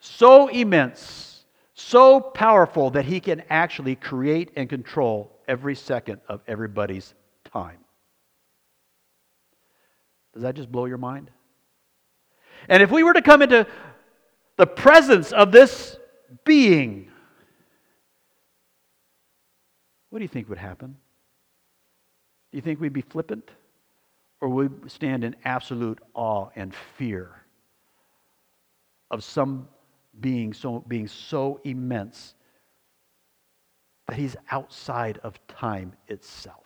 so 0.00 0.48
immense, 0.48 1.46
so 1.72 2.20
powerful 2.20 2.90
that 2.90 3.06
he 3.06 3.20
can 3.20 3.42
actually 3.48 3.96
create 3.96 4.50
and 4.54 4.68
control 4.68 5.40
every 5.48 5.74
second 5.74 6.20
of 6.28 6.42
everybody's 6.46 7.14
time. 7.50 7.78
Does 10.36 10.42
that 10.42 10.54
just 10.54 10.70
blow 10.70 10.84
your 10.84 10.98
mind? 10.98 11.30
And 12.68 12.82
if 12.82 12.90
we 12.90 13.02
were 13.02 13.14
to 13.14 13.22
come 13.22 13.40
into 13.40 13.66
the 14.58 14.66
presence 14.66 15.32
of 15.32 15.50
this 15.50 15.96
being, 16.44 17.10
what 20.10 20.18
do 20.18 20.24
you 20.24 20.28
think 20.28 20.50
would 20.50 20.58
happen? 20.58 20.98
Do 22.52 22.58
you 22.58 22.60
think 22.60 22.82
we'd 22.82 22.92
be 22.92 23.00
flippant? 23.00 23.48
Or 24.42 24.50
would 24.50 24.84
we 24.84 24.90
stand 24.90 25.24
in 25.24 25.34
absolute 25.46 26.00
awe 26.12 26.50
and 26.54 26.74
fear 26.98 27.30
of 29.10 29.24
some 29.24 29.68
being 30.20 30.52
so, 30.52 30.84
being 30.86 31.08
so 31.08 31.62
immense 31.64 32.34
that 34.06 34.18
he's 34.18 34.36
outside 34.50 35.16
of 35.22 35.40
time 35.46 35.94
itself? 36.08 36.65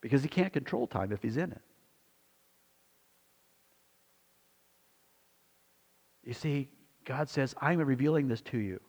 Because 0.00 0.22
he 0.22 0.28
can't 0.28 0.52
control 0.52 0.86
time 0.86 1.12
if 1.12 1.22
he's 1.22 1.36
in 1.36 1.52
it. 1.52 1.60
You 6.24 6.34
see, 6.34 6.68
God 7.04 7.28
says, 7.30 7.54
I'm 7.60 7.78
revealing 7.78 8.28
this 8.28 8.42
to 8.42 8.58
you. 8.58 8.80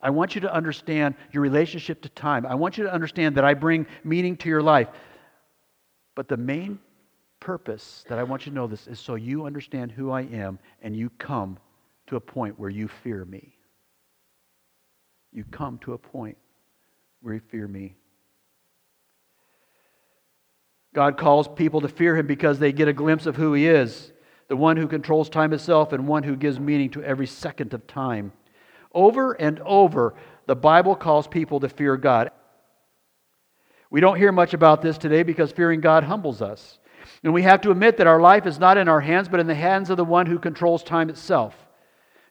I 0.00 0.10
want 0.10 0.34
you 0.34 0.40
to 0.42 0.52
understand 0.52 1.14
your 1.32 1.42
relationship 1.42 2.02
to 2.02 2.08
time. 2.08 2.46
I 2.46 2.54
want 2.54 2.78
you 2.78 2.84
to 2.84 2.92
understand 2.92 3.36
that 3.36 3.44
I 3.44 3.54
bring 3.54 3.86
meaning 4.04 4.36
to 4.38 4.48
your 4.48 4.62
life. 4.62 4.88
But 6.14 6.28
the 6.28 6.36
main 6.36 6.78
purpose 7.40 8.04
that 8.08 8.18
I 8.18 8.24
want 8.24 8.44
you 8.44 8.50
to 8.50 8.56
know 8.56 8.66
this 8.66 8.86
is 8.86 8.98
so 8.98 9.14
you 9.14 9.46
understand 9.46 9.92
who 9.92 10.10
I 10.10 10.22
am 10.22 10.58
and 10.82 10.96
you 10.96 11.10
come 11.10 11.58
to 12.08 12.16
a 12.16 12.20
point 12.20 12.58
where 12.58 12.70
you 12.70 12.88
fear 12.88 13.24
me. 13.24 13.54
You 15.32 15.44
come 15.50 15.78
to 15.78 15.92
a 15.92 15.98
point 15.98 16.36
where 17.20 17.34
you 17.34 17.40
fear 17.50 17.68
me. 17.68 17.94
God 20.98 21.16
calls 21.16 21.46
people 21.46 21.80
to 21.82 21.88
fear 21.88 22.16
him 22.16 22.26
because 22.26 22.58
they 22.58 22.72
get 22.72 22.88
a 22.88 22.92
glimpse 22.92 23.26
of 23.26 23.36
who 23.36 23.54
he 23.54 23.68
is 23.68 24.10
the 24.48 24.56
one 24.56 24.76
who 24.76 24.88
controls 24.88 25.28
time 25.28 25.52
itself 25.52 25.92
and 25.92 26.08
one 26.08 26.24
who 26.24 26.34
gives 26.34 26.58
meaning 26.58 26.90
to 26.90 27.04
every 27.04 27.28
second 27.28 27.72
of 27.72 27.86
time. 27.86 28.32
Over 28.92 29.34
and 29.34 29.60
over, 29.60 30.16
the 30.46 30.56
Bible 30.56 30.96
calls 30.96 31.28
people 31.28 31.60
to 31.60 31.68
fear 31.68 31.96
God. 31.96 32.32
We 33.92 34.00
don't 34.00 34.16
hear 34.16 34.32
much 34.32 34.54
about 34.54 34.82
this 34.82 34.98
today 34.98 35.22
because 35.22 35.52
fearing 35.52 35.80
God 35.80 36.02
humbles 36.02 36.42
us. 36.42 36.80
And 37.22 37.32
we 37.32 37.42
have 37.42 37.60
to 37.60 37.70
admit 37.70 37.98
that 37.98 38.08
our 38.08 38.20
life 38.20 38.44
is 38.44 38.58
not 38.58 38.76
in 38.76 38.88
our 38.88 39.00
hands, 39.00 39.28
but 39.28 39.38
in 39.38 39.46
the 39.46 39.54
hands 39.54 39.90
of 39.90 39.98
the 39.98 40.04
one 40.04 40.26
who 40.26 40.40
controls 40.40 40.82
time 40.82 41.10
itself. 41.10 41.54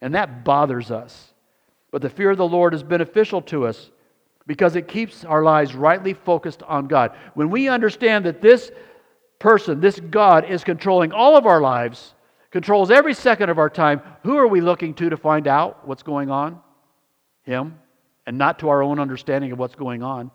And 0.01 0.13
that 0.13 0.43
bothers 0.43 0.91
us. 0.91 1.33
But 1.89 2.01
the 2.01 2.09
fear 2.09 2.31
of 2.31 2.37
the 2.37 2.45
Lord 2.45 2.73
is 2.73 2.83
beneficial 2.83 3.41
to 3.43 3.65
us 3.65 3.91
because 4.47 4.77
it 4.77 4.87
keeps 4.87 5.25
our 5.25 5.43
lives 5.43 5.75
rightly 5.75 6.13
focused 6.13 6.63
on 6.63 6.87
God. 6.87 7.15
When 7.35 7.49
we 7.49 7.67
understand 7.67 8.25
that 8.25 8.41
this 8.41 8.71
person, 9.39 9.81
this 9.81 9.99
God, 9.99 10.45
is 10.45 10.63
controlling 10.63 11.11
all 11.11 11.35
of 11.35 11.45
our 11.45 11.61
lives, 11.61 12.15
controls 12.49 12.89
every 12.89 13.13
second 13.13 13.49
of 13.49 13.59
our 13.59 13.69
time, 13.69 14.01
who 14.23 14.37
are 14.37 14.47
we 14.47 14.61
looking 14.61 14.93
to 14.95 15.09
to 15.09 15.17
find 15.17 15.47
out 15.47 15.85
what's 15.87 16.01
going 16.01 16.31
on? 16.31 16.59
Him, 17.43 17.77
and 18.25 18.37
not 18.37 18.59
to 18.59 18.69
our 18.69 18.81
own 18.81 18.99
understanding 18.99 19.51
of 19.51 19.59
what's 19.59 19.75
going 19.75 20.01
on. 20.01 20.31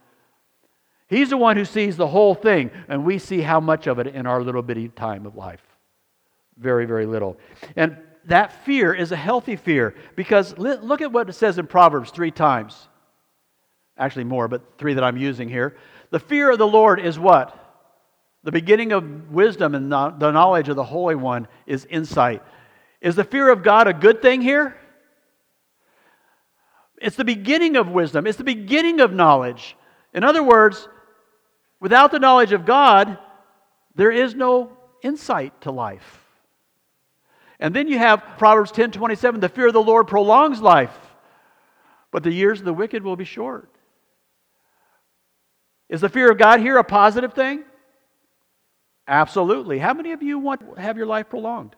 He's 1.09 1.31
the 1.31 1.37
one 1.37 1.57
who 1.57 1.65
sees 1.65 1.97
the 1.97 2.07
whole 2.07 2.35
thing, 2.35 2.71
and 2.89 3.05
we 3.05 3.19
see 3.19 3.41
how 3.41 3.61
much 3.61 3.87
of 3.87 3.99
it 3.99 4.07
in 4.07 4.27
our 4.27 4.43
little 4.43 4.63
bitty 4.63 4.89
time 4.89 5.27
of 5.27 5.37
life. 5.37 5.63
Very, 6.59 6.87
very 6.87 7.07
little. 7.07 7.39
And 7.77 7.97
that 8.27 8.65
fear 8.65 8.95
is 8.95 9.11
a 9.11 9.17
healthy 9.17 9.57
fear 9.57 9.95
because 10.17 10.57
look 10.57 11.01
at 11.01 11.13
what 11.13 11.29
it 11.29 11.33
says 11.33 11.59
in 11.59 11.67
Proverbs 11.67 12.11
three 12.11 12.31
times. 12.31 12.89
Actually, 13.99 14.25
more, 14.25 14.49
but 14.49 14.79
three 14.79 14.95
that 14.95 15.05
I'm 15.05 15.17
using 15.17 15.49
here. 15.49 15.77
The 16.11 16.19
fear 16.19 16.51
of 16.51 16.59
the 16.59 16.67
Lord 16.67 17.01
is 17.01 17.19
what? 17.19 17.59
The 18.45 18.53
beginning 18.53 18.93
of 18.93 19.31
wisdom 19.31 19.75
and 19.75 19.91
the 19.93 20.31
knowledge 20.31 20.69
of 20.69 20.77
the 20.77 20.85
Holy 20.85 21.15
One 21.15 21.47
is 21.67 21.85
insight. 21.85 22.43
Is 23.01 23.17
the 23.17 23.25
fear 23.25 23.51
of 23.51 23.63
God 23.63 23.87
a 23.87 23.93
good 23.93 24.23
thing 24.23 24.41
here? 24.41 24.77
It's 27.01 27.17
the 27.17 27.25
beginning 27.25 27.77
of 27.77 27.89
wisdom, 27.89 28.27
it's 28.27 28.39
the 28.39 28.45
beginning 28.45 29.01
of 29.01 29.13
knowledge. 29.13 29.77
In 30.15 30.25
other 30.25 30.43
words, 30.43 30.89
without 31.81 32.13
the 32.13 32.19
knowledge 32.19 32.53
of 32.53 32.65
God, 32.65 33.19
there 33.95 34.13
is 34.13 34.35
no 34.35 34.77
insight 35.03 35.63
to 35.63 35.73
life. 35.73 36.21
And 37.59 37.75
then 37.75 37.89
you 37.89 37.99
have 37.99 38.23
Proverbs 38.39 38.73
10 38.73 38.93
27, 38.93 39.41
the 39.41 39.49
fear 39.49 39.69
of 39.69 39.73
the 39.73 39.83
Lord 39.83 40.07
prolongs 40.07 40.61
life, 40.61 40.97
but 42.11 42.23
the 42.23 42.33
years 42.33 42.61
of 42.61 42.65
the 42.67 42.73
wicked 42.73 43.03
will 43.03 43.17
be 43.17 43.25
short. 43.25 43.72
Is 45.93 46.01
the 46.01 46.09
fear 46.09 46.31
of 46.31 46.39
God 46.39 46.61
here 46.61 46.79
a 46.79 46.85
positive 46.85 47.35
thing? 47.35 47.65
Absolutely. 49.07 49.79
How 49.79 49.93
many 49.93 50.13
of 50.13 50.23
you 50.23 50.39
want 50.39 50.61
to 50.61 50.81
have 50.81 50.97
your 50.97 51.05
life 51.05 51.29
prolonged? 51.29 51.77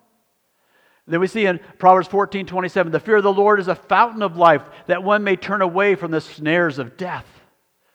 Then 1.08 1.18
we 1.18 1.26
see 1.26 1.46
in 1.46 1.58
Proverbs 1.78 2.06
14 2.06 2.46
27, 2.46 2.92
the 2.92 3.00
fear 3.00 3.16
of 3.16 3.24
the 3.24 3.32
Lord 3.32 3.58
is 3.58 3.66
a 3.66 3.74
fountain 3.74 4.22
of 4.22 4.36
life, 4.36 4.62
that 4.86 5.02
one 5.02 5.24
may 5.24 5.34
turn 5.34 5.62
away 5.62 5.96
from 5.96 6.12
the 6.12 6.20
snares 6.20 6.78
of 6.78 6.96
death. 6.96 7.26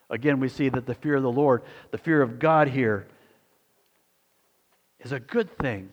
Again, 0.10 0.42
we 0.42 0.50
see 0.50 0.68
that 0.68 0.86
the 0.86 0.94
fear 0.94 1.16
of 1.16 1.24
the 1.24 1.32
Lord, 1.32 1.62
the 1.92 1.98
fear 1.98 2.22
of 2.22 2.38
God 2.38 2.68
here, 2.68 3.08
is 5.00 5.14
a 5.14 5.22
good 5.22 5.58
thing. 5.58 5.90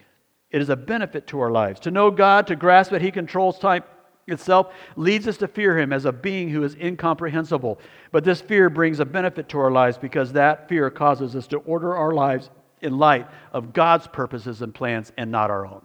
It 0.51 0.61
is 0.61 0.67
a 0.67 0.75
benefit 0.75 1.27
to 1.27 1.39
our 1.39 1.51
lives. 1.51 1.79
To 1.81 1.91
know 1.91 2.11
God, 2.11 2.47
to 2.47 2.57
grasp 2.57 2.91
that 2.91 3.01
He 3.01 3.11
controls 3.11 3.59
time 3.59 3.83
itself, 4.27 4.73
leads 4.95 5.27
us 5.27 5.37
to 5.37 5.47
fear 5.47 5.77
Him 5.77 5.91
as 5.91 6.05
a 6.05 6.11
being 6.11 6.49
who 6.49 6.63
is 6.63 6.75
incomprehensible. 6.75 7.79
But 8.11 8.23
this 8.23 8.41
fear 8.41 8.69
brings 8.69 8.99
a 8.99 9.05
benefit 9.05 9.49
to 9.49 9.59
our 9.59 9.71
lives 9.71 9.97
because 9.97 10.33
that 10.33 10.69
fear 10.69 10.89
causes 10.89 11.35
us 11.35 11.47
to 11.47 11.57
order 11.59 11.95
our 11.95 12.13
lives 12.13 12.49
in 12.81 12.97
light 12.97 13.27
of 13.53 13.73
God's 13.73 14.07
purposes 14.07 14.61
and 14.61 14.73
plans 14.73 15.11
and 15.17 15.31
not 15.31 15.49
our 15.49 15.65
own. 15.65 15.83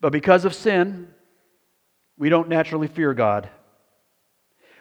But 0.00 0.12
because 0.12 0.44
of 0.44 0.54
sin, 0.54 1.08
we 2.18 2.28
don't 2.28 2.48
naturally 2.48 2.88
fear 2.88 3.14
God. 3.14 3.48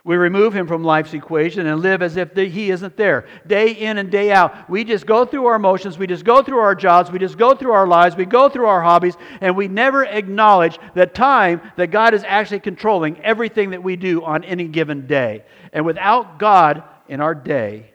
We 0.03 0.15
remove 0.15 0.55
him 0.55 0.65
from 0.65 0.83
life's 0.83 1.13
equation 1.13 1.67
and 1.67 1.79
live 1.79 2.01
as 2.01 2.17
if 2.17 2.35
he 2.35 2.71
isn't 2.71 2.97
there. 2.97 3.27
Day 3.45 3.71
in 3.71 3.99
and 3.99 4.09
day 4.09 4.31
out, 4.31 4.67
we 4.67 4.83
just 4.83 5.05
go 5.05 5.25
through 5.25 5.45
our 5.45 5.55
emotions, 5.55 5.99
we 5.99 6.07
just 6.07 6.25
go 6.25 6.41
through 6.41 6.57
our 6.57 6.73
jobs, 6.73 7.11
we 7.11 7.19
just 7.19 7.37
go 7.37 7.53
through 7.53 7.73
our 7.73 7.85
lives, 7.85 8.15
we 8.15 8.25
go 8.25 8.49
through 8.49 8.65
our 8.65 8.81
hobbies, 8.81 9.15
and 9.41 9.55
we 9.55 9.67
never 9.67 10.03
acknowledge 10.03 10.79
the 10.95 11.05
time 11.05 11.61
that 11.75 11.91
God 11.91 12.15
is 12.15 12.23
actually 12.23 12.61
controlling 12.61 13.19
everything 13.21 13.71
that 13.71 13.83
we 13.83 13.95
do 13.95 14.23
on 14.23 14.43
any 14.43 14.67
given 14.67 15.05
day. 15.05 15.45
And 15.71 15.85
without 15.85 16.39
God 16.39 16.83
in 17.07 17.21
our 17.21 17.35
day, 17.35 17.93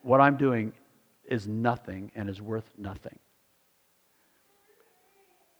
what 0.00 0.22
I'm 0.22 0.38
doing 0.38 0.72
is 1.26 1.46
nothing 1.46 2.12
and 2.14 2.30
is 2.30 2.40
worth 2.40 2.70
nothing. 2.78 3.18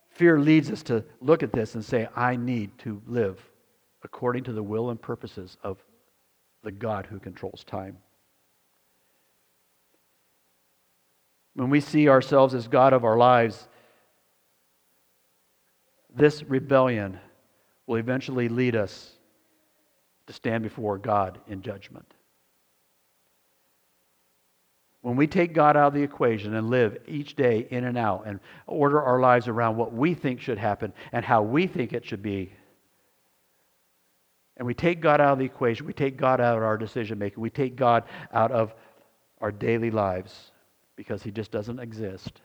Fear 0.08 0.40
leads 0.40 0.70
us 0.70 0.82
to 0.84 1.04
look 1.20 1.42
at 1.42 1.52
this 1.52 1.74
and 1.74 1.84
say, 1.84 2.08
I 2.16 2.36
need 2.36 2.78
to 2.78 3.02
live 3.06 3.38
according 4.06 4.44
to 4.44 4.52
the 4.52 4.62
will 4.62 4.90
and 4.90 5.02
purposes 5.02 5.58
of 5.64 5.78
the 6.62 6.70
God 6.70 7.06
who 7.06 7.18
controls 7.18 7.64
time. 7.64 7.98
When 11.54 11.70
we 11.70 11.80
see 11.80 12.08
ourselves 12.08 12.54
as 12.54 12.68
God 12.68 12.92
of 12.92 13.04
our 13.04 13.16
lives, 13.16 13.66
this 16.14 16.44
rebellion 16.44 17.18
will 17.88 17.96
eventually 17.96 18.48
lead 18.48 18.76
us 18.76 19.10
to 20.28 20.32
stand 20.32 20.62
before 20.62 20.98
God 20.98 21.40
in 21.48 21.60
judgment. 21.60 22.14
When 25.02 25.16
we 25.16 25.26
take 25.26 25.52
God 25.52 25.76
out 25.76 25.88
of 25.88 25.94
the 25.94 26.02
equation 26.02 26.54
and 26.54 26.70
live 26.70 26.98
each 27.08 27.34
day 27.34 27.66
in 27.70 27.82
and 27.82 27.98
out 27.98 28.22
and 28.26 28.38
order 28.68 29.02
our 29.02 29.18
lives 29.18 29.48
around 29.48 29.76
what 29.76 29.92
we 29.92 30.14
think 30.14 30.40
should 30.40 30.58
happen 30.58 30.92
and 31.10 31.24
how 31.24 31.42
we 31.42 31.66
think 31.66 31.92
it 31.92 32.04
should 32.04 32.22
be, 32.22 32.52
and 34.56 34.66
we 34.66 34.74
take 34.74 35.00
God 35.00 35.20
out 35.20 35.32
of 35.32 35.38
the 35.38 35.44
equation, 35.44 35.86
we 35.86 35.92
take 35.92 36.16
God 36.16 36.40
out 36.40 36.56
of 36.56 36.62
our 36.62 36.78
decision 36.78 37.18
making, 37.18 37.40
we 37.40 37.50
take 37.50 37.76
God 37.76 38.04
out 38.32 38.52
of 38.52 38.74
our 39.40 39.52
daily 39.52 39.90
lives 39.90 40.52
because 40.96 41.22
He 41.22 41.30
just 41.30 41.50
doesn't 41.50 41.78
exist, 41.78 42.40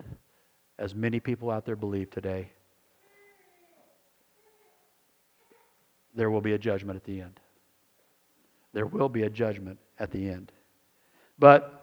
as 0.77 0.93
many 0.93 1.19
people 1.19 1.49
out 1.49 1.65
there 1.65 1.75
believe 1.75 2.09
today, 2.09 2.49
there 6.13 6.29
will 6.29 6.41
be 6.41 6.53
a 6.53 6.57
judgment 6.57 6.97
at 6.97 7.05
the 7.05 7.21
end. 7.21 7.39
There 8.73 8.85
will 8.85 9.09
be 9.09 9.23
a 9.23 9.29
judgment 9.29 9.79
at 9.99 10.11
the 10.11 10.29
end. 10.29 10.51
But 11.39 11.77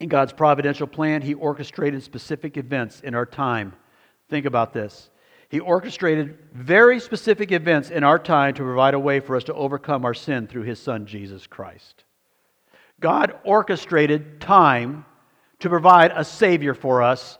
in 0.00 0.08
God's 0.08 0.32
providential 0.32 0.86
plan, 0.86 1.22
He 1.22 1.34
orchestrated 1.34 2.02
specific 2.02 2.56
events 2.56 3.00
in 3.00 3.14
our 3.14 3.26
time. 3.26 3.74
Think 4.28 4.46
about 4.46 4.72
this. 4.72 5.10
He 5.50 5.58
orchestrated 5.58 6.38
very 6.52 7.00
specific 7.00 7.50
events 7.50 7.90
in 7.90 8.04
our 8.04 8.20
time 8.20 8.54
to 8.54 8.62
provide 8.62 8.94
a 8.94 9.00
way 9.00 9.18
for 9.18 9.34
us 9.34 9.42
to 9.44 9.54
overcome 9.54 10.04
our 10.04 10.14
sin 10.14 10.46
through 10.46 10.62
His 10.62 10.78
Son, 10.80 11.06
Jesus 11.06 11.48
Christ. 11.48 12.04
God 13.00 13.36
orchestrated 13.42 14.40
time 14.40 15.04
to 15.58 15.68
provide 15.68 16.12
a 16.14 16.24
Savior 16.24 16.72
for 16.72 17.02
us 17.02 17.36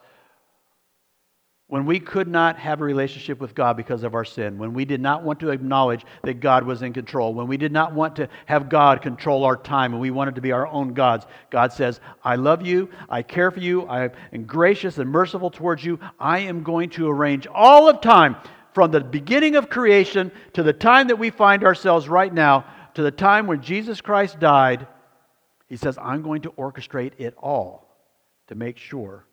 when 1.71 1.87
we 1.87 2.01
could 2.01 2.27
not 2.27 2.59
have 2.59 2.81
a 2.81 2.85
relationship 2.85 3.39
with 3.41 3.55
God 3.55 3.77
because 3.77 4.03
of 4.03 4.17
our 4.17 4.25
sin, 4.25 4.59
when 4.59 4.75
we 4.75 4.85
did 4.85 5.01
not 5.01 5.23
want 5.23 5.39
to 5.39 5.51
acknowledge 5.51 6.05
that 6.25 6.41
God 6.41 6.65
was 6.65 6.83
in 6.83 6.93
control, 6.93 7.33
when 7.33 7.47
we 7.47 7.57
did 7.57 7.71
not 7.71 7.95
want 7.95 8.17
to 8.17 8.29
have 8.47 8.69
God 8.69 9.03
control 9.03 9.45
our 9.45 9.57
time 9.57 9.93
and 9.93 10.01
we 10.01 10.11
wanted 10.11 10.35
to 10.35 10.41
be 10.41 10.51
our 10.51 10.67
own 10.67 10.95
gods, 10.95 11.27
God 11.49 11.73
says, 11.73 12.01
I 12.25 12.35
love 12.35 12.67
you, 12.67 12.91
I 13.09 13.23
care 13.23 13.53
for 13.53 13.61
you, 13.61 13.87
I 13.87 14.11
am 14.33 14.47
gracious 14.47 14.99
and 14.99 15.09
merciful 15.09 15.49
towards 15.49 15.85
you. 15.85 16.01
I 16.19 16.41
am 16.41 16.65
going 16.65 16.91
to 16.91 17.09
arrange 17.09 17.47
all 17.47 17.89
of 17.89 18.01
time 18.01 18.37
from 18.75 18.91
the 18.91 19.01
beginning 19.01 19.55
of 19.55 19.71
creation 19.71 20.33
to 20.55 20.65
the 20.65 20.73
time 20.73 21.07
that 21.07 21.21
we 21.21 21.31
find 21.31 21.63
ourselves 21.63 22.09
right 22.09 22.35
now 22.35 22.65
to 22.95 23.03
the 23.03 23.13
time 23.13 23.47
when 23.47 23.63
Jesus 23.63 24.01
Christ 24.01 24.41
died. 24.41 24.89
He 25.69 25.77
says, 25.77 25.97
I'm 25.99 26.23
going 26.23 26.43
to 26.43 26.51
orchestrate 26.51 27.13
it 27.19 27.37
all 27.39 27.87
to 28.49 28.57
make 28.57 28.77
sure 28.77 29.25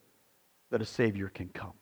that 0.70 0.84
a 0.84 0.86
Savior 0.86 1.30
can 1.30 1.48
come 1.50 1.74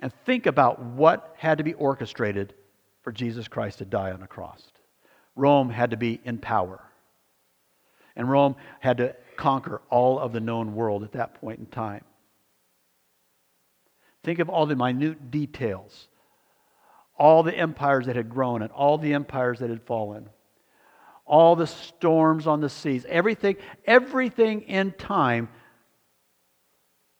and 0.00 0.12
think 0.24 0.46
about 0.46 0.82
what 0.82 1.34
had 1.38 1.58
to 1.58 1.64
be 1.64 1.74
orchestrated 1.74 2.54
for 3.02 3.12
Jesus 3.12 3.48
Christ 3.48 3.78
to 3.78 3.84
die 3.84 4.12
on 4.12 4.22
a 4.22 4.26
cross. 4.26 4.62
Rome 5.36 5.70
had 5.70 5.90
to 5.90 5.96
be 5.96 6.20
in 6.24 6.38
power. 6.38 6.82
And 8.16 8.30
Rome 8.30 8.56
had 8.80 8.98
to 8.98 9.16
conquer 9.36 9.82
all 9.90 10.18
of 10.18 10.32
the 10.32 10.40
known 10.40 10.74
world 10.74 11.02
at 11.02 11.12
that 11.12 11.40
point 11.40 11.58
in 11.58 11.66
time. 11.66 12.04
Think 14.22 14.38
of 14.38 14.48
all 14.48 14.66
the 14.66 14.76
minute 14.76 15.30
details, 15.30 16.08
all 17.18 17.42
the 17.42 17.56
empires 17.56 18.06
that 18.06 18.16
had 18.16 18.30
grown 18.30 18.62
and 18.62 18.72
all 18.72 18.96
the 18.96 19.12
empires 19.12 19.58
that 19.58 19.70
had 19.70 19.82
fallen, 19.82 20.30
all 21.26 21.56
the 21.56 21.66
storms 21.66 22.46
on 22.46 22.60
the 22.60 22.68
seas, 22.68 23.04
everything, 23.08 23.56
everything 23.86 24.62
in 24.62 24.92
time 24.92 25.48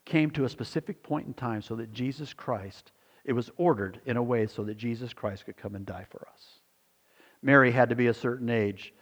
came 0.05 0.31
to 0.31 0.45
a 0.45 0.49
specific 0.49 1.03
point 1.03 1.27
in 1.27 1.35
time 1.35 1.63
so 1.63 1.77
that 1.77 1.93
Jesus 1.93 2.33
Christ, 2.35 2.93
it 3.25 3.33
was 3.33 3.51
ordered 3.57 4.01
in 4.07 4.17
a 4.17 4.23
way 4.23 4.47
so 4.47 4.65
that 4.65 4.77
Jesus 4.77 5.13
Christ 5.13 5.47
could 5.47 5.57
come 5.57 5.75
and 5.75 5.87
die 5.87 6.07
for 6.11 6.27
us. 6.33 6.61
Mary 7.43 7.71
had 7.71 7.91
to 7.91 7.95
be 7.95 8.07
a 8.07 8.15
certain 8.15 8.51
age, 8.51 8.93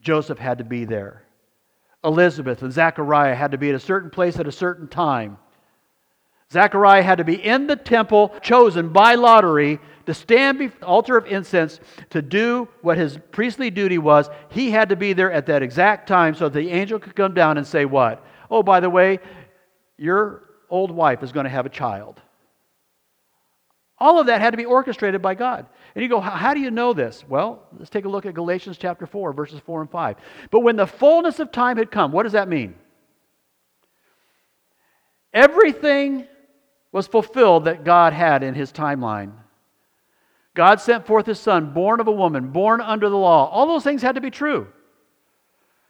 Joseph 0.00 0.38
had 0.38 0.58
to 0.58 0.64
be 0.64 0.84
there. 0.84 1.22
Elizabeth 2.04 2.62
and 2.62 2.72
Zechariah 2.72 3.34
had 3.34 3.52
to 3.52 3.58
be 3.58 3.68
at 3.68 3.76
a 3.76 3.80
certain 3.80 4.10
place 4.10 4.38
at 4.38 4.48
a 4.48 4.52
certain 4.52 4.88
time. 4.88 5.38
Zechariah 6.52 7.02
had 7.02 7.18
to 7.18 7.24
be 7.24 7.34
in 7.34 7.66
the 7.66 7.76
temple, 7.76 8.34
chosen 8.42 8.90
by 8.90 9.14
lottery 9.14 9.78
to 10.06 10.14
stand 10.14 10.58
before 10.58 10.80
the 10.80 10.86
altar 10.86 11.16
of 11.16 11.26
incense 11.26 11.80
to 12.10 12.20
do 12.20 12.68
what 12.82 12.98
his 12.98 13.18
priestly 13.30 13.70
duty 13.70 13.98
was, 13.98 14.28
he 14.50 14.70
had 14.70 14.88
to 14.88 14.96
be 14.96 15.12
there 15.12 15.32
at 15.32 15.46
that 15.46 15.62
exact 15.62 16.08
time 16.08 16.34
so 16.34 16.48
that 16.48 16.58
the 16.58 16.70
angel 16.70 16.98
could 16.98 17.14
come 17.14 17.34
down 17.34 17.56
and 17.56 17.66
say, 17.66 17.84
What? 17.84 18.24
Oh, 18.50 18.62
by 18.62 18.80
the 18.80 18.90
way, 18.90 19.20
your 19.96 20.42
old 20.72 20.90
wife 20.90 21.22
is 21.22 21.30
going 21.30 21.44
to 21.44 21.50
have 21.50 21.66
a 21.66 21.70
child. 21.70 22.20
All 23.98 24.18
of 24.18 24.26
that 24.26 24.40
had 24.40 24.50
to 24.50 24.56
be 24.56 24.64
orchestrated 24.64 25.22
by 25.22 25.36
God. 25.36 25.66
And 25.94 26.02
you 26.02 26.08
go, 26.08 26.18
how 26.18 26.54
do 26.54 26.60
you 26.60 26.72
know 26.72 26.92
this? 26.92 27.24
Well, 27.28 27.62
let's 27.78 27.90
take 27.90 28.04
a 28.04 28.08
look 28.08 28.26
at 28.26 28.34
Galatians 28.34 28.78
chapter 28.78 29.06
4, 29.06 29.32
verses 29.32 29.60
4 29.60 29.82
and 29.82 29.90
5. 29.90 30.16
But 30.50 30.60
when 30.60 30.74
the 30.74 30.86
fullness 30.86 31.38
of 31.38 31.52
time 31.52 31.76
had 31.76 31.92
come, 31.92 32.10
what 32.10 32.24
does 32.24 32.32
that 32.32 32.48
mean? 32.48 32.74
Everything 35.32 36.26
was 36.90 37.06
fulfilled 37.06 37.66
that 37.66 37.84
God 37.84 38.12
had 38.12 38.42
in 38.42 38.54
his 38.54 38.72
timeline. 38.72 39.32
God 40.54 40.80
sent 40.80 41.06
forth 41.06 41.26
his 41.26 41.38
son, 41.38 41.72
born 41.72 42.00
of 42.00 42.08
a 42.08 42.12
woman, 42.12 42.48
born 42.48 42.80
under 42.80 43.08
the 43.08 43.16
law. 43.16 43.48
All 43.48 43.66
those 43.66 43.84
things 43.84 44.02
had 44.02 44.16
to 44.16 44.20
be 44.20 44.30
true 44.30 44.66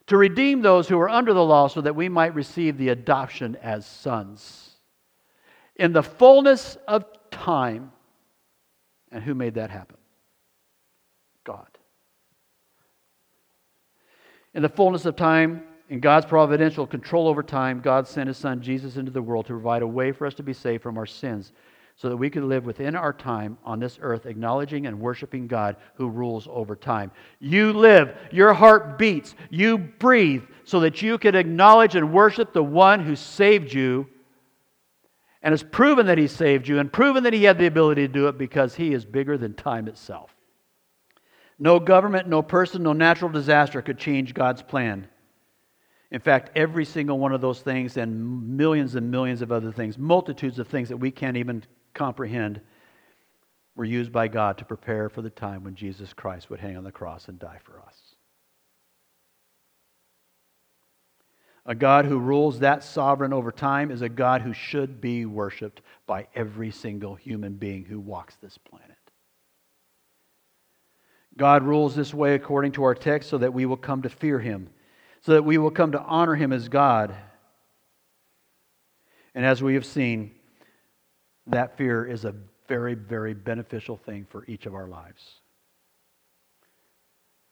to 0.06 0.16
redeem 0.16 0.60
those 0.60 0.88
who 0.88 0.98
were 0.98 1.08
under 1.08 1.32
the 1.32 1.44
law 1.44 1.68
so 1.68 1.80
that 1.80 1.96
we 1.96 2.08
might 2.08 2.34
receive 2.34 2.76
the 2.76 2.90
adoption 2.90 3.56
as 3.62 3.86
sons. 3.86 4.71
In 5.76 5.92
the 5.92 6.02
fullness 6.02 6.76
of 6.86 7.04
time, 7.30 7.92
and 9.10 9.22
who 9.22 9.34
made 9.34 9.54
that 9.54 9.70
happen? 9.70 9.96
God. 11.44 11.66
In 14.54 14.62
the 14.62 14.68
fullness 14.68 15.06
of 15.06 15.16
time, 15.16 15.62
in 15.88 16.00
God's 16.00 16.26
providential 16.26 16.86
control 16.86 17.26
over 17.26 17.42
time, 17.42 17.80
God 17.80 18.06
sent 18.06 18.28
His 18.28 18.36
Son 18.36 18.62
Jesus 18.62 18.96
into 18.96 19.10
the 19.10 19.22
world 19.22 19.46
to 19.46 19.52
provide 19.52 19.82
a 19.82 19.86
way 19.86 20.12
for 20.12 20.26
us 20.26 20.34
to 20.34 20.42
be 20.42 20.52
saved 20.52 20.82
from 20.82 20.96
our 20.98 21.06
sins 21.06 21.52
so 21.96 22.08
that 22.08 22.16
we 22.16 22.30
could 22.30 22.44
live 22.44 22.64
within 22.64 22.96
our 22.96 23.12
time 23.12 23.58
on 23.64 23.78
this 23.78 23.98
earth, 24.00 24.26
acknowledging 24.26 24.86
and 24.86 24.98
worshiping 24.98 25.46
God 25.46 25.76
who 25.94 26.08
rules 26.08 26.48
over 26.50 26.74
time. 26.74 27.10
You 27.38 27.72
live, 27.72 28.16
your 28.30 28.54
heart 28.54 28.98
beats, 28.98 29.34
you 29.50 29.78
breathe 29.78 30.42
so 30.64 30.80
that 30.80 31.02
you 31.02 31.18
can 31.18 31.34
acknowledge 31.34 31.94
and 31.94 32.12
worship 32.12 32.52
the 32.52 32.64
one 32.64 33.00
who 33.00 33.14
saved 33.14 33.72
you 33.72 34.08
and 35.42 35.52
has 35.52 35.62
proven 35.62 36.06
that 36.06 36.18
he 36.18 36.26
saved 36.26 36.68
you 36.68 36.78
and 36.78 36.92
proven 36.92 37.24
that 37.24 37.32
he 37.32 37.44
had 37.44 37.58
the 37.58 37.66
ability 37.66 38.06
to 38.06 38.12
do 38.12 38.28
it 38.28 38.38
because 38.38 38.74
he 38.74 38.92
is 38.92 39.04
bigger 39.04 39.36
than 39.36 39.54
time 39.54 39.88
itself. 39.88 40.34
No 41.58 41.78
government, 41.78 42.28
no 42.28 42.42
person, 42.42 42.82
no 42.82 42.92
natural 42.92 43.30
disaster 43.30 43.82
could 43.82 43.98
change 43.98 44.34
God's 44.34 44.62
plan. 44.62 45.08
In 46.10 46.20
fact, 46.20 46.50
every 46.56 46.84
single 46.84 47.18
one 47.18 47.32
of 47.32 47.40
those 47.40 47.60
things 47.60 47.96
and 47.96 48.56
millions 48.56 48.94
and 48.94 49.10
millions 49.10 49.42
of 49.42 49.50
other 49.50 49.72
things, 49.72 49.96
multitudes 49.96 50.58
of 50.58 50.68
things 50.68 50.88
that 50.90 50.96
we 50.96 51.10
can't 51.10 51.36
even 51.36 51.64
comprehend, 51.94 52.60
were 53.74 53.84
used 53.84 54.12
by 54.12 54.28
God 54.28 54.58
to 54.58 54.64
prepare 54.64 55.08
for 55.08 55.22
the 55.22 55.30
time 55.30 55.64
when 55.64 55.74
Jesus 55.74 56.12
Christ 56.12 56.50
would 56.50 56.60
hang 56.60 56.76
on 56.76 56.84
the 56.84 56.92
cross 56.92 57.28
and 57.28 57.38
die 57.38 57.58
for 57.64 57.80
us. 57.80 58.01
A 61.64 61.74
God 61.74 62.06
who 62.06 62.18
rules 62.18 62.58
that 62.58 62.82
sovereign 62.82 63.32
over 63.32 63.52
time 63.52 63.90
is 63.90 64.02
a 64.02 64.08
God 64.08 64.42
who 64.42 64.52
should 64.52 65.00
be 65.00 65.26
worshiped 65.26 65.80
by 66.06 66.26
every 66.34 66.70
single 66.70 67.14
human 67.14 67.54
being 67.54 67.84
who 67.84 68.00
walks 68.00 68.36
this 68.36 68.58
planet. 68.58 68.96
God 71.36 71.62
rules 71.62 71.94
this 71.94 72.12
way 72.12 72.34
according 72.34 72.72
to 72.72 72.82
our 72.84 72.94
text 72.94 73.30
so 73.30 73.38
that 73.38 73.54
we 73.54 73.64
will 73.64 73.76
come 73.76 74.02
to 74.02 74.08
fear 74.08 74.38
him 74.38 74.68
so 75.22 75.32
that 75.32 75.44
we 75.44 75.56
will 75.56 75.70
come 75.70 75.92
to 75.92 76.00
honor 76.00 76.34
him 76.34 76.52
as 76.52 76.68
God. 76.68 77.14
And 79.34 79.46
as 79.46 79.62
we 79.62 79.74
have 79.74 79.86
seen, 79.86 80.32
that 81.46 81.76
fear 81.76 82.04
is 82.04 82.24
a 82.24 82.34
very, 82.68 82.94
very 82.94 83.32
beneficial 83.32 83.96
thing 83.96 84.26
for 84.28 84.44
each 84.46 84.66
of 84.66 84.74
our 84.74 84.88
lives. 84.88 85.22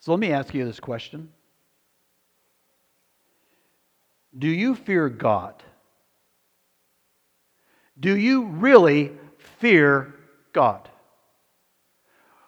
So 0.01 0.11
let 0.11 0.21
me 0.21 0.33
ask 0.33 0.53
you 0.53 0.65
this 0.65 0.81
question 0.81 1.31
Do 4.37 4.49
you 4.49 4.75
fear 4.75 5.09
God? 5.09 5.63
Do 7.99 8.17
you 8.17 8.47
really 8.47 9.13
fear 9.59 10.15
God? 10.53 10.89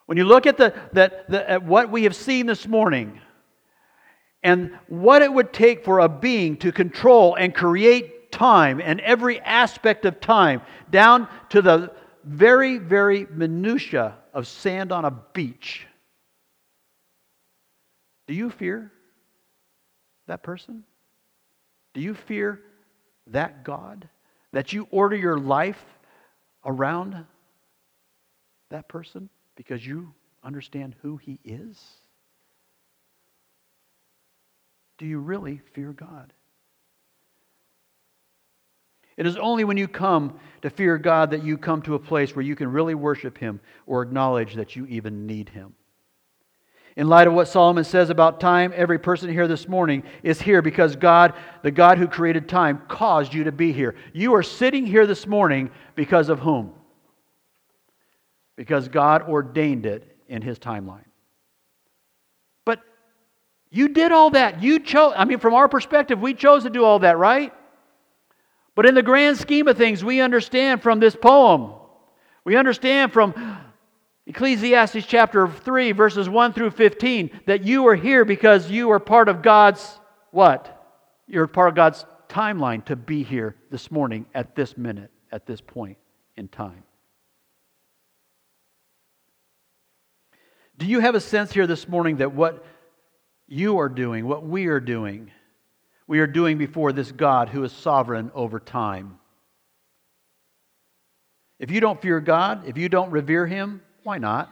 When 0.07 0.19
you 0.19 0.25
look 0.25 0.47
at, 0.47 0.57
the, 0.57 0.75
the, 0.93 1.13
the, 1.29 1.51
at 1.51 1.65
what 1.65 1.91
we 1.91 2.05
have 2.05 2.17
seen 2.17 2.47
this 2.47 2.67
morning, 2.67 3.21
and 4.43 4.73
what 4.89 5.23
it 5.23 5.33
would 5.33 5.53
take 5.53 5.85
for 5.85 6.01
a 6.01 6.09
being 6.09 6.57
to 6.59 6.73
control 6.73 7.35
and 7.35 7.55
create 7.55 8.33
time 8.33 8.81
and 8.81 9.01
every 9.01 9.41
aspect 9.41 10.05
of 10.05 10.21
time 10.21 10.63
down 10.91 11.29
to 11.51 11.63
the 11.63 11.93
very 12.25 12.79
very 12.79 13.27
minutia 13.31 14.17
of 14.33 14.47
sand 14.47 14.91
on 14.91 15.05
a 15.05 15.11
beach 15.11 15.87
do 18.27 18.35
you 18.35 18.49
fear 18.49 18.91
that 20.27 20.43
person 20.43 20.83
do 21.95 22.01
you 22.01 22.15
fear 22.15 22.61
that 23.29 23.65
god 23.65 24.09
that 24.53 24.73
you 24.73 24.87
order 24.91 25.17
your 25.17 25.39
life 25.39 25.83
around 26.65 27.25
that 28.71 28.89
person 28.89 29.29
because 29.57 29.87
you 29.87 30.13
understand 30.45 30.95
who 31.03 31.17
he 31.17 31.39
is 31.45 31.79
do 35.03 35.09
you 35.09 35.19
really 35.19 35.61
fear 35.73 35.93
God? 35.93 36.33
It 39.17 39.27
is 39.27 39.37
only 39.37 39.65
when 39.65 39.77
you 39.77 39.89
come 39.89 40.39
to 40.63 40.71
fear 40.71 40.97
God 40.97 41.33
that 41.33 41.43
you 41.43 41.59
come 41.59 41.83
to 41.83 41.97
a 41.97 41.99
place 41.99 42.37
where 42.37 42.45
you 42.45 42.55
can 42.55 42.71
really 42.71 42.95
worship 42.95 43.37
Him 43.37 43.59
or 43.85 44.03
acknowledge 44.03 44.55
that 44.55 44.77
you 44.77 44.87
even 44.87 45.27
need 45.27 45.49
Him. 45.49 45.75
In 46.97 47.09
light 47.09 47.27
of 47.27 47.33
what 47.33 47.49
Solomon 47.49 47.85
says 47.85 48.11
about 48.11 48.39
time, 48.39 48.73
every 48.75 48.99
person 48.99 49.31
here 49.31 49.49
this 49.49 49.67
morning 49.67 50.03
is 50.23 50.41
here 50.41 50.61
because 50.61 50.95
God, 50.95 51.33
the 51.63 51.71
God 51.71 51.97
who 51.97 52.07
created 52.07 52.49
time, 52.49 52.83
caused 52.87 53.33
you 53.33 53.45
to 53.45 53.53
be 53.53 53.73
here. 53.73 53.95
You 54.13 54.35
are 54.35 54.43
sitting 54.43 54.85
here 54.85 55.07
this 55.07 55.27
morning 55.27 55.71
because 55.95 56.29
of 56.29 56.39
whom? 56.41 56.75
Because 58.57 58.89
God 58.89 59.23
ordained 59.23 59.87
it 59.87 60.17
in 60.29 60.43
His 60.43 60.59
timeline. 60.59 61.07
But 62.67 62.81
you 63.71 63.89
did 63.89 64.13
all 64.13 64.31
that. 64.31 64.63
You 64.63 64.79
chose, 64.79 65.15
I 65.17 65.25
mean, 65.25 65.39
from 65.39 65.55
our 65.55 65.69
perspective, 65.69 66.21
we 66.21 66.35
chose 66.35 66.65
to 66.65 66.71
do 66.71 66.85
all 66.85 66.99
that, 66.99 67.17
right? 67.17 67.55
But 68.75 68.85
in 68.85 68.95
the 68.95 69.03
grand 69.03 69.39
scheme 69.39 69.67
of 69.67 69.79
things, 69.79 70.05
we 70.05 70.21
understand 70.21 70.83
from 70.83 71.01
this 71.01 71.17
poem, 71.17 71.73
we 72.45 72.57
understand 72.57 73.15
from 73.15 73.35
Ecclesiastes 74.27 75.05
chapter 75.07 75.49
3, 75.49 75.93
verses 75.93 76.29
1 76.29 76.53
through 76.53 76.71
15, 76.71 77.41
that 77.47 77.65
you 77.65 77.87
are 77.89 77.97
here 77.97 78.25
because 78.25 78.71
you 78.71 78.91
are 78.91 79.01
part 79.01 79.29
of 79.29 79.43
God's 79.43 79.99
what? 80.31 80.79
You're 81.27 81.47
part 81.47 81.69
of 81.69 81.75
God's 81.75 82.05
timeline 82.29 82.85
to 82.85 82.97
be 82.97 83.23
here 83.23 83.57
this 83.71 83.91
morning 83.91 84.27
at 84.35 84.55
this 84.55 84.77
minute, 84.77 85.11
at 85.33 85.47
this 85.47 85.61
point 85.61 85.99
in 86.37 86.49
time. 86.49 86.85
Do 90.79 90.87
you 90.87 91.01
have 91.01 91.15
a 91.15 91.21
sense 91.21 91.53
here 91.53 91.67
this 91.67 91.89
morning 91.89 92.19
that 92.19 92.33
what 92.33 92.65
you 93.47 93.79
are 93.79 93.89
doing, 93.89 94.27
what 94.27 94.45
we 94.45 94.67
are 94.67 94.81
doing, 94.81 95.31
we 96.07 96.21
are 96.21 96.27
doing 96.27 96.59
before 96.59 96.93
this 96.93 97.13
God 97.13 97.49
who 97.49 97.63
is 97.65 97.73
sovereign 97.73 98.31
over 98.35 98.59
time. 98.59 99.19
If 101.59 101.71
you 101.71 101.81
don't 101.81 102.01
fear 102.01 102.21
God, 102.21 102.67
if 102.67 102.77
you 102.77 102.89
don't 102.89 103.11
revere 103.11 103.47
Him, 103.47 103.83
why 104.03 104.19
not? 104.19 104.51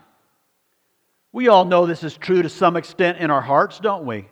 We 1.32 1.48
all 1.48 1.64
know 1.64 1.86
this 1.86 2.02
is 2.02 2.16
true 2.16 2.42
to 2.42 2.48
some 2.48 2.76
extent 2.76 3.18
in 3.18 3.30
our 3.30 3.40
hearts, 3.40 3.78
don't 3.78 4.04
we? 4.04 4.28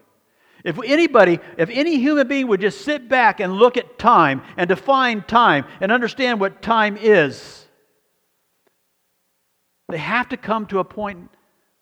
If 0.64 0.78
anybody, 0.84 1.38
if 1.56 1.70
any 1.70 1.98
human 1.98 2.26
being 2.26 2.48
would 2.48 2.60
just 2.60 2.80
sit 2.80 3.08
back 3.08 3.38
and 3.38 3.52
look 3.52 3.76
at 3.76 3.98
time 3.98 4.42
and 4.56 4.68
define 4.68 5.22
time 5.22 5.64
and 5.80 5.92
understand 5.92 6.40
what 6.40 6.60
time 6.60 6.96
is, 6.96 7.66
they 9.88 9.98
have 9.98 10.28
to 10.30 10.36
come 10.36 10.66
to 10.66 10.80
a 10.80 10.84
point 10.84 11.30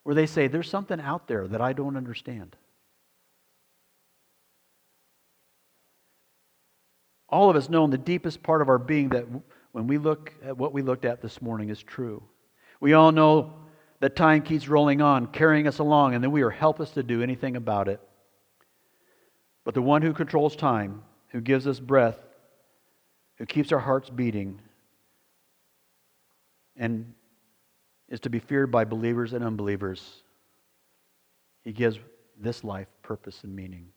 where 0.03 0.15
they 0.15 0.27
say, 0.27 0.47
There's 0.47 0.69
something 0.69 1.01
out 1.01 1.27
there 1.27 1.49
that 1.49 1.61
I 1.61 1.73
don't 1.73 1.97
understand. 1.97 2.57
all 7.29 7.51
of 7.51 7.57
us 7.57 7.69
know 7.69 7.85
in 7.85 7.91
the 7.91 7.99
deepest 7.99 8.43
part 8.43 8.63
of 8.63 8.69
our 8.69 8.79
being 8.79 9.09
that 9.11 9.27
when 9.73 9.87
we 9.87 9.99
look 9.99 10.33
at 10.45 10.57
what 10.57 10.73
we 10.73 10.83
looked 10.83 11.05
at 11.05 11.21
this 11.21 11.43
morning 11.43 11.69
is 11.69 11.83
true. 11.83 12.23
We 12.81 12.93
all 12.93 13.13
know 13.13 13.55
that 14.01 14.17
time 14.17 14.43
keeps 14.43 14.69
rolling 14.69 15.01
on, 15.01 15.29
carrying 15.29 15.67
us 15.67 15.79
along, 15.79 16.15
and 16.15 16.23
then 16.23 16.31
we 16.31 16.43
are 16.43 16.51
helpless 16.51 16.91
to 16.91 17.03
do 17.03 17.23
anything 17.23 17.57
about 17.57 17.89
it. 17.89 18.01
But 19.65 19.75
the 19.75 19.83
one 19.83 20.03
who 20.03 20.13
controls 20.13 20.55
time, 20.55 21.03
who 21.29 21.41
gives 21.41 21.67
us 21.67 21.81
breath, 21.81 22.19
who 23.37 23.47
keeps 23.47 23.73
our 23.73 23.79
hearts 23.79 24.11
beating, 24.11 24.61
and 26.77 27.15
is 28.09 28.21
to 28.21 28.31
be 28.31 28.39
feared 28.39 28.71
by 28.71 28.85
believers 28.85 29.33
and 29.33 29.45
unbelievers, 29.45 30.23
he 31.65 31.73
gives 31.73 31.99
this 32.39 32.63
life 32.63 32.87
purpose 33.03 33.43
and 33.43 33.57
meaning. 33.57 33.89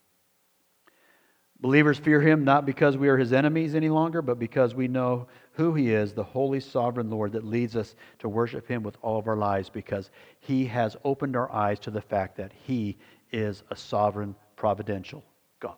Believers 1.62 1.98
fear 1.98 2.22
him 2.22 2.46
not 2.46 2.66
because 2.66 2.96
we 2.96 3.10
are 3.10 3.18
his 3.18 3.34
enemies 3.34 3.76
any 3.76 3.90
longer, 3.90 4.22
but 4.22 4.40
because 4.40 4.74
we 4.74 4.88
know 4.88 5.28
who 5.54 5.74
he 5.74 5.92
is, 5.94 6.14
the 6.14 6.24
holy 6.24 6.62
sovereign 6.62 7.10
Lord 7.10 7.34
that 7.34 7.44
leads 7.44 7.76
us 7.76 7.96
to 8.20 8.30
worship 8.30 8.66
him 8.66 8.82
with 8.82 8.98
all 9.02 9.20
of 9.20 9.28
our 9.28 9.36
lives, 9.36 9.70
because 9.70 10.10
he 10.40 10.66
has 10.68 10.96
opened 11.04 11.36
our 11.36 11.52
eyes 11.52 11.80
to 11.80 11.92
the 11.92 12.02
fact 12.02 12.38
that 12.38 12.54
he 12.66 12.98
is 13.34 13.64
a 13.70 13.76
sovereign, 13.76 14.36
providential 14.56 15.24
God. 15.60 15.76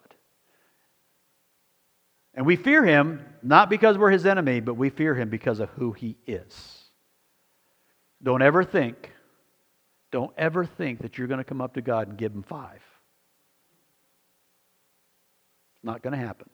And 2.36 2.46
we 2.46 2.56
fear 2.56 2.86
him 2.86 3.26
not 3.42 3.70
because 3.70 3.98
we're 3.98 4.12
his 4.12 4.28
enemy, 4.28 4.60
but 4.60 4.76
we 4.76 4.92
fear 4.92 5.16
him 5.16 5.30
because 5.30 5.60
of 5.60 5.70
who 5.72 5.94
he 5.94 6.16
is. 6.28 6.78
Don't 8.22 8.44
ever 8.44 8.64
think, 8.64 9.12
don't 10.12 10.32
ever 10.38 10.64
think 10.64 11.02
that 11.02 11.18
you're 11.18 11.28
going 11.28 11.40
to 11.40 11.44
come 11.44 11.60
up 11.60 11.74
to 11.74 11.82
God 11.82 12.08
and 12.08 12.18
give 12.18 12.34
him 12.34 12.44
five. 12.44 12.82
Not 15.84 16.02
going 16.02 16.18
to 16.18 16.26
happen. 16.26 16.50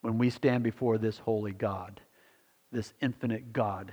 When 0.00 0.18
we 0.18 0.30
stand 0.30 0.62
before 0.62 0.98
this 0.98 1.18
holy 1.18 1.52
God, 1.52 2.00
this 2.72 2.92
infinite 3.00 3.52
God, 3.52 3.92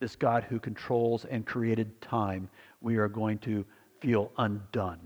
this 0.00 0.16
God 0.16 0.44
who 0.44 0.58
controls 0.58 1.24
and 1.24 1.46
created 1.46 2.00
time, 2.00 2.48
we 2.80 2.96
are 2.96 3.08
going 3.08 3.38
to 3.38 3.64
feel 4.00 4.32
undone. 4.36 4.98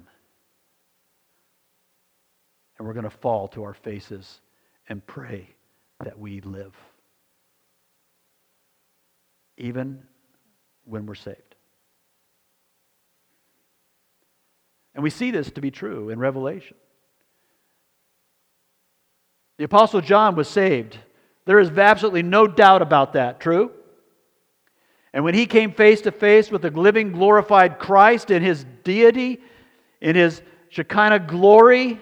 And 2.78 2.86
we're 2.86 2.94
going 2.94 3.04
to 3.04 3.10
fall 3.10 3.48
to 3.48 3.62
our 3.64 3.74
faces 3.74 4.40
and 4.88 5.06
pray 5.06 5.48
that 6.04 6.18
we 6.18 6.40
live, 6.40 6.74
even 9.56 10.02
when 10.84 11.06
we're 11.06 11.14
saved. 11.14 11.40
And 14.94 15.02
we 15.02 15.10
see 15.10 15.30
this 15.30 15.50
to 15.50 15.60
be 15.60 15.70
true 15.70 16.08
in 16.08 16.18
Revelation. 16.18 16.76
The 19.58 19.64
Apostle 19.64 20.00
John 20.00 20.36
was 20.36 20.48
saved. 20.48 20.98
There 21.44 21.58
is 21.58 21.70
absolutely 21.70 22.22
no 22.22 22.46
doubt 22.46 22.82
about 22.82 23.14
that. 23.14 23.40
True? 23.40 23.70
And 25.12 25.24
when 25.24 25.34
he 25.34 25.46
came 25.46 25.72
face 25.72 26.02
to 26.02 26.12
face 26.12 26.50
with 26.50 26.62
the 26.62 26.70
living, 26.70 27.12
glorified 27.12 27.78
Christ 27.78 28.30
in 28.30 28.42
his 28.42 28.66
deity, 28.84 29.40
in 30.00 30.14
his 30.14 30.42
Shekinah 30.68 31.20
glory, 31.20 32.00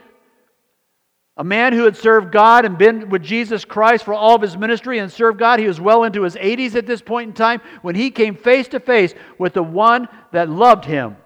a 1.37 1.45
man 1.45 1.73
who 1.73 1.85
had 1.85 1.97
served 1.97 2.33
God 2.33 2.65
and 2.65 2.79
been 2.79 3.09
with 3.09 3.23
Jesus 3.23 3.65
Christ 3.65 4.05
for 4.05 4.15
all 4.15 4.37
of 4.37 4.43
his 4.43 4.57
ministry 4.57 4.99
and 4.99 5.11
served 5.13 5.39
God, 5.39 5.59
he 5.59 5.67
was 5.67 5.81
well 5.81 6.05
into 6.05 6.23
his 6.23 6.37
80s 6.37 6.77
at 6.77 6.87
this 6.87 7.03
point 7.03 7.29
in 7.29 7.35
time. 7.35 7.61
When 7.83 7.95
he 7.95 8.11
came 8.11 8.37
face 8.37 8.69
to 8.69 8.81
face 8.81 9.15
with 9.39 9.53
the 9.53 9.63
one 9.63 10.09
that 10.33 10.49
loved 10.49 10.85
him, 10.85 11.17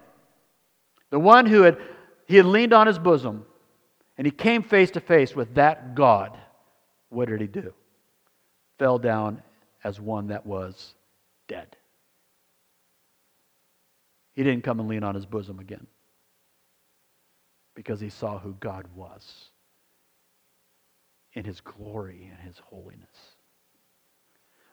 the 1.11 1.19
one 1.19 1.45
who 1.45 1.61
had, 1.61 1.77
he 2.27 2.37
had 2.37 2.45
leaned 2.45 2.73
on 2.73 2.87
his 2.87 2.99
bosom, 2.99 3.45
and 4.19 4.25
he 4.25 4.31
came 4.31 4.63
face 4.63 4.91
to 4.91 4.99
face 4.99 5.33
with 5.33 5.55
that 5.55 5.95
God. 5.95 6.37
What 7.07 7.29
did 7.29 7.39
he 7.39 7.47
do? 7.47 7.73
Fell 8.77 8.99
down 8.99 9.41
as 9.81 10.01
one 10.01 10.27
that 10.27 10.45
was 10.45 10.93
dead. 11.47 11.77
He 14.33 14.43
didn't 14.43 14.65
come 14.65 14.81
and 14.81 14.89
lean 14.89 15.05
on 15.05 15.15
his 15.15 15.25
bosom 15.25 15.59
again 15.59 15.87
because 17.75 18.01
he 18.01 18.09
saw 18.09 18.37
who 18.37 18.57
God 18.59 18.87
was 18.93 19.51
in 21.31 21.45
his 21.45 21.61
glory 21.61 22.29
and 22.29 22.45
his 22.45 22.59
holiness. 22.59 23.07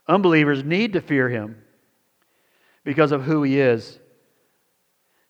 Unbelievers 0.09 0.65
need 0.65 0.95
to 0.95 1.01
fear 1.01 1.29
him 1.29 1.63
because 2.83 3.13
of 3.13 3.23
who 3.23 3.45
he 3.45 3.61
is. 3.61 4.01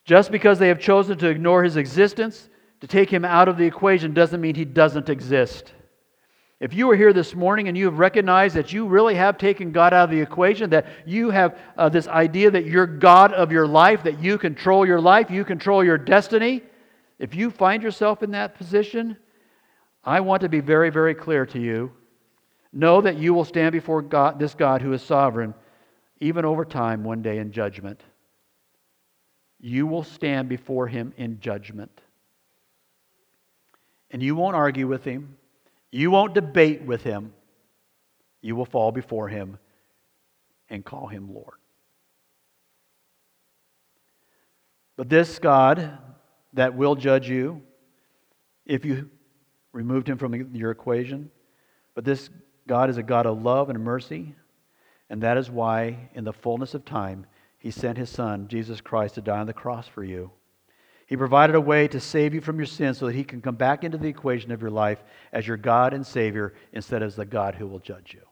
Just 0.06 0.30
because 0.32 0.58
they 0.58 0.68
have 0.68 0.80
chosen 0.80 1.18
to 1.18 1.28
ignore 1.28 1.62
his 1.62 1.76
existence 1.76 2.48
to 2.80 2.86
take 2.86 3.10
him 3.10 3.24
out 3.24 3.48
of 3.48 3.56
the 3.56 3.64
equation 3.64 4.12
doesn't 4.12 4.40
mean 4.40 4.54
he 4.54 4.64
doesn't 4.64 5.08
exist. 5.08 5.72
If 6.58 6.72
you 6.72 6.90
are 6.90 6.96
here 6.96 7.12
this 7.12 7.34
morning 7.34 7.68
and 7.68 7.76
you 7.76 7.84
have 7.84 7.98
recognized 7.98 8.56
that 8.56 8.72
you 8.72 8.86
really 8.86 9.14
have 9.14 9.36
taken 9.36 9.72
God 9.72 9.92
out 9.92 10.04
of 10.04 10.10
the 10.10 10.20
equation, 10.20 10.70
that 10.70 10.86
you 11.04 11.30
have 11.30 11.58
uh, 11.76 11.90
this 11.90 12.08
idea 12.08 12.50
that 12.50 12.64
you're 12.64 12.86
God 12.86 13.32
of 13.34 13.52
your 13.52 13.66
life, 13.66 14.02
that 14.04 14.20
you 14.20 14.38
control 14.38 14.86
your 14.86 15.00
life, 15.00 15.30
you 15.30 15.44
control 15.44 15.84
your 15.84 15.98
destiny, 15.98 16.62
if 17.18 17.34
you 17.34 17.50
find 17.50 17.82
yourself 17.82 18.22
in 18.22 18.30
that 18.32 18.54
position, 18.56 19.16
I 20.04 20.20
want 20.20 20.42
to 20.42 20.48
be 20.48 20.60
very, 20.60 20.90
very 20.90 21.14
clear 21.14 21.44
to 21.46 21.58
you. 21.58 21.92
Know 22.72 23.00
that 23.00 23.16
you 23.16 23.32
will 23.32 23.44
stand 23.44 23.72
before 23.72 24.02
God, 24.02 24.38
this 24.38 24.54
God 24.54 24.82
who 24.82 24.92
is 24.92 25.02
sovereign, 25.02 25.54
even 26.20 26.44
over 26.44 26.64
time, 26.64 27.04
one 27.04 27.22
day 27.22 27.38
in 27.38 27.52
judgment. 27.52 28.02
You 29.60 29.86
will 29.86 30.04
stand 30.04 30.48
before 30.48 30.86
him 30.86 31.12
in 31.16 31.40
judgment 31.40 32.02
and 34.16 34.22
you 34.22 34.34
won't 34.34 34.56
argue 34.56 34.86
with 34.86 35.04
him, 35.04 35.36
you 35.92 36.10
won't 36.10 36.32
debate 36.32 36.80
with 36.80 37.02
him, 37.02 37.34
you 38.40 38.56
will 38.56 38.64
fall 38.64 38.90
before 38.90 39.28
him 39.28 39.58
and 40.70 40.82
call 40.82 41.06
him 41.06 41.34
Lord. 41.34 41.58
But 44.96 45.10
this 45.10 45.38
God 45.38 45.98
that 46.54 46.74
will 46.74 46.94
judge 46.94 47.28
you, 47.28 47.60
if 48.64 48.86
you 48.86 49.10
removed 49.74 50.08
him 50.08 50.16
from 50.16 50.54
your 50.54 50.70
equation, 50.70 51.30
but 51.94 52.06
this 52.06 52.30
God 52.66 52.88
is 52.88 52.96
a 52.96 53.02
God 53.02 53.26
of 53.26 53.42
love 53.42 53.68
and 53.68 53.84
mercy, 53.84 54.34
and 55.10 55.22
that 55.24 55.36
is 55.36 55.50
why, 55.50 56.08
in 56.14 56.24
the 56.24 56.32
fullness 56.32 56.72
of 56.72 56.86
time, 56.86 57.26
he 57.58 57.70
sent 57.70 57.98
his 57.98 58.08
Son, 58.08 58.48
Jesus 58.48 58.80
Christ, 58.80 59.16
to 59.16 59.20
die 59.20 59.40
on 59.40 59.46
the 59.46 59.52
cross 59.52 59.86
for 59.86 60.02
you 60.02 60.30
he 61.07 61.16
provided 61.16 61.54
a 61.54 61.61
way 61.61 61.86
to 61.88 62.00
save 62.00 62.34
you 62.34 62.40
from 62.40 62.57
your 62.57 62.66
sins 62.66 62.98
so 62.98 63.07
that 63.07 63.14
He 63.14 63.22
can 63.22 63.40
come 63.40 63.54
back 63.54 63.84
into 63.84 63.96
the 63.96 64.09
equation 64.09 64.50
of 64.50 64.61
your 64.61 64.72
life 64.72 65.02
as 65.32 65.46
your 65.46 65.57
God 65.57 65.94
and 65.94 66.04
Savior 66.04 66.52
instead 66.72 67.02
of 67.02 67.07
as 67.07 67.16
the 67.16 67.24
God 67.24 67.54
who 67.54 67.68
will 67.68 67.78
judge 67.78 68.12
you. 68.12 68.22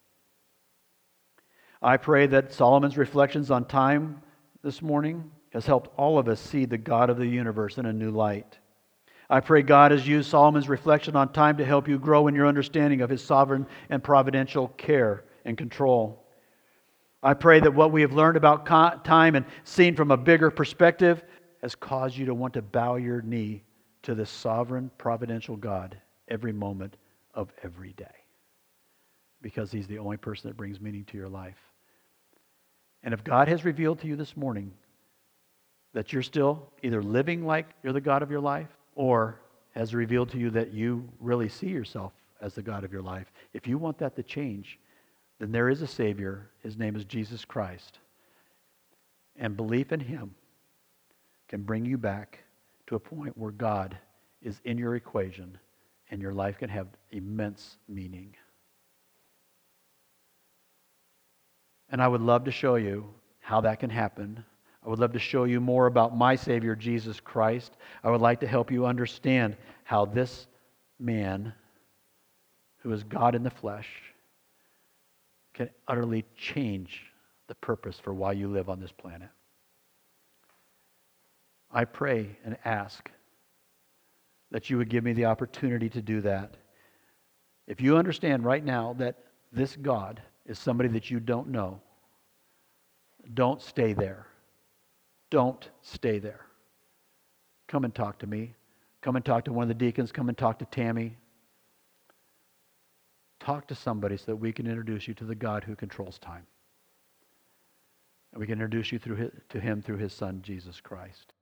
I 1.80 1.98
pray 1.98 2.26
that 2.26 2.52
Solomon's 2.52 2.98
reflections 2.98 3.50
on 3.50 3.66
time 3.66 4.22
this 4.62 4.82
morning 4.82 5.30
has 5.52 5.66
helped 5.66 5.96
all 5.96 6.18
of 6.18 6.26
us 6.26 6.40
see 6.40 6.64
the 6.64 6.78
God 6.78 7.10
of 7.10 7.16
the 7.16 7.26
universe 7.26 7.78
in 7.78 7.86
a 7.86 7.92
new 7.92 8.10
light. 8.10 8.58
I 9.30 9.38
pray 9.38 9.62
God 9.62 9.92
has 9.92 10.06
used 10.06 10.28
Solomon's 10.28 10.68
reflection 10.68 11.14
on 11.14 11.32
time 11.32 11.56
to 11.58 11.64
help 11.64 11.86
you 11.86 11.98
grow 11.98 12.26
in 12.26 12.34
your 12.34 12.48
understanding 12.48 13.02
of 13.02 13.10
His 13.10 13.22
sovereign 13.22 13.66
and 13.88 14.02
providential 14.02 14.68
care 14.68 15.24
and 15.44 15.56
control. 15.56 16.26
I 17.22 17.34
pray 17.34 17.60
that 17.60 17.74
what 17.74 17.92
we 17.92 18.02
have 18.02 18.12
learned 18.12 18.36
about 18.36 18.66
time 18.66 19.36
and 19.36 19.46
seen 19.62 19.94
from 19.94 20.10
a 20.10 20.16
bigger 20.16 20.50
perspective 20.50 21.22
has 21.64 21.74
caused 21.74 22.14
you 22.14 22.26
to 22.26 22.34
want 22.34 22.52
to 22.52 22.60
bow 22.60 22.96
your 22.96 23.22
knee 23.22 23.62
to 24.02 24.14
the 24.14 24.26
sovereign, 24.26 24.90
providential 24.98 25.56
God 25.56 25.96
every 26.28 26.52
moment 26.52 26.98
of 27.32 27.50
every 27.62 27.94
day 27.94 28.04
because 29.40 29.72
He's 29.72 29.86
the 29.86 29.98
only 29.98 30.18
person 30.18 30.50
that 30.50 30.58
brings 30.58 30.78
meaning 30.78 31.06
to 31.06 31.16
your 31.16 31.30
life. 31.30 31.56
And 33.02 33.14
if 33.14 33.24
God 33.24 33.48
has 33.48 33.64
revealed 33.64 33.98
to 34.00 34.06
you 34.06 34.14
this 34.14 34.36
morning 34.36 34.72
that 35.94 36.12
you're 36.12 36.22
still 36.22 36.68
either 36.82 37.02
living 37.02 37.46
like 37.46 37.70
you're 37.82 37.94
the 37.94 38.00
God 38.00 38.22
of 38.22 38.30
your 38.30 38.40
life 38.40 38.68
or 38.94 39.40
has 39.70 39.94
revealed 39.94 40.28
to 40.32 40.38
you 40.38 40.50
that 40.50 40.74
you 40.74 41.08
really 41.18 41.48
see 41.48 41.68
yourself 41.68 42.12
as 42.42 42.52
the 42.52 42.62
God 42.62 42.84
of 42.84 42.92
your 42.92 43.00
life, 43.00 43.32
if 43.54 43.66
you 43.66 43.78
want 43.78 43.96
that 43.96 44.16
to 44.16 44.22
change, 44.22 44.78
then 45.38 45.50
there 45.50 45.70
is 45.70 45.80
a 45.80 45.86
Savior. 45.86 46.50
His 46.62 46.76
name 46.76 46.94
is 46.94 47.06
Jesus 47.06 47.42
Christ. 47.42 48.00
And 49.36 49.56
belief 49.56 49.92
in 49.92 50.00
Him 50.00 50.34
can 51.48 51.62
bring 51.62 51.84
you 51.84 51.98
back 51.98 52.40
to 52.86 52.96
a 52.96 53.00
point 53.00 53.36
where 53.36 53.50
God 53.50 53.96
is 54.42 54.60
in 54.64 54.78
your 54.78 54.96
equation 54.96 55.58
and 56.10 56.20
your 56.20 56.32
life 56.32 56.58
can 56.58 56.68
have 56.68 56.88
immense 57.10 57.78
meaning. 57.88 58.34
And 61.90 62.02
I 62.02 62.08
would 62.08 62.20
love 62.20 62.44
to 62.44 62.50
show 62.50 62.74
you 62.76 63.06
how 63.40 63.60
that 63.62 63.80
can 63.80 63.90
happen. 63.90 64.44
I 64.84 64.88
would 64.88 64.98
love 64.98 65.12
to 65.12 65.18
show 65.18 65.44
you 65.44 65.60
more 65.60 65.86
about 65.86 66.16
my 66.16 66.36
Savior, 66.36 66.74
Jesus 66.74 67.20
Christ. 67.20 67.76
I 68.02 68.10
would 68.10 68.20
like 68.20 68.40
to 68.40 68.46
help 68.46 68.70
you 68.70 68.86
understand 68.86 69.56
how 69.84 70.04
this 70.04 70.46
man, 70.98 71.52
who 72.78 72.92
is 72.92 73.02
God 73.04 73.34
in 73.34 73.42
the 73.42 73.50
flesh, 73.50 73.88
can 75.54 75.70
utterly 75.86 76.24
change 76.36 77.02
the 77.46 77.54
purpose 77.54 77.98
for 77.98 78.12
why 78.12 78.32
you 78.32 78.48
live 78.48 78.68
on 78.68 78.80
this 78.80 78.92
planet. 78.92 79.28
I 81.74 81.84
pray 81.84 82.38
and 82.44 82.56
ask 82.64 83.10
that 84.52 84.70
you 84.70 84.78
would 84.78 84.88
give 84.88 85.02
me 85.02 85.12
the 85.12 85.24
opportunity 85.24 85.88
to 85.90 86.00
do 86.00 86.20
that. 86.20 86.56
If 87.66 87.80
you 87.80 87.96
understand 87.96 88.44
right 88.44 88.64
now 88.64 88.94
that 88.98 89.16
this 89.52 89.74
God 89.74 90.22
is 90.46 90.56
somebody 90.56 90.88
that 90.90 91.10
you 91.10 91.18
don't 91.18 91.48
know, 91.48 91.80
don't 93.34 93.60
stay 93.60 93.92
there. 93.92 94.26
Don't 95.30 95.68
stay 95.82 96.20
there. 96.20 96.46
Come 97.66 97.84
and 97.84 97.92
talk 97.92 98.20
to 98.20 98.26
me. 98.26 98.54
Come 99.02 99.16
and 99.16 99.24
talk 99.24 99.44
to 99.46 99.52
one 99.52 99.64
of 99.64 99.68
the 99.68 99.74
deacons. 99.74 100.12
Come 100.12 100.28
and 100.28 100.38
talk 100.38 100.60
to 100.60 100.66
Tammy. 100.66 101.16
Talk 103.40 103.66
to 103.68 103.74
somebody 103.74 104.16
so 104.16 104.26
that 104.26 104.36
we 104.36 104.52
can 104.52 104.68
introduce 104.68 105.08
you 105.08 105.14
to 105.14 105.24
the 105.24 105.34
God 105.34 105.64
who 105.64 105.74
controls 105.74 106.18
time. 106.18 106.46
And 108.32 108.40
we 108.40 108.46
can 108.46 108.54
introduce 108.54 108.92
you 108.92 108.98
through 109.00 109.16
his, 109.16 109.30
to 109.48 109.58
him 109.58 109.82
through 109.82 109.98
his 109.98 110.12
son, 110.12 110.40
Jesus 110.42 110.80
Christ. 110.80 111.32